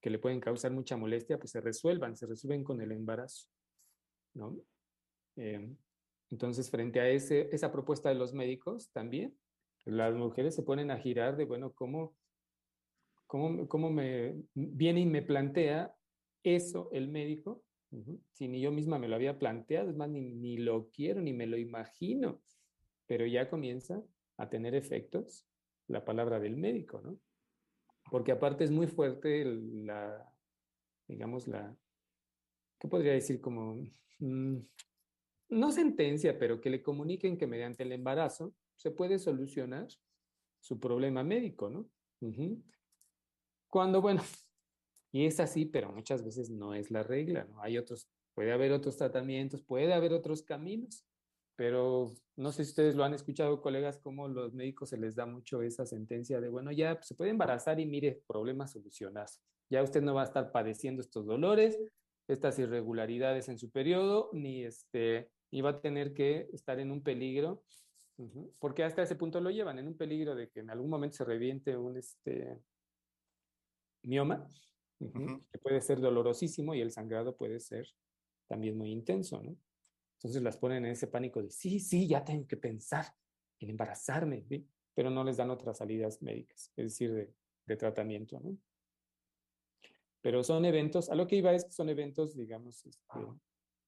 que 0.00 0.10
le 0.10 0.18
pueden 0.18 0.40
causar 0.40 0.72
mucha 0.72 0.96
molestia, 0.96 1.38
pues 1.38 1.52
se 1.52 1.60
resuelvan, 1.60 2.16
se 2.16 2.26
resuelven 2.26 2.64
con 2.64 2.80
el 2.80 2.92
embarazo. 2.92 3.48
¿no? 4.34 4.56
Em, 5.36 5.76
entonces, 6.30 6.70
frente 6.70 7.00
a 7.00 7.08
ese, 7.08 7.48
esa 7.52 7.70
propuesta 7.70 8.08
de 8.08 8.16
los 8.16 8.34
médicos 8.34 8.90
también, 8.90 9.36
las 9.84 10.14
mujeres 10.14 10.54
se 10.54 10.62
ponen 10.62 10.90
a 10.90 10.98
girar 10.98 11.36
de, 11.36 11.44
bueno, 11.44 11.72
¿cómo, 11.72 12.16
cómo, 13.26 13.68
cómo 13.68 13.90
me 13.90 14.34
viene 14.54 15.00
y 15.00 15.06
me 15.06 15.22
plantea 15.22 15.94
eso 16.42 16.88
el 16.92 17.08
médico? 17.08 17.62
Si 18.32 18.48
ni 18.48 18.60
yo 18.60 18.72
misma 18.72 18.98
me 18.98 19.08
lo 19.08 19.16
había 19.16 19.38
planteado, 19.38 19.90
es 19.90 19.96
más, 19.96 20.08
ni, 20.08 20.20
ni 20.20 20.56
lo 20.56 20.88
quiero, 20.90 21.20
ni 21.20 21.32
me 21.32 21.46
lo 21.46 21.58
imagino, 21.58 22.40
pero 23.06 23.26
ya 23.26 23.50
comienza 23.50 24.02
a 24.36 24.48
tener 24.48 24.74
efectos 24.74 25.46
la 25.88 26.04
palabra 26.04 26.40
del 26.40 26.56
médico, 26.56 27.00
¿no? 27.02 27.18
Porque 28.10 28.32
aparte 28.32 28.64
es 28.64 28.70
muy 28.70 28.86
fuerte 28.86 29.44
la, 29.44 30.32
digamos, 31.06 31.48
la, 31.48 31.76
¿qué 32.78 32.88
podría 32.88 33.12
decir? 33.12 33.40
Como, 33.40 33.82
mm, 34.18 34.58
no 35.50 35.72
sentencia, 35.72 36.38
pero 36.38 36.60
que 36.60 36.70
le 36.70 36.82
comuniquen 36.82 37.36
que 37.36 37.46
mediante 37.46 37.82
el 37.82 37.92
embarazo 37.92 38.54
se 38.74 38.90
puede 38.90 39.18
solucionar 39.18 39.88
su 40.60 40.78
problema 40.80 41.22
médico, 41.22 41.68
¿no? 41.68 41.88
Cuando, 43.68 44.00
bueno, 44.00 44.22
y 45.12 45.26
es 45.26 45.40
así, 45.40 45.66
pero 45.66 45.92
muchas 45.92 46.24
veces 46.24 46.50
no 46.50 46.74
es 46.74 46.90
la 46.90 47.02
regla, 47.02 47.44
¿no? 47.44 47.60
Hay 47.62 47.78
otros, 47.78 48.08
puede 48.34 48.52
haber 48.52 48.72
otros 48.72 48.96
tratamientos, 48.96 49.62
puede 49.62 49.92
haber 49.92 50.12
otros 50.12 50.42
caminos, 50.42 51.04
pero 51.56 52.12
no 52.36 52.52
sé 52.52 52.64
si 52.64 52.70
ustedes 52.70 52.94
lo 52.94 53.04
han 53.04 53.14
escuchado, 53.14 53.60
colegas, 53.60 53.98
como 53.98 54.28
los 54.28 54.54
médicos 54.54 54.90
se 54.90 54.96
les 54.96 55.14
da 55.14 55.26
mucho 55.26 55.62
esa 55.62 55.86
sentencia 55.86 56.40
de, 56.40 56.48
bueno, 56.48 56.72
ya 56.72 57.00
se 57.02 57.14
puede 57.14 57.30
embarazar 57.30 57.78
y 57.80 57.86
mire, 57.86 58.22
problemas 58.26 58.72
solucionados. 58.72 59.40
Ya 59.70 59.82
usted 59.82 60.02
no 60.02 60.14
va 60.14 60.22
a 60.22 60.26
estar 60.26 60.50
padeciendo 60.52 61.02
estos 61.02 61.26
dolores, 61.26 61.78
estas 62.28 62.58
irregularidades 62.58 63.48
en 63.48 63.58
su 63.58 63.70
periodo, 63.70 64.30
ni, 64.32 64.64
este, 64.64 65.30
ni 65.50 65.60
va 65.60 65.70
a 65.70 65.80
tener 65.80 66.14
que 66.14 66.48
estar 66.52 66.78
en 66.78 66.90
un 66.90 67.02
peligro, 67.02 67.62
porque 68.58 68.84
hasta 68.84 69.02
ese 69.02 69.16
punto 69.16 69.40
lo 69.40 69.50
llevan, 69.50 69.78
en 69.78 69.88
un 69.88 69.96
peligro 69.96 70.34
de 70.34 70.48
que 70.48 70.60
en 70.60 70.70
algún 70.70 70.90
momento 70.90 71.16
se 71.16 71.24
reviente 71.24 71.76
un 71.76 71.96
este, 71.96 72.58
mioma, 74.02 74.48
que 74.98 75.58
puede 75.58 75.80
ser 75.80 76.00
dolorosísimo 76.00 76.74
y 76.74 76.80
el 76.80 76.92
sangrado 76.92 77.36
puede 77.36 77.58
ser 77.58 77.88
también 78.46 78.78
muy 78.78 78.92
intenso, 78.92 79.42
¿no? 79.42 79.56
Entonces 80.22 80.42
las 80.42 80.56
ponen 80.56 80.84
en 80.84 80.92
ese 80.92 81.08
pánico 81.08 81.42
de, 81.42 81.50
sí, 81.50 81.80
sí, 81.80 82.06
ya 82.06 82.24
tengo 82.24 82.46
que 82.46 82.56
pensar 82.56 83.06
en 83.58 83.70
embarazarme, 83.70 84.46
pero 84.94 85.10
no 85.10 85.24
les 85.24 85.36
dan 85.36 85.50
otras 85.50 85.78
salidas 85.78 86.22
médicas, 86.22 86.72
es 86.76 86.84
decir, 86.84 87.12
de, 87.12 87.34
de 87.66 87.76
tratamiento, 87.76 88.38
¿no? 88.38 88.56
Pero 90.20 90.44
son 90.44 90.64
eventos, 90.64 91.10
a 91.10 91.16
lo 91.16 91.26
que 91.26 91.34
iba 91.34 91.52
es 91.52 91.64
que 91.64 91.72
son 91.72 91.88
eventos, 91.88 92.36
digamos, 92.36 92.86
este, 92.86 93.18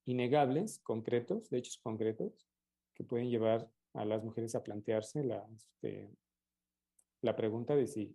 innegables, 0.07 0.80
concretos, 0.80 1.49
de 1.51 1.59
hechos 1.59 1.78
concretos, 1.78 2.49
que 2.95 3.05
pueden 3.05 3.30
llevar 3.30 3.70
a 3.93 4.05
las 4.05 4.24
mujeres 4.24 4.57
a 4.57 4.64
plantearse 4.64 5.22
la, 5.22 5.47
este, 5.55 6.11
la 7.20 7.37
pregunta 7.37 7.76
de 7.76 7.87
si 7.87 8.12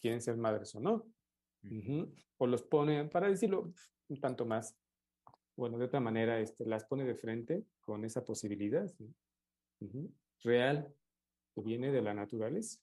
quieren 0.00 0.22
ser 0.22 0.38
madres 0.38 0.74
o 0.74 0.80
no. 0.80 1.06
O 2.38 2.46
los 2.46 2.62
ponen, 2.62 3.10
para 3.10 3.28
decirlo 3.28 3.70
un 4.08 4.20
tanto 4.20 4.46
más, 4.46 4.74
bueno, 5.58 5.76
de 5.76 5.86
otra 5.86 5.98
manera, 5.98 6.38
este, 6.38 6.64
las 6.64 6.84
pone 6.84 7.04
de 7.04 7.16
frente 7.16 7.64
con 7.80 8.04
esa 8.04 8.24
posibilidad 8.24 8.88
real 10.44 10.94
que 11.52 11.62
viene 11.62 11.90
de 11.90 12.00
la 12.00 12.14
naturaleza. 12.14 12.80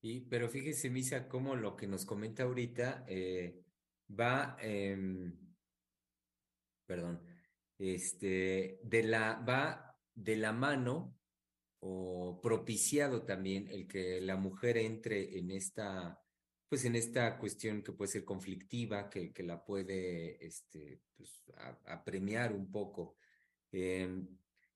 Y, 0.00 0.20
pero 0.22 0.48
fíjese, 0.48 0.88
Misa, 0.88 1.28
cómo 1.28 1.54
lo 1.54 1.76
que 1.76 1.86
nos 1.86 2.06
comenta 2.06 2.44
ahorita 2.44 3.04
eh, 3.08 3.60
va, 4.08 4.56
perdón, 6.86 7.20
este, 7.76 8.80
de 8.82 9.02
la, 9.02 9.34
va 9.46 10.00
de 10.14 10.36
la 10.36 10.52
mano 10.54 11.14
o 11.80 12.40
propiciado 12.40 13.26
también 13.26 13.68
el 13.68 13.86
que 13.86 14.22
la 14.22 14.36
mujer 14.36 14.78
entre 14.78 15.38
en 15.38 15.50
esta, 15.50 16.18
pues 16.68 16.84
en 16.84 16.96
esta 16.96 17.38
cuestión 17.38 17.82
que 17.82 17.92
puede 17.92 18.12
ser 18.12 18.24
conflictiva, 18.24 19.08
que, 19.08 19.32
que 19.32 19.42
la 19.42 19.64
puede 19.64 20.44
este, 20.44 21.00
pues, 21.16 21.42
apremiar 21.86 22.52
un 22.52 22.70
poco. 22.70 23.16
Em, 23.72 24.26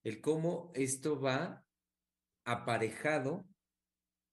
el 0.03 0.20
cómo 0.20 0.72
esto 0.74 1.20
va 1.20 1.64
aparejado 2.45 3.47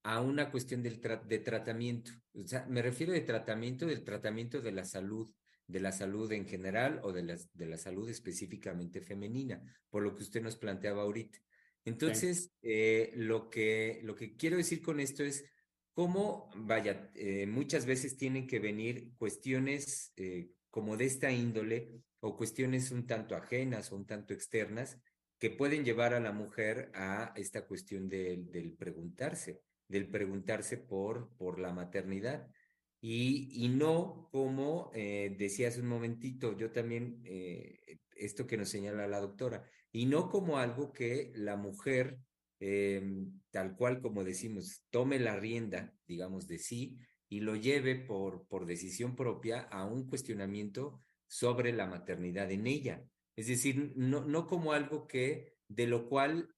a 0.04 0.22
una 0.22 0.50
cuestión 0.52 0.82
del 0.82 1.02
de 1.28 1.40
tratamiento. 1.40 2.12
O 2.34 2.48
sea, 2.48 2.66
me 2.68 2.82
refiero 2.82 3.12
de 3.12 3.22
tratamiento, 3.22 3.86
del 3.86 4.04
tratamiento 4.04 4.62
de 4.62 4.72
la 4.72 4.86
salud, 4.86 5.30
de 5.68 5.80
la 5.80 5.92
salud 5.92 6.32
en 6.32 6.48
general 6.48 7.00
o 7.04 7.12
de 7.12 7.24
la, 7.24 7.38
de 7.54 7.66
la 7.66 7.78
salud 7.78 8.10
específicamente 8.10 9.02
femenina, 9.02 9.62
por 9.90 10.02
lo 10.02 10.16
que 10.16 10.24
usted 10.24 10.42
nos 10.42 10.56
planteaba 10.56 11.04
ahorita. 11.04 11.40
Entonces, 11.86 12.52
eh, 12.62 13.12
lo, 13.16 13.50
que, 13.50 14.00
lo 14.04 14.16
que 14.16 14.36
quiero 14.36 14.58
decir 14.58 14.82
con 14.82 15.00
esto 15.00 15.24
es 15.24 15.44
cómo, 16.00 16.50
vaya, 16.56 17.12
eh, 17.14 17.46
muchas 17.46 17.86
veces 17.86 18.16
tienen 18.16 18.48
que 18.48 18.60
venir 18.60 19.12
cuestiones 19.18 20.14
eh, 20.16 20.50
como 20.70 20.96
de 20.96 21.04
esta 21.04 21.30
índole 21.30 21.92
o 22.22 22.38
cuestiones 22.38 22.92
un 22.92 23.06
tanto 23.06 23.36
ajenas 23.36 23.92
o 23.92 23.98
un 23.98 24.06
tanto 24.06 24.34
externas 24.34 24.98
que 25.38 25.50
pueden 25.50 25.84
llevar 25.84 26.14
a 26.14 26.22
la 26.22 26.32
mujer 26.32 26.90
a 26.96 27.34
esta 27.36 27.68
cuestión 27.68 28.08
del 28.08 28.78
preguntarse, 28.80 29.60
del 29.90 30.08
preguntarse 30.08 30.78
por, 30.78 31.36
por 31.36 31.60
la 31.60 31.74
maternidad. 31.74 32.48
Y, 33.02 33.66
y 33.66 33.68
no 33.68 34.30
como 34.32 34.92
eh, 34.94 35.36
decía 35.38 35.68
hace 35.68 35.82
un 35.82 35.88
momentito, 35.88 36.58
yo 36.58 36.72
también, 36.72 37.22
eh, 37.26 38.00
esto 38.16 38.48
que 38.48 38.56
nos 38.56 38.70
señala 38.70 39.06
la 39.06 39.20
doctora, 39.20 39.66
y 39.92 40.06
no 40.06 40.30
como 40.30 40.60
algo 40.60 40.94
que 40.94 41.34
la 41.36 41.58
mujer, 41.58 42.20
em, 42.60 43.42
tal 43.52 43.76
cual 43.76 44.02
como 44.02 44.24
decimos, 44.24 44.84
tome 44.90 45.20
la 45.20 45.36
rienda, 45.36 45.94
digamos, 46.08 46.48
de 46.48 46.60
sí 46.60 46.98
y 47.30 47.42
lo 47.42 47.56
lleve 47.56 47.96
por, 47.96 48.48
por 48.48 48.66
decisión 48.66 49.16
propia 49.16 49.62
a 49.62 49.86
un 49.86 50.08
cuestionamiento 50.10 51.02
sobre 51.28 51.72
la 51.74 51.86
maternidad 51.86 52.52
en 52.52 52.68
ella. 52.68 53.04
Es 53.36 53.48
decir, 53.48 53.94
no, 53.96 54.26
no 54.26 54.48
como 54.48 54.74
algo 54.74 55.08
que 55.08 55.54
de 55.68 55.88
lo 55.88 56.10
cual 56.10 56.54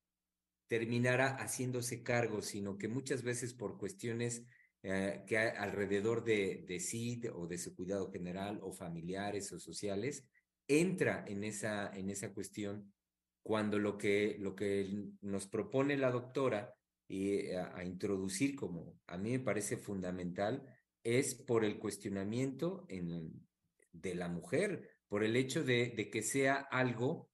terminara 0.68 1.36
haciéndose 1.36 2.02
cargo, 2.02 2.42
sino 2.42 2.78
que 2.78 2.88
muchas 2.88 3.24
veces 3.24 3.54
por 3.54 3.78
cuestiones 3.78 4.46
eh, 4.84 5.24
que 5.28 5.38
alrededor 5.38 6.24
de, 6.24 6.64
de 6.68 6.80
sí 6.80 7.22
o 7.36 7.46
de 7.46 7.58
su 7.58 7.76
cuidado 7.76 8.10
general 8.10 8.60
o 8.64 8.72
familiares 8.72 9.52
o 9.52 9.60
sociales, 9.60 10.26
entra 10.68 11.26
en 11.28 11.44
esa, 11.44 11.92
en 11.94 12.10
esa 12.10 12.34
cuestión 12.34 12.92
cuando 13.44 13.80
lo 13.80 13.98
que, 13.98 14.38
lo 14.40 14.56
que 14.56 14.90
nos 15.22 15.48
propone 15.48 15.98
la 15.98 16.12
doctora 16.12 16.74
y 17.08 17.34
eh, 17.34 17.58
a, 17.58 17.84
introducir 17.84 18.56
como 18.56 19.00
a 19.08 19.18
mí 19.18 19.32
me 19.32 19.40
parece 19.40 19.78
fundamental 19.78 20.64
es 21.04 21.36
por 21.36 21.66
el 21.66 21.80
cuestionamiento 21.80 22.86
en, 22.88 23.32
de 23.92 24.16
la 24.16 24.30
mujer, 24.30 24.90
por 25.08 25.24
el 25.24 25.36
hecho 25.36 25.64
de, 25.64 25.94
de, 25.96 26.10
que 26.10 26.22
sea 26.22 26.56
algo, 26.56 27.30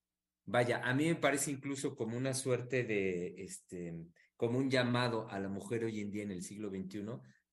vaya, 0.45 0.81
a 0.83 0.93
mí 0.93 1.05
me 1.05 1.15
parece 1.15 1.51
incluso 1.51 1.95
como 1.95 2.17
una 2.17 2.33
suerte 2.33 2.83
de, 2.83 3.35
este, 3.37 3.93
como 4.37 4.57
un 4.57 4.69
llamado 4.69 5.29
a 5.29 5.39
la 5.39 5.49
mujer 5.49 5.83
hoy 5.83 5.99
en 5.99 6.11
día 6.11 6.23
en 6.23 6.31
el 6.31 6.43
siglo 6.43 6.69
XXI, 6.69 7.03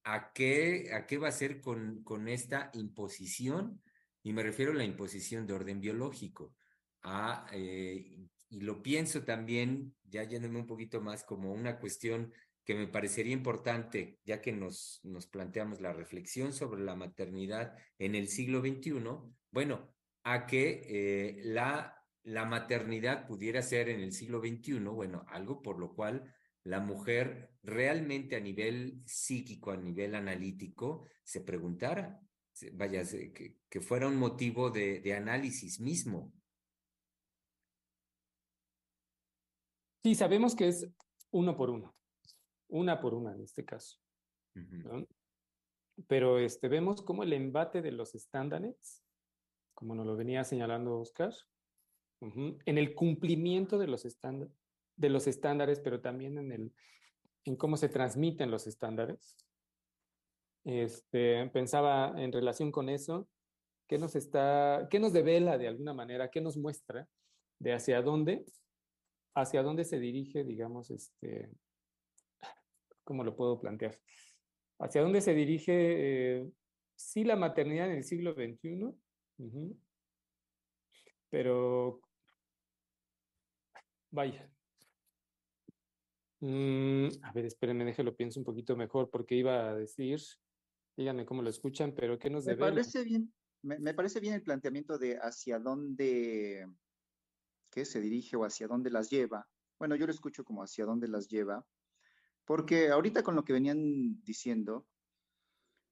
a 0.04 0.32
qué, 0.32 0.90
a 0.94 1.06
qué 1.06 1.18
va 1.18 1.28
a 1.28 1.32
ser 1.32 1.60
con, 1.60 2.04
con 2.04 2.28
esta 2.28 2.70
imposición, 2.74 3.82
y 4.22 4.32
me 4.32 4.42
refiero 4.42 4.72
a 4.72 4.76
la 4.76 4.84
imposición 4.84 5.46
de 5.46 5.54
orden 5.54 5.80
biológico, 5.80 6.54
a, 7.02 7.46
eh, 7.52 8.18
y 8.54 8.60
lo 8.60 8.82
pienso 8.82 9.24
también, 9.24 9.96
ya 10.04 10.22
yéndome 10.22 10.60
un 10.60 10.66
poquito 10.66 11.00
más 11.00 11.24
como 11.24 11.52
una 11.52 11.80
cuestión 11.80 12.32
que 12.64 12.76
me 12.76 12.86
parecería 12.86 13.32
importante, 13.32 14.20
ya 14.24 14.40
que 14.40 14.52
nos, 14.52 15.00
nos 15.02 15.26
planteamos 15.26 15.80
la 15.80 15.92
reflexión 15.92 16.52
sobre 16.52 16.82
la 16.84 16.94
maternidad 16.94 17.76
en 17.98 18.14
el 18.14 18.28
siglo 18.28 18.60
XXI, 18.60 18.92
bueno, 19.50 19.92
a 20.22 20.46
que 20.46 20.82
eh, 20.86 21.40
la, 21.42 22.00
la 22.22 22.44
maternidad 22.44 23.26
pudiera 23.26 23.60
ser 23.60 23.88
en 23.88 24.00
el 24.00 24.12
siglo 24.12 24.38
XXI, 24.38 24.78
bueno, 24.84 25.26
algo 25.28 25.60
por 25.60 25.80
lo 25.80 25.92
cual 25.92 26.32
la 26.62 26.78
mujer 26.78 27.50
realmente 27.64 28.36
a 28.36 28.40
nivel 28.40 29.02
psíquico, 29.04 29.72
a 29.72 29.76
nivel 29.76 30.14
analítico, 30.14 31.08
se 31.24 31.40
preguntara, 31.40 32.20
vaya, 32.74 33.02
que, 33.04 33.56
que 33.68 33.80
fuera 33.80 34.06
un 34.06 34.16
motivo 34.16 34.70
de, 34.70 35.00
de 35.00 35.12
análisis 35.12 35.80
mismo. 35.80 36.32
Sí, 40.04 40.14
sabemos 40.14 40.54
que 40.54 40.68
es 40.68 40.88
uno 41.32 41.56
por 41.56 41.70
uno 41.70 41.94
una 42.74 43.00
por 43.00 43.14
una 43.14 43.32
en 43.32 43.42
este 43.42 43.64
caso. 43.64 43.98
¿no? 44.54 45.06
Pero 46.08 46.38
este, 46.38 46.68
vemos 46.68 47.02
cómo 47.02 47.22
el 47.22 47.32
embate 47.32 47.82
de 47.82 47.92
los 47.92 48.14
estándares, 48.14 49.04
como 49.74 49.94
nos 49.94 50.06
lo 50.06 50.16
venía 50.16 50.44
señalando 50.44 50.98
Oscar, 50.98 51.32
uh 52.20 52.26
-huh, 52.26 52.58
en 52.64 52.78
el 52.78 52.94
cumplimiento 52.94 53.78
de 53.78 53.86
los, 53.86 54.02
de 54.96 55.08
los 55.08 55.26
estándares, 55.26 55.80
pero 55.80 56.00
también 56.00 56.38
en, 56.38 56.52
el, 56.52 56.74
en 57.44 57.56
cómo 57.56 57.76
se 57.76 57.88
transmiten 57.88 58.50
los 58.50 58.66
estándares. 58.66 59.36
Este, 60.64 61.48
pensaba 61.50 62.14
en 62.16 62.32
relación 62.32 62.72
con 62.72 62.88
eso, 62.88 63.28
¿qué 63.86 63.98
nos 63.98 64.16
está, 64.16 64.88
qué 64.90 64.98
nos 64.98 65.12
devela 65.12 65.58
de 65.58 65.68
alguna 65.68 65.92
manera, 65.92 66.30
qué 66.30 66.40
nos 66.40 66.56
muestra 66.56 67.06
de 67.60 67.72
hacia 67.72 68.02
dónde, 68.02 68.44
hacia 69.34 69.62
dónde 69.62 69.84
se 69.84 69.98
dirige, 69.98 70.44
digamos, 70.44 70.90
este, 70.90 71.50
¿cómo 73.02 73.24
lo 73.24 73.36
puedo 73.36 73.60
plantear? 73.60 73.98
¿Hacia 74.78 75.02
dónde 75.02 75.20
se 75.20 75.34
dirige, 75.34 75.72
eh, 76.38 76.50
sí, 76.96 77.24
la 77.24 77.36
maternidad 77.36 77.90
en 77.90 77.98
el 77.98 78.04
siglo 78.04 78.34
XXI? 78.34 78.84
Uh 78.84 78.94
-huh. 79.38 79.76
Pero, 81.30 82.00
vaya. 84.10 84.50
Mm, 86.40 87.08
a 87.22 87.32
ver, 87.32 87.46
espérenme, 87.46 87.84
déjelo, 87.84 88.14
pienso 88.14 88.38
un 88.38 88.44
poquito 88.44 88.76
mejor, 88.76 89.10
porque 89.10 89.34
iba 89.34 89.70
a 89.70 89.74
decir, 89.74 90.20
díganme 90.96 91.24
cómo 91.24 91.42
lo 91.42 91.50
escuchan, 91.50 91.94
pero 91.94 92.18
¿qué 92.18 92.30
nos 92.30 92.44
me 92.46 92.52
debe? 92.52 92.70
Parece 92.70 93.02
bien, 93.02 93.32
me, 93.62 93.78
me 93.78 93.94
parece 93.94 94.20
bien 94.20 94.34
el 94.34 94.42
planteamiento 94.42 94.98
de 94.98 95.16
hacia 95.16 95.58
dónde, 95.58 96.66
se 97.82 98.00
dirige 98.00 98.36
o 98.36 98.44
hacia 98.44 98.68
dónde 98.68 98.90
las 98.90 99.10
lleva. 99.10 99.48
Bueno, 99.78 99.96
yo 99.96 100.06
lo 100.06 100.12
escucho 100.12 100.44
como 100.44 100.62
hacia 100.62 100.84
dónde 100.84 101.08
las 101.08 101.28
lleva, 101.28 101.66
porque 102.44 102.90
ahorita 102.90 103.22
con 103.22 103.34
lo 103.34 103.44
que 103.44 103.52
venían 103.52 104.22
diciendo, 104.22 104.86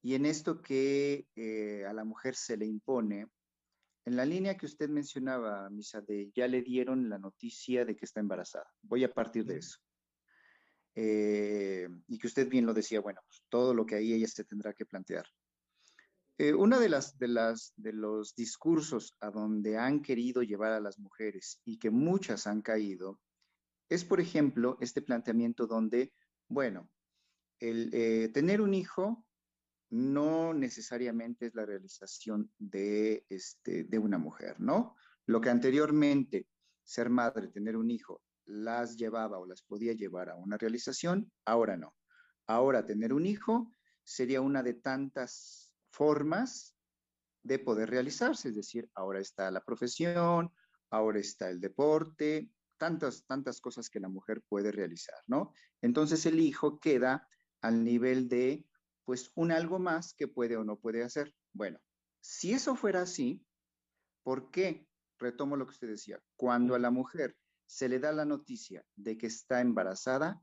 y 0.01 0.15
en 0.15 0.25
esto 0.25 0.61
que 0.61 1.27
eh, 1.35 1.85
a 1.85 1.93
la 1.93 2.03
mujer 2.03 2.35
se 2.35 2.57
le 2.57 2.65
impone, 2.65 3.27
en 4.05 4.15
la 4.17 4.25
línea 4.25 4.57
que 4.57 4.65
usted 4.65 4.89
mencionaba, 4.89 5.69
Misa, 5.69 6.01
de 6.01 6.29
ya 6.35 6.47
le 6.47 6.61
dieron 6.61 7.09
la 7.09 7.17
noticia 7.17 7.85
de 7.85 7.95
que 7.95 8.05
está 8.05 8.19
embarazada. 8.19 8.69
Voy 8.81 9.03
a 9.03 9.13
partir 9.13 9.45
de 9.45 9.57
eso. 9.57 9.79
Eh, 10.95 11.87
y 12.07 12.19
que 12.19 12.27
usted 12.27 12.49
bien 12.49 12.65
lo 12.65 12.73
decía, 12.73 12.99
bueno, 12.99 13.21
pues 13.25 13.43
todo 13.49 13.73
lo 13.73 13.85
que 13.85 13.95
ahí 13.95 14.13
ella 14.13 14.27
se 14.27 14.43
tendrá 14.43 14.73
que 14.73 14.85
plantear. 14.85 15.25
Eh, 16.39 16.53
una 16.53 16.79
de 16.79 16.89
las, 16.89 17.17
de 17.17 17.27
las 17.27 17.73
de 17.75 17.93
los 17.93 18.35
discursos 18.35 19.15
a 19.19 19.29
donde 19.29 19.77
han 19.77 20.01
querido 20.01 20.41
llevar 20.41 20.71
a 20.71 20.79
las 20.79 20.97
mujeres 20.97 21.61
y 21.63 21.77
que 21.77 21.91
muchas 21.91 22.47
han 22.47 22.61
caído 22.61 23.19
es, 23.89 24.03
por 24.03 24.19
ejemplo, 24.19 24.77
este 24.81 25.01
planteamiento 25.01 25.67
donde 25.67 26.11
bueno, 26.47 26.89
el 27.59 27.89
eh, 27.93 28.29
tener 28.33 28.61
un 28.61 28.73
hijo 28.73 29.25
no 29.89 30.53
necesariamente 30.53 31.47
es 31.47 31.55
la 31.55 31.65
realización 31.65 32.51
de, 32.57 33.25
este, 33.29 33.83
de 33.83 33.99
una 33.99 34.17
mujer, 34.17 34.59
¿no? 34.59 34.95
Lo 35.25 35.39
que 35.39 35.49
anteriormente 35.49 36.47
ser 36.83 37.09
madre, 37.09 37.47
tener 37.47 37.77
un 37.77 37.91
hijo, 37.91 38.21
las 38.45 38.97
llevaba 38.97 39.39
o 39.39 39.45
las 39.45 39.61
podía 39.61 39.93
llevar 39.93 40.29
a 40.29 40.35
una 40.35 40.57
realización, 40.57 41.31
ahora 41.45 41.77
no. 41.77 41.95
Ahora 42.47 42.85
tener 42.85 43.13
un 43.13 43.25
hijo 43.25 43.71
sería 44.03 44.41
una 44.41 44.63
de 44.63 44.73
tantas 44.73 45.72
formas 45.93 46.75
de 47.43 47.59
poder 47.59 47.89
realizarse, 47.89 48.49
es 48.49 48.55
decir, 48.55 48.89
ahora 48.95 49.19
está 49.19 49.51
la 49.51 49.63
profesión, 49.63 50.51
ahora 50.89 51.19
está 51.19 51.49
el 51.49 51.59
deporte, 51.59 52.49
tantas, 52.77 53.25
tantas 53.25 53.61
cosas 53.61 53.89
que 53.89 53.99
la 53.99 54.09
mujer 54.09 54.41
puede 54.49 54.71
realizar, 54.71 55.19
¿no? 55.27 55.53
Entonces 55.81 56.25
el 56.25 56.39
hijo 56.39 56.79
queda 56.79 57.27
al 57.61 57.83
nivel 57.83 58.27
de, 58.27 58.65
pues, 59.05 59.31
un 59.35 59.51
algo 59.51 59.79
más 59.79 60.13
que 60.13 60.27
puede 60.27 60.57
o 60.57 60.63
no 60.63 60.77
puede 60.77 61.03
hacer. 61.03 61.33
Bueno, 61.53 61.79
si 62.21 62.53
eso 62.53 62.75
fuera 62.75 63.01
así, 63.03 63.45
¿por 64.23 64.49
qué? 64.51 64.87
Retomo 65.19 65.55
lo 65.55 65.65
que 65.65 65.73
usted 65.73 65.89
decía, 65.89 66.21
cuando 66.35 66.75
a 66.75 66.79
la 66.79 66.91
mujer 66.91 67.37
se 67.65 67.87
le 67.87 67.99
da 67.99 68.11
la 68.11 68.25
noticia 68.25 68.83
de 68.95 69.17
que 69.17 69.27
está 69.27 69.61
embarazada, 69.61 70.41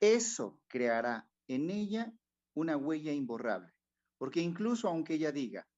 eso 0.00 0.60
creará 0.68 1.28
en 1.48 1.70
ella 1.70 2.12
una 2.54 2.76
huella 2.76 3.12
imborrable, 3.12 3.73
porque 4.24 4.40
incluso 4.40 4.88
aunque 4.88 5.12
ella 5.12 5.32
diga, 5.32 5.68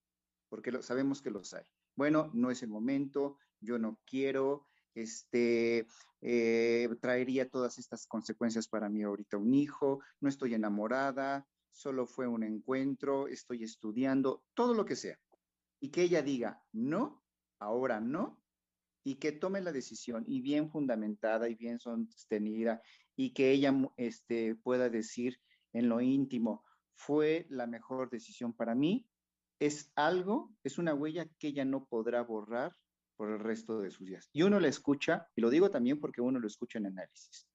porque 0.49 0.71
lo, 0.71 0.81
sabemos 0.81 1.21
que 1.21 1.33
los 1.33 1.53
hay, 1.53 1.65
bueno, 1.97 2.31
no 2.33 2.53
es 2.53 2.63
el 2.63 2.69
momento, 2.69 3.39
yo 3.59 3.77
no 3.77 3.99
quiero, 4.07 4.69
este, 4.95 5.89
eh, 6.21 6.89
traería 7.01 7.51
todas 7.51 7.77
estas 7.79 8.07
consecuencias 8.07 8.69
para 8.69 8.89
mí 8.89 9.03
ahorita 9.03 9.37
un 9.37 9.53
hijo, 9.53 9.99
no 10.21 10.29
estoy 10.29 10.55
enamorada, 10.55 11.45
solo 11.73 12.07
fue 12.07 12.29
un 12.29 12.45
encuentro, 12.45 13.27
estoy 13.27 13.65
estudiando, 13.65 14.45
todo 14.55 14.75
lo 14.75 14.85
que 14.85 14.95
sea. 14.95 15.19
Y 15.81 15.89
que 15.89 16.03
ella 16.03 16.23
diga, 16.23 16.63
no, 16.71 17.25
ahora 17.59 17.99
no, 17.99 18.41
y 19.03 19.17
que 19.17 19.33
tome 19.33 19.61
la 19.61 19.73
decisión 19.73 20.23
y 20.29 20.41
bien 20.41 20.71
fundamentada 20.71 21.49
y 21.49 21.57
bien 21.57 21.81
sostenida 21.81 22.81
y 23.17 23.33
que 23.33 23.51
ella 23.51 23.75
este, 23.97 24.55
pueda 24.55 24.89
decir 24.89 25.41
en 25.73 25.89
lo 25.89 26.01
íntimo, 26.01 26.63
fue 26.97 27.47
la 27.51 27.67
mejor 27.67 28.11
decisión 28.11 28.53
para 28.53 28.75
mí, 28.75 29.07
es 29.59 29.93
algo, 29.95 30.55
es 30.65 30.79
una 30.79 30.95
huella 30.95 31.27
que 31.39 31.49
ella 31.49 31.65
no 31.65 31.87
podrá 31.87 32.23
borrar 32.23 32.75
por 33.17 33.31
el 33.31 33.39
resto 33.39 33.81
de 33.81 33.91
sus 33.91 34.07
días. 34.07 34.29
Y 34.33 34.43
uno 34.43 34.61
la 34.61 34.69
escucha, 34.69 35.29
y 35.35 35.41
lo 35.41 35.51
digo 35.51 35.71
también 35.71 36.01
porque 36.01 36.21
uno 36.21 36.39
lo 36.39 36.47
escucha 36.47 36.79
en 36.79 36.87
análisis. 36.87 37.49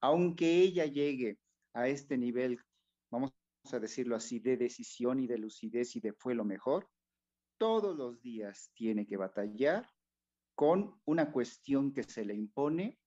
Aunque 0.00 0.60
ella 0.60 0.84
llegue 0.84 1.38
a 1.72 1.88
este 1.88 2.18
nivel, 2.18 2.60
vamos 3.10 3.32
a 3.72 3.78
decirlo 3.78 4.16
así, 4.16 4.38
de 4.38 4.56
decisión 4.56 5.20
y 5.20 5.26
de 5.26 5.38
lucidez 5.38 5.96
y 5.96 6.00
de 6.00 6.12
fue 6.12 6.34
lo 6.34 6.44
mejor, 6.44 6.88
todos 7.58 7.96
los 7.96 8.20
días 8.20 8.70
tiene 8.74 9.06
que 9.06 9.16
batallar 9.16 9.88
con 10.54 11.00
una 11.04 11.32
cuestión 11.32 11.92
que 11.92 12.02
se 12.02 12.24
le 12.24 12.34
impone 12.34 12.98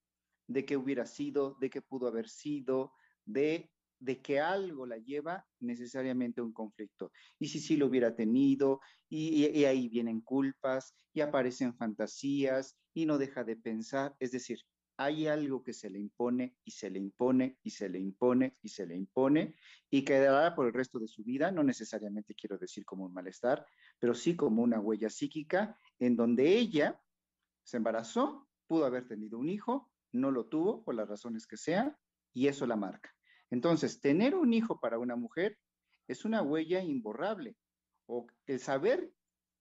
de 0.47 0.65
qué 0.65 0.77
hubiera 0.77 1.05
sido, 1.05 1.55
de 1.59 1.69
qué 1.69 1.81
pudo 1.81 2.07
haber 2.07 2.27
sido, 2.27 2.93
de, 3.25 3.71
de 3.99 4.21
que 4.21 4.39
algo 4.39 4.85
la 4.85 4.97
lleva 4.97 5.45
necesariamente 5.59 6.41
a 6.41 6.43
un 6.43 6.53
conflicto. 6.53 7.11
Y 7.37 7.47
si 7.47 7.59
sí 7.59 7.77
lo 7.77 7.87
hubiera 7.87 8.15
tenido, 8.15 8.79
y, 9.09 9.63
ahí 9.65 9.89
vienen 9.89 10.21
culpas, 10.21 10.93
y 11.13 11.21
aparecen 11.21 11.75
fantasías, 11.75 12.77
y 12.93 13.05
no 13.05 13.17
deja 13.17 13.43
de 13.43 13.55
pensar. 13.55 14.15
Es 14.19 14.31
decir, 14.31 14.59
hay 14.97 15.27
algo 15.27 15.63
que 15.63 15.73
se 15.73 15.89
le 15.89 15.97
impone 15.97 16.57
y 16.65 16.71
se 16.71 16.89
le 16.89 16.99
impone 16.99 17.57
y 17.63 17.69
se 17.69 17.87
le 17.87 17.99
impone 17.99 18.57
y 18.61 18.67
se 18.67 18.85
le 18.85 18.97
impone 18.97 19.55
y 19.89 20.03
quedará 20.03 20.53
por 20.53 20.67
el 20.67 20.73
resto 20.73 20.99
de 20.99 21.07
su 21.07 21.23
vida, 21.23 21.51
no 21.51 21.63
necesariamente 21.63 22.35
quiero 22.35 22.57
decir 22.57 22.83
como 22.83 23.05
un 23.05 23.13
malestar, 23.13 23.65
pero 23.97 24.13
sí 24.13 24.35
como 24.35 24.61
una 24.61 24.81
huella 24.81 25.09
psíquica 25.09 25.77
en 25.99 26.17
donde 26.17 26.57
ella 26.57 27.01
se 27.63 27.77
embarazó, 27.77 28.49
pudo 28.67 28.85
haber 28.85 29.07
tenido 29.07 29.39
un 29.39 29.47
hijo, 29.47 29.89
no 30.11 30.31
lo 30.31 30.47
tuvo 30.47 30.83
por 30.83 30.95
las 30.95 31.07
razones 31.07 31.47
que 31.47 31.55
sean 31.55 31.95
y 32.33 32.47
eso 32.47 32.67
la 32.67 32.75
marca. 32.75 33.15
Entonces, 33.51 33.99
tener 33.99 34.35
un 34.35 34.53
hijo 34.53 34.79
para 34.79 34.99
una 34.99 35.15
mujer 35.15 35.57
es 36.07 36.25
una 36.25 36.41
huella 36.41 36.81
imborrable 36.81 37.55
o 38.07 38.27
el 38.45 38.59
saber 38.59 39.11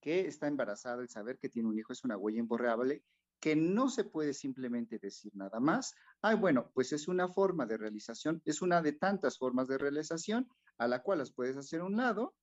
que 0.01 0.27
está 0.27 0.47
embarazada, 0.47 1.01
el 1.01 1.09
saber 1.09 1.37
que 1.39 1.49
tiene 1.49 1.69
un 1.69 1.77
hijo 1.77 1.93
es 1.93 2.03
una 2.03 2.17
huella 2.17 2.39
imborrable 2.39 3.03
que 3.39 3.55
no 3.55 3.89
se 3.89 4.03
puede 4.03 4.33
simplemente 4.33 4.99
decir 4.99 5.31
nada 5.35 5.59
más. 5.59 5.95
Ay, 6.21 6.35
bueno, 6.35 6.71
pues 6.73 6.91
es 6.91 7.07
una 7.07 7.29
forma 7.29 7.65
de 7.65 7.77
realización, 7.77 8.41
es 8.45 8.61
una 8.61 8.81
de 8.81 8.93
tantas 8.93 9.37
formas 9.37 9.67
de 9.67 9.77
realización 9.77 10.49
a 10.77 10.87
la 10.87 11.01
cual 11.01 11.19
las 11.19 11.31
puedes 11.31 11.55
hacer 11.55 11.81
un 11.81 11.97
lado 11.97 12.35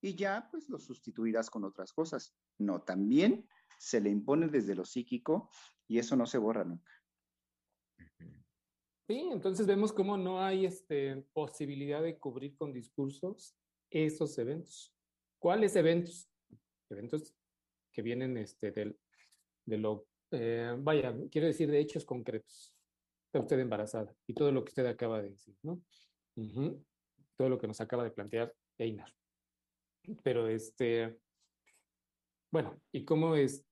y 0.00 0.14
ya 0.14 0.48
pues 0.50 0.68
lo 0.68 0.78
sustituirás 0.78 1.50
con 1.50 1.64
otras 1.64 1.92
cosas. 1.92 2.34
No, 2.58 2.82
también 2.82 3.46
se 3.78 4.00
le 4.00 4.10
impone 4.10 4.48
desde 4.48 4.74
lo 4.74 4.84
psíquico 4.84 5.50
y 5.86 5.98
eso 5.98 6.16
no 6.16 6.26
se 6.26 6.38
borra 6.38 6.64
nunca. 6.64 6.90
Sí, 9.10 9.28
entonces 9.32 9.66
vemos 9.66 9.92
cómo 9.92 10.16
no 10.16 10.40
hay 10.40 10.66
este, 10.66 11.16
posibilidad 11.32 12.00
de 12.00 12.16
cubrir 12.16 12.54
con 12.54 12.72
discursos 12.72 13.56
esos 13.90 14.38
eventos. 14.38 14.94
¿Cuáles 15.40 15.74
eventos? 15.74 16.30
Eventos 16.88 17.34
que 17.90 18.02
vienen 18.02 18.36
este, 18.36 18.70
del, 18.70 18.96
de 19.66 19.78
lo 19.78 20.06
eh, 20.30 20.76
vaya, 20.78 21.12
quiero 21.28 21.48
decir 21.48 21.68
de 21.72 21.80
hechos 21.80 22.04
concretos. 22.04 22.72
Está 23.26 23.40
usted 23.40 23.58
embarazada 23.58 24.14
y 24.28 24.34
todo 24.34 24.52
lo 24.52 24.64
que 24.64 24.70
usted 24.70 24.86
acaba 24.86 25.20
de 25.20 25.30
decir, 25.30 25.56
¿no? 25.64 25.82
Todo 27.36 27.48
lo 27.48 27.58
que 27.58 27.66
nos 27.66 27.80
acaba 27.80 28.04
de 28.04 28.12
plantear 28.12 28.54
Einar. 28.78 29.12
Pero 30.22 30.46
este, 30.46 31.18
bueno, 32.52 32.80
y 32.92 33.04
cómo 33.04 33.34
es, 33.34 33.66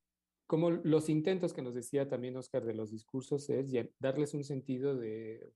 cómo 0.49 0.71
los 0.71 1.11
intentos 1.11 1.53
que 1.53 1.63
nos 1.63 1.75
decía 1.75 2.09
también 2.09 2.37
Oscar 2.37 2.65
de 2.65 2.75
los 2.75 2.91
discursos 2.91 3.49
es 3.51 3.71
darles 4.01 4.33
un 4.33 4.45
sentido 4.45 4.97
de, 4.97 5.53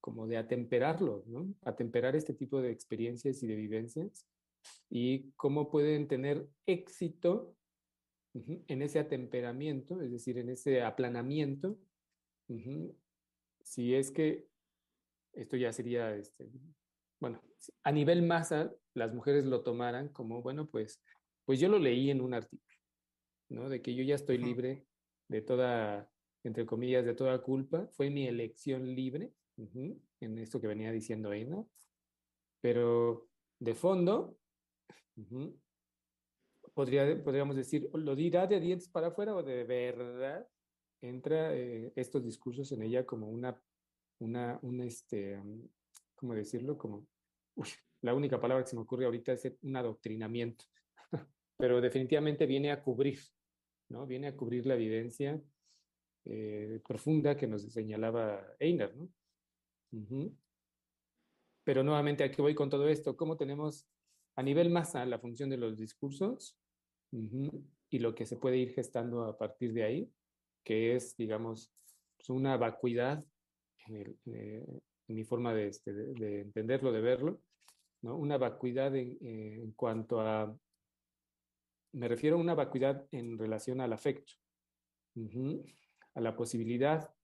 como 0.00 0.26
de 0.26 0.36
¿no? 0.36 1.54
Atemperar 1.62 2.14
este 2.14 2.34
tipo 2.34 2.60
de 2.60 2.70
experiencias 2.70 3.42
y 3.42 3.46
de 3.46 3.56
vivencias 3.56 4.26
y 4.90 5.32
cómo 5.32 5.70
pueden 5.70 6.06
tener 6.08 6.46
éxito 6.66 7.56
en 8.34 8.82
ese 8.82 8.98
atemperamiento, 8.98 10.02
es 10.02 10.12
decir, 10.12 10.36
en 10.36 10.50
ese 10.50 10.82
aplanamiento, 10.82 11.78
si 13.62 13.94
es 13.94 14.10
que 14.10 14.46
esto 15.32 15.56
ya 15.56 15.72
sería, 15.72 16.14
este, 16.14 16.50
bueno, 17.18 17.40
a 17.82 17.92
nivel 17.92 18.22
masa, 18.22 18.74
las 18.92 19.14
mujeres 19.14 19.46
lo 19.46 19.62
tomaran 19.62 20.10
como, 20.10 20.42
bueno, 20.42 20.66
pues, 20.66 21.00
pues 21.46 21.60
yo 21.60 21.68
lo 21.68 21.78
leí 21.78 22.10
en 22.10 22.20
un 22.20 22.34
artículo, 22.34 22.73
¿no? 23.48 23.68
De 23.68 23.82
que 23.82 23.94
yo 23.94 24.02
ya 24.02 24.14
estoy 24.14 24.38
libre 24.38 24.86
de 25.28 25.40
toda, 25.42 26.10
entre 26.42 26.66
comillas, 26.66 27.04
de 27.04 27.14
toda 27.14 27.42
culpa, 27.42 27.86
fue 27.88 28.10
mi 28.10 28.26
elección 28.26 28.94
libre, 28.94 29.32
en 29.56 30.38
esto 30.38 30.60
que 30.60 30.66
venía 30.66 30.90
diciendo 30.90 31.32
Eina, 31.32 31.64
pero 32.60 33.28
de 33.58 33.74
fondo, 33.74 34.38
podría, 36.74 37.22
podríamos 37.22 37.56
decir, 37.56 37.88
lo 37.94 38.16
dirá 38.16 38.46
de 38.46 38.60
dientes 38.60 38.88
para 38.88 39.08
afuera 39.08 39.34
o 39.34 39.42
de 39.42 39.64
verdad 39.64 40.48
entra 41.00 41.54
eh, 41.54 41.92
estos 41.96 42.24
discursos 42.24 42.72
en 42.72 42.82
ella 42.82 43.04
como 43.04 43.28
una, 43.28 43.60
una, 44.20 44.58
un, 44.62 44.80
este, 44.80 45.40
¿cómo 46.14 46.34
decirlo? 46.34 46.78
Como, 46.78 47.06
la 48.00 48.14
única 48.14 48.40
palabra 48.40 48.64
que 48.64 48.70
se 48.70 48.76
me 48.76 48.82
ocurre 48.82 49.04
ahorita 49.04 49.32
es 49.32 49.52
un 49.62 49.76
adoctrinamiento, 49.76 50.64
pero 51.56 51.80
definitivamente 51.80 52.46
viene 52.46 52.70
a 52.72 52.82
cubrir, 52.82 53.20
¿no? 53.88 54.06
Viene 54.06 54.28
a 54.28 54.36
cubrir 54.36 54.66
la 54.66 54.74
evidencia 54.74 55.40
eh, 56.24 56.80
profunda 56.86 57.36
que 57.36 57.46
nos 57.46 57.62
señalaba 57.72 58.44
Einer, 58.58 58.96
¿no? 58.96 59.08
Pero 61.64 61.82
nuevamente, 61.82 62.24
¿a 62.24 62.30
qué 62.30 62.42
voy 62.42 62.54
con 62.54 62.68
todo 62.68 62.88
esto? 62.88 63.16
¿Cómo 63.16 63.36
tenemos 63.36 63.88
a 64.36 64.42
nivel 64.42 64.70
masa 64.70 65.06
la 65.06 65.18
función 65.18 65.48
de 65.50 65.56
los 65.56 65.76
discursos 65.76 66.58
y 67.90 67.98
lo 68.00 68.14
que 68.14 68.26
se 68.26 68.36
puede 68.36 68.56
ir 68.56 68.72
gestando 68.74 69.22
a 69.22 69.38
partir 69.38 69.72
de 69.72 69.84
ahí, 69.84 70.12
que 70.64 70.96
es, 70.96 71.16
digamos, 71.16 71.72
una 72.28 72.56
vacuidad 72.56 73.24
en, 73.86 74.18
eh, 74.26 74.80
mi 75.08 75.24
forma 75.24 75.54
de, 75.54 75.68
este, 75.68 75.92
de, 75.92 76.40
entenderlo, 76.40 76.90
de 76.90 77.00
verlo, 77.00 77.40
¿no? 78.02 78.16
Una 78.16 78.38
vacuidad 78.38 78.96
en, 78.96 79.18
en, 79.20 79.72
cuanto 79.72 80.20
a, 80.20 80.56
me 81.94 82.08
refiero 82.08 82.36
a 82.36 82.40
una 82.40 82.54
vacuidad 82.54 83.06
en 83.12 83.38
relación 83.38 83.80
al 83.80 83.92
afecto, 83.92 84.32
a 86.14 86.20
la 86.20 86.36
posibilidad 86.36 87.14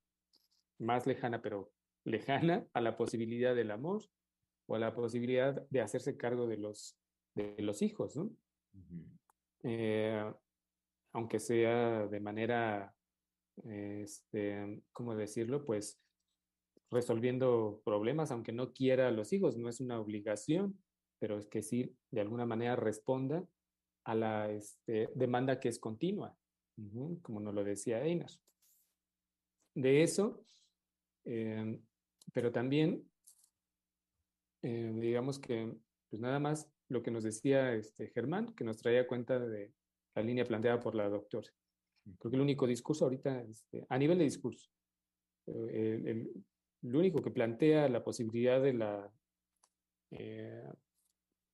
más 0.79 1.07
lejana, 1.07 1.43
pero 1.43 1.73
lejana, 2.05 2.67
a 2.73 2.81
la 2.81 2.97
posibilidad 2.97 3.55
del 3.55 3.73
amor 3.73 4.03
o 4.67 4.77
a 4.77 4.79
la 4.79 4.95
posibilidad 4.95 5.67
de 5.69 5.81
hacerse 5.81 6.17
cargo 6.17 6.47
de 6.47 6.57
los, 6.57 6.97
de 7.35 7.57
los 7.59 7.83
hijos, 7.83 8.17
¿no? 8.17 8.31
Eh, 9.65 10.33
aunque 11.13 11.41
sea 11.41 12.07
de 12.07 12.21
manera, 12.21 12.95
este, 13.65 14.83
¿cómo 14.93 15.17
decirlo? 15.17 15.65
Pues 15.65 16.01
resolviendo 16.93 17.83
problemas, 17.85 18.31
aunque 18.31 18.53
no 18.53 18.73
quiera 18.73 19.09
a 19.09 19.13
los 19.13 19.33
hijos, 19.33 19.57
no 19.57 19.69
es 19.69 19.81
una 19.81 20.01
obligación, 20.01 20.79
pero 21.19 21.39
es 21.39 21.49
que 21.49 21.63
sí, 21.63 21.97
de 22.11 22.21
alguna 22.21 22.47
manera 22.47 22.77
responda 22.77 23.45
a 24.11 24.15
la 24.17 24.51
este, 24.51 25.09
demanda 25.15 25.61
que 25.61 25.69
es 25.69 25.79
continua, 25.79 26.37
como 27.23 27.39
nos 27.39 27.55
lo 27.55 27.63
decía 27.63 28.03
Einar. 28.03 28.31
De 29.73 30.03
eso, 30.03 30.45
eh, 31.25 31.81
pero 32.33 32.51
también, 32.51 33.09
eh, 34.63 34.93
digamos 34.97 35.39
que, 35.39 35.77
pues 36.09 36.21
nada 36.21 36.41
más 36.41 36.69
lo 36.89 37.05
que 37.05 37.13
nos 37.13 37.23
decía 37.23 37.73
este 37.73 38.09
Germán, 38.09 38.53
que 38.57 38.65
nos 38.65 38.79
traía 38.79 39.07
cuenta 39.07 39.39
de 39.39 39.73
la 40.17 40.23
línea 40.23 40.45
planteada 40.45 40.81
por 40.81 40.97
la 40.97 41.09
doctora. 41.09 41.49
Creo 42.19 42.31
que 42.33 42.37
el 42.37 42.43
único 42.43 42.67
discurso 42.67 43.05
ahorita, 43.05 43.43
este, 43.43 43.87
a 43.89 43.97
nivel 43.97 44.19
de 44.19 44.25
discurso, 44.25 44.69
eh, 45.47 46.03
el, 46.05 46.97
único 46.97 47.23
que 47.23 47.31
plantea 47.31 47.89
la 47.89 48.03
posibilidad 48.03 48.61
de 48.61 48.73
la, 48.73 49.13
eh, 50.11 50.69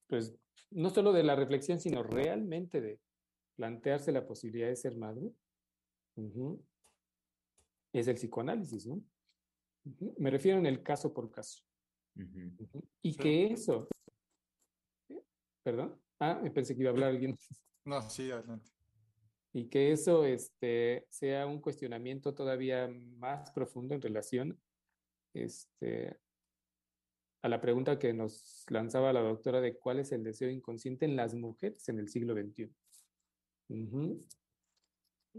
pues 0.06 0.36
no 0.70 0.90
solo 0.90 1.12
de 1.12 1.22
la 1.22 1.36
reflexión, 1.36 1.80
sino 1.80 2.02
realmente 2.02 2.80
de 2.80 3.00
plantearse 3.56 4.12
la 4.12 4.26
posibilidad 4.26 4.68
de 4.68 4.76
ser 4.76 4.96
madre, 4.96 5.32
es 7.92 8.08
el 8.08 8.14
psicoanálisis, 8.14 8.86
¿no? 8.86 9.02
Me 10.18 10.30
refiero 10.30 10.58
en 10.58 10.66
el 10.66 10.82
caso 10.82 11.12
por 11.12 11.30
caso. 11.30 11.62
Y 13.02 13.14
que 13.14 13.52
eso 13.52 13.88
¿Perdón? 15.66 16.00
Ah, 16.20 16.40
pensé 16.54 16.76
que 16.76 16.82
iba 16.82 16.90
a 16.90 16.92
hablar 16.92 17.10
alguien. 17.10 17.36
No, 17.84 18.00
sí, 18.08 18.30
adelante. 18.30 18.70
Y 19.52 19.68
que 19.68 19.92
eso 19.92 20.24
este, 20.24 21.06
sea 21.08 21.46
un 21.46 21.60
cuestionamiento 21.60 22.34
todavía 22.34 22.88
más 22.88 23.50
profundo 23.50 23.94
en 23.94 24.00
relación 24.00 24.60
este, 25.34 26.18
a 27.46 27.48
la 27.48 27.60
pregunta 27.60 27.96
que 27.96 28.12
nos 28.12 28.64
lanzaba 28.68 29.12
la 29.12 29.20
doctora 29.20 29.60
de 29.60 29.76
cuál 29.76 30.00
es 30.00 30.10
el 30.10 30.24
deseo 30.24 30.50
inconsciente 30.50 31.04
en 31.04 31.14
las 31.14 31.32
mujeres 31.36 31.88
en 31.88 32.00
el 32.00 32.08
siglo 32.08 32.34
XXI. 32.34 32.72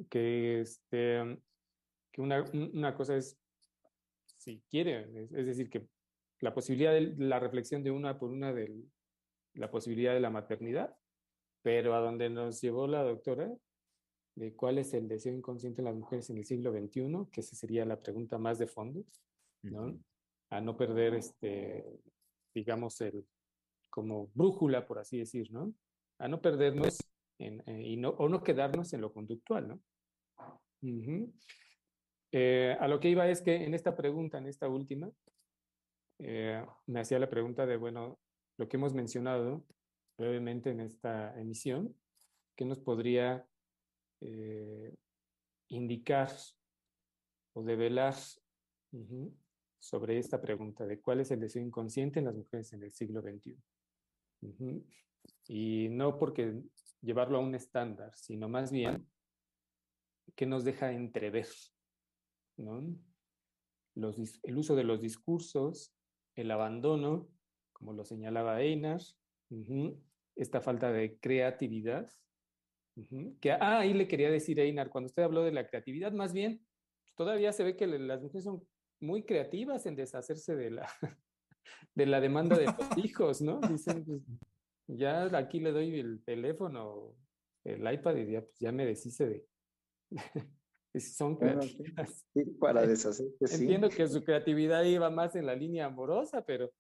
que, 0.10 0.62
este, 0.62 1.38
que 2.14 2.22
una, 2.22 2.46
una 2.54 2.96
cosa 2.96 3.18
es, 3.18 3.38
si 4.38 4.64
quiere, 4.70 5.02
es, 5.22 5.34
es, 5.34 5.46
decir, 5.46 5.70
que 5.70 5.86
la 6.40 6.54
posibilidad 6.54 6.94
de 6.94 7.14
la 7.18 7.42
reflexión 7.42 7.84
de 7.84 7.92
una 7.92 8.18
por 8.18 8.30
una 8.30 8.54
de 8.54 8.86
la 9.56 9.70
posibilidad 9.70 10.14
de 10.14 10.22
la 10.22 10.30
maternidad, 10.30 10.96
pero 11.62 11.94
a 11.94 12.00
donde 12.00 12.30
nos 12.30 12.62
llevó 12.62 12.88
la 12.88 13.04
doctora, 13.04 13.54
de 14.36 14.54
cuál 14.54 14.78
es 14.78 14.94
el 14.94 15.10
deseo 15.10 15.34
inconsciente 15.34 15.82
de 15.82 15.90
las 15.90 15.96
mujeres 15.96 16.30
en 16.30 16.38
el 16.38 16.46
siglo 16.46 16.72
XXI, 16.72 17.28
que 17.34 17.42
esa 17.42 17.56
sería 17.58 17.84
la 17.84 18.00
pregunta 18.00 18.38
más 18.38 18.60
de 18.60 18.68
fondo, 18.68 19.04
¿no? 19.64 20.00
A 20.50 20.62
no 20.62 20.78
perder, 20.78 21.16
este, 21.16 21.86
digamos, 22.54 23.02
el, 23.02 23.26
como 23.90 24.28
brújula, 24.34 24.86
por 24.88 25.00
así 25.00 25.18
decir, 25.18 25.52
¿no? 25.52 25.74
A 26.20 26.28
no 26.28 26.42
perdernos 26.42 27.00
en, 27.40 27.62
eh, 27.68 27.82
y 27.84 27.98
no, 27.98 28.10
o 28.10 28.30
no 28.30 28.44
quedarnos 28.44 28.94
en 28.94 29.02
lo 29.02 29.12
conductual, 29.12 29.68
¿no? 29.68 29.82
eh, 32.32 32.76
a 32.80 32.88
lo 32.88 33.00
que 33.00 33.10
iba 33.10 33.28
es 33.28 33.42
que 33.42 33.56
en 33.64 33.74
esta 33.74 33.96
pregunta, 33.96 34.38
en 34.38 34.48
esta 34.48 34.68
última, 34.68 35.10
eh, 36.20 36.64
me 36.86 37.00
hacía 37.00 37.20
la 37.20 37.30
pregunta 37.30 37.66
de, 37.66 37.78
bueno, 37.78 38.20
lo 38.58 38.68
que 38.68 38.78
hemos 38.78 38.94
mencionado 38.94 39.64
brevemente 40.18 40.72
en 40.72 40.82
esta 40.82 41.40
emisión, 41.40 41.96
¿qué 42.56 42.66
nos 42.66 42.80
podría 42.80 43.48
eh, 44.22 44.96
indicar 45.70 46.32
o 47.54 47.64
develar 47.64 48.16
uh 48.92 49.00
-huh, 49.00 49.34
sobre 49.80 50.18
esta 50.18 50.42
pregunta 50.42 50.86
de 50.86 51.00
cuál 51.00 51.22
es 51.22 51.32
el 51.32 51.40
deseo 51.40 51.62
inconsciente 51.62 52.20
en 52.20 52.26
las 52.26 52.36
mujeres 52.36 52.74
en 52.74 52.84
el 52.84 52.92
siglo 52.92 53.22
XXI? 53.22 53.58
Y 55.48 55.90
no 55.90 56.18
porque 56.18 56.62
llevarlo 57.02 57.38
a 57.38 57.42
un 57.42 57.56
estándar, 57.56 58.14
sino 58.16 58.50
más 58.50 58.72
bien 58.72 59.08
que 60.36 60.46
nos 60.46 60.64
deja 60.64 60.92
entrever, 60.92 61.48
el 62.58 64.58
uso 64.58 64.76
de 64.76 64.84
los 64.84 65.02
discursos, 65.02 65.94
el 66.36 66.52
abandono, 66.52 67.30
como 67.74 67.94
lo 67.94 68.04
señalaba 68.04 68.62
Einar, 68.62 69.02
esta 70.36 70.62
falta 70.62 70.92
de 70.92 71.18
creatividad, 71.20 72.12
que 73.40 73.52
ah, 73.52 73.80
ahí 73.80 73.94
le 73.94 74.08
quería 74.08 74.30
decir 74.30 74.60
Einar, 74.60 74.90
cuando 74.90 75.08
usted 75.08 75.24
habló 75.24 75.44
de 75.44 75.52
la 75.52 75.68
creatividad, 75.68 76.12
más 76.12 76.34
bien, 76.34 76.66
todavía 77.16 77.54
se 77.54 77.64
ve 77.64 77.76
que 77.76 77.88
las 77.88 78.22
mujeres 78.22 78.44
son 78.44 78.68
muy 79.00 79.24
creativas 79.24 79.86
en 79.86 79.96
deshacerse 79.96 80.56
de 80.56 80.72
la, 80.72 80.90
de 81.96 82.06
la 82.06 82.20
demanda 82.20 82.58
de 82.58 82.66
los 82.66 82.76
hijos, 82.98 83.42
¿no? 83.42 83.60
Dicen, 83.62 84.04
pues, 84.06 84.22
ya 84.88 85.26
aquí 85.38 85.60
le 85.60 85.72
doy 85.72 86.00
el 86.00 86.24
teléfono, 86.24 87.16
el 87.64 87.92
iPad 87.92 88.16
y 88.18 88.32
ya, 88.32 88.42
pues, 88.42 88.60
ya 88.60 88.72
me 88.72 88.86
deshice 88.86 89.28
de... 89.28 89.48
son 91.00 91.36
creativas. 91.36 92.26
Sí, 92.34 92.44
para 92.60 92.88
deshacerse, 92.88 93.48
sí. 93.48 93.64
Entiendo 93.64 93.90
que 93.90 94.08
su 94.08 94.24
creatividad 94.24 94.84
iba 94.84 95.10
más 95.10 95.36
en 95.36 95.46
la 95.46 95.56
línea 95.56 95.86
amorosa, 95.86 96.44
pero 96.44 96.72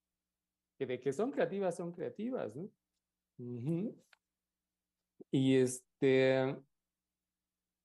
que 0.78 0.86
de 0.86 0.99
que 0.99 1.13
son 1.13 1.32
creativas, 1.32 1.76
son 1.76 1.91
creativas, 1.91 2.55
¿no? 2.55 2.63
Uh 3.39 3.61
-huh. 3.61 3.95
Y 5.32 5.55
este, 5.57 6.55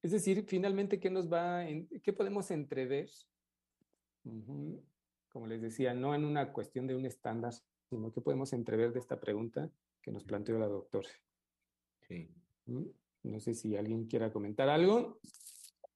es 0.03 0.11
decir, 0.11 0.45
finalmente, 0.47 0.99
¿qué 0.99 1.11
nos 1.11 1.33
va, 1.33 1.69
en, 1.69 1.89
qué 2.03 2.13
podemos 2.13 2.51
entrever? 2.51 3.09
Como 4.25 5.47
les 5.47 5.63
decía, 5.63 5.95
no 5.95 6.15
en 6.15 6.25
una 6.25 6.53
cuestión 6.53 6.87
de 6.87 6.95
un 6.95 7.07
estándar, 7.07 7.55
sino 7.89 8.13
que 8.13 8.21
podemos 8.21 8.53
entrever 8.53 8.93
de 8.93 9.01
esta 9.01 9.21
pregunta 9.21 9.71
que 10.01 10.13
nos 10.13 10.25
planteó 10.25 10.59
la 10.59 10.67
doctora. 10.67 11.09
Sí. 12.07 12.29
No 12.67 13.41
sé 13.41 13.55
si 13.55 13.77
alguien 13.77 14.07
quiera 14.07 14.33
comentar 14.33 14.69
algo. 14.69 15.21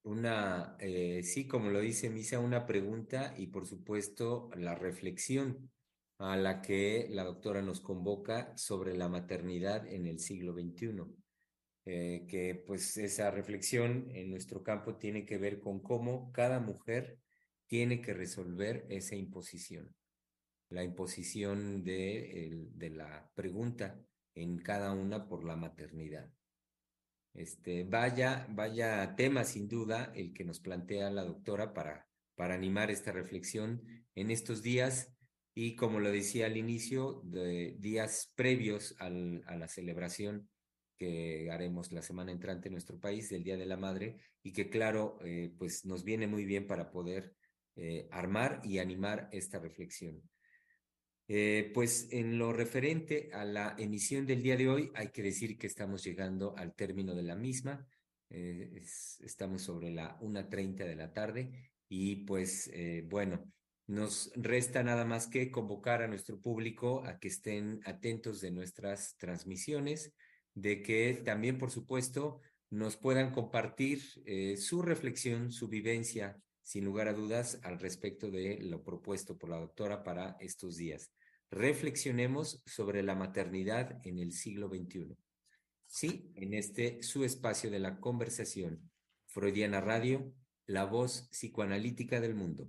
Una, 0.02 0.76
eh, 0.78 1.22
sí, 1.24 1.48
como 1.48 1.70
lo 1.70 1.80
dice 1.80 2.10
Misa, 2.10 2.38
una 2.38 2.64
pregunta 2.64 3.34
y 3.36 3.48
por 3.48 3.66
supuesto 3.66 4.50
la 4.56 4.76
reflexión 4.76 5.70
a 6.18 6.36
la 6.36 6.62
que 6.62 7.08
la 7.10 7.24
doctora 7.24 7.60
nos 7.60 7.80
convoca 7.80 8.56
sobre 8.56 8.96
la 8.96 9.08
maternidad 9.08 9.86
en 9.86 10.06
el 10.06 10.20
siglo 10.20 10.54
XXI. 10.54 11.02
Eh, 11.88 12.26
que 12.28 12.64
pues 12.66 12.96
esa 12.96 13.30
reflexión 13.30 14.10
en 14.12 14.30
nuestro 14.30 14.62
campo 14.62 14.96
tiene 14.96 15.24
que 15.24 15.38
ver 15.38 15.60
con 15.60 15.80
cómo 15.80 16.32
cada 16.32 16.58
mujer 16.58 17.18
tiene 17.66 18.00
que 18.00 18.14
resolver 18.14 18.86
esa 18.88 19.16
imposición, 19.16 19.94
la 20.70 20.84
imposición 20.84 21.84
de, 21.84 22.68
la 22.92 23.30
pregunta 23.34 24.00
en 24.34 24.58
cada 24.58 24.92
una 24.92 25.26
por 25.28 25.44
la 25.44 25.56
maternidad. 25.56 26.30
Este, 27.34 27.84
vaya, 27.84 28.46
vaya 28.50 29.14
tema 29.14 29.44
sin 29.44 29.68
duda 29.68 30.12
el 30.14 30.32
que 30.32 30.44
nos 30.44 30.60
plantea 30.60 31.10
la 31.10 31.24
doctora 31.24 31.74
para, 31.74 32.08
para 32.34 32.54
animar 32.54 32.90
esta 32.90 33.12
reflexión 33.12 33.82
en 34.14 34.30
estos 34.30 34.62
días 34.62 35.12
y 35.54 35.74
como 35.74 36.00
lo 36.00 36.10
decía 36.10 36.46
al 36.46 36.56
inicio, 36.56 37.22
de 37.24 37.76
días 37.78 38.32
previos 38.36 38.94
a 38.98 39.08
la 39.08 39.68
celebración 39.68 40.48
que 40.98 41.50
haremos 41.50 41.92
la 41.92 42.02
semana 42.02 42.32
entrante 42.32 42.68
en 42.68 42.72
nuestro 42.72 42.98
país 42.98 43.28
del 43.28 43.42
Día 43.42 43.56
de 43.56 43.66
la 43.66 43.76
Madre 43.76 44.18
y 44.42 44.52
que 44.52 44.68
claro, 44.68 45.18
eh, 45.24 45.52
pues 45.58 45.84
nos 45.84 46.04
viene 46.04 46.26
muy 46.26 46.44
bien 46.44 46.66
para 46.66 46.90
poder 46.90 47.34
eh, 47.78 48.08
armar 48.10 48.62
y 48.64 48.78
animar 48.78 49.28
esta 49.32 49.58
reflexión. 49.58 50.22
Eh, 51.28 51.70
pues 51.74 52.08
en 52.10 52.38
lo 52.38 52.54
referente 52.54 53.28
a 53.34 53.44
la 53.44 53.74
emisión 53.78 54.24
del 54.24 54.42
día 54.42 54.56
de 54.56 54.70
hoy, 54.70 54.90
hay 54.94 55.08
que 55.08 55.22
decir 55.22 55.58
que 55.58 55.66
estamos 55.66 56.02
llegando 56.02 56.56
al 56.56 56.74
término 56.74 57.14
de 57.14 57.22
la 57.22 57.36
misma. 57.36 57.86
Eh, 58.30 58.70
es, 58.76 59.20
estamos 59.20 59.60
sobre 59.60 59.90
la 59.90 60.18
1.30 60.20 60.86
de 60.86 60.96
la 60.96 61.12
tarde 61.12 61.52
y 61.86 62.24
pues 62.24 62.72
bueno, 63.04 63.44
nos 63.86 64.32
resta 64.34 64.82
nada 64.82 65.04
más 65.04 65.26
que 65.26 65.50
convocar 65.50 66.02
a 66.02 66.08
nuestro 66.08 66.40
público 66.40 67.04
a 67.04 67.18
que 67.18 67.28
estén 67.28 67.80
atentos 67.84 68.40
de 68.40 68.52
nuestras 68.52 69.16
transmisiones, 69.18 70.14
de 70.54 70.82
que 70.82 71.22
también, 71.24 71.58
por 71.58 71.70
supuesto, 71.70 72.40
nos 72.70 72.96
puedan 72.96 73.32
compartir 73.32 74.00
su 74.56 74.82
reflexión, 74.82 75.52
su 75.52 75.68
vivencia, 75.68 76.40
sin 76.66 76.84
lugar 76.84 77.06
a 77.06 77.12
dudas, 77.12 77.60
al 77.62 77.78
respecto 77.78 78.28
de 78.28 78.58
lo 78.60 78.82
propuesto 78.82 79.38
por 79.38 79.50
la 79.50 79.58
doctora 79.58 80.02
para 80.02 80.36
estos 80.40 80.76
días. 80.76 81.12
Reflexionemos 81.48 82.60
sobre 82.66 83.04
la 83.04 83.14
maternidad 83.14 84.00
en 84.02 84.18
el 84.18 84.32
siglo 84.32 84.68
XXI. 84.68 85.16
Sí, 85.86 86.32
en 86.34 86.54
este 86.54 87.04
su 87.04 87.22
espacio 87.22 87.70
de 87.70 87.78
la 87.78 88.00
conversación, 88.00 88.90
Freudiana 89.28 89.80
Radio, 89.80 90.34
la 90.66 90.84
voz 90.86 91.28
psicoanalítica 91.30 92.20
del 92.20 92.34
mundo. 92.34 92.68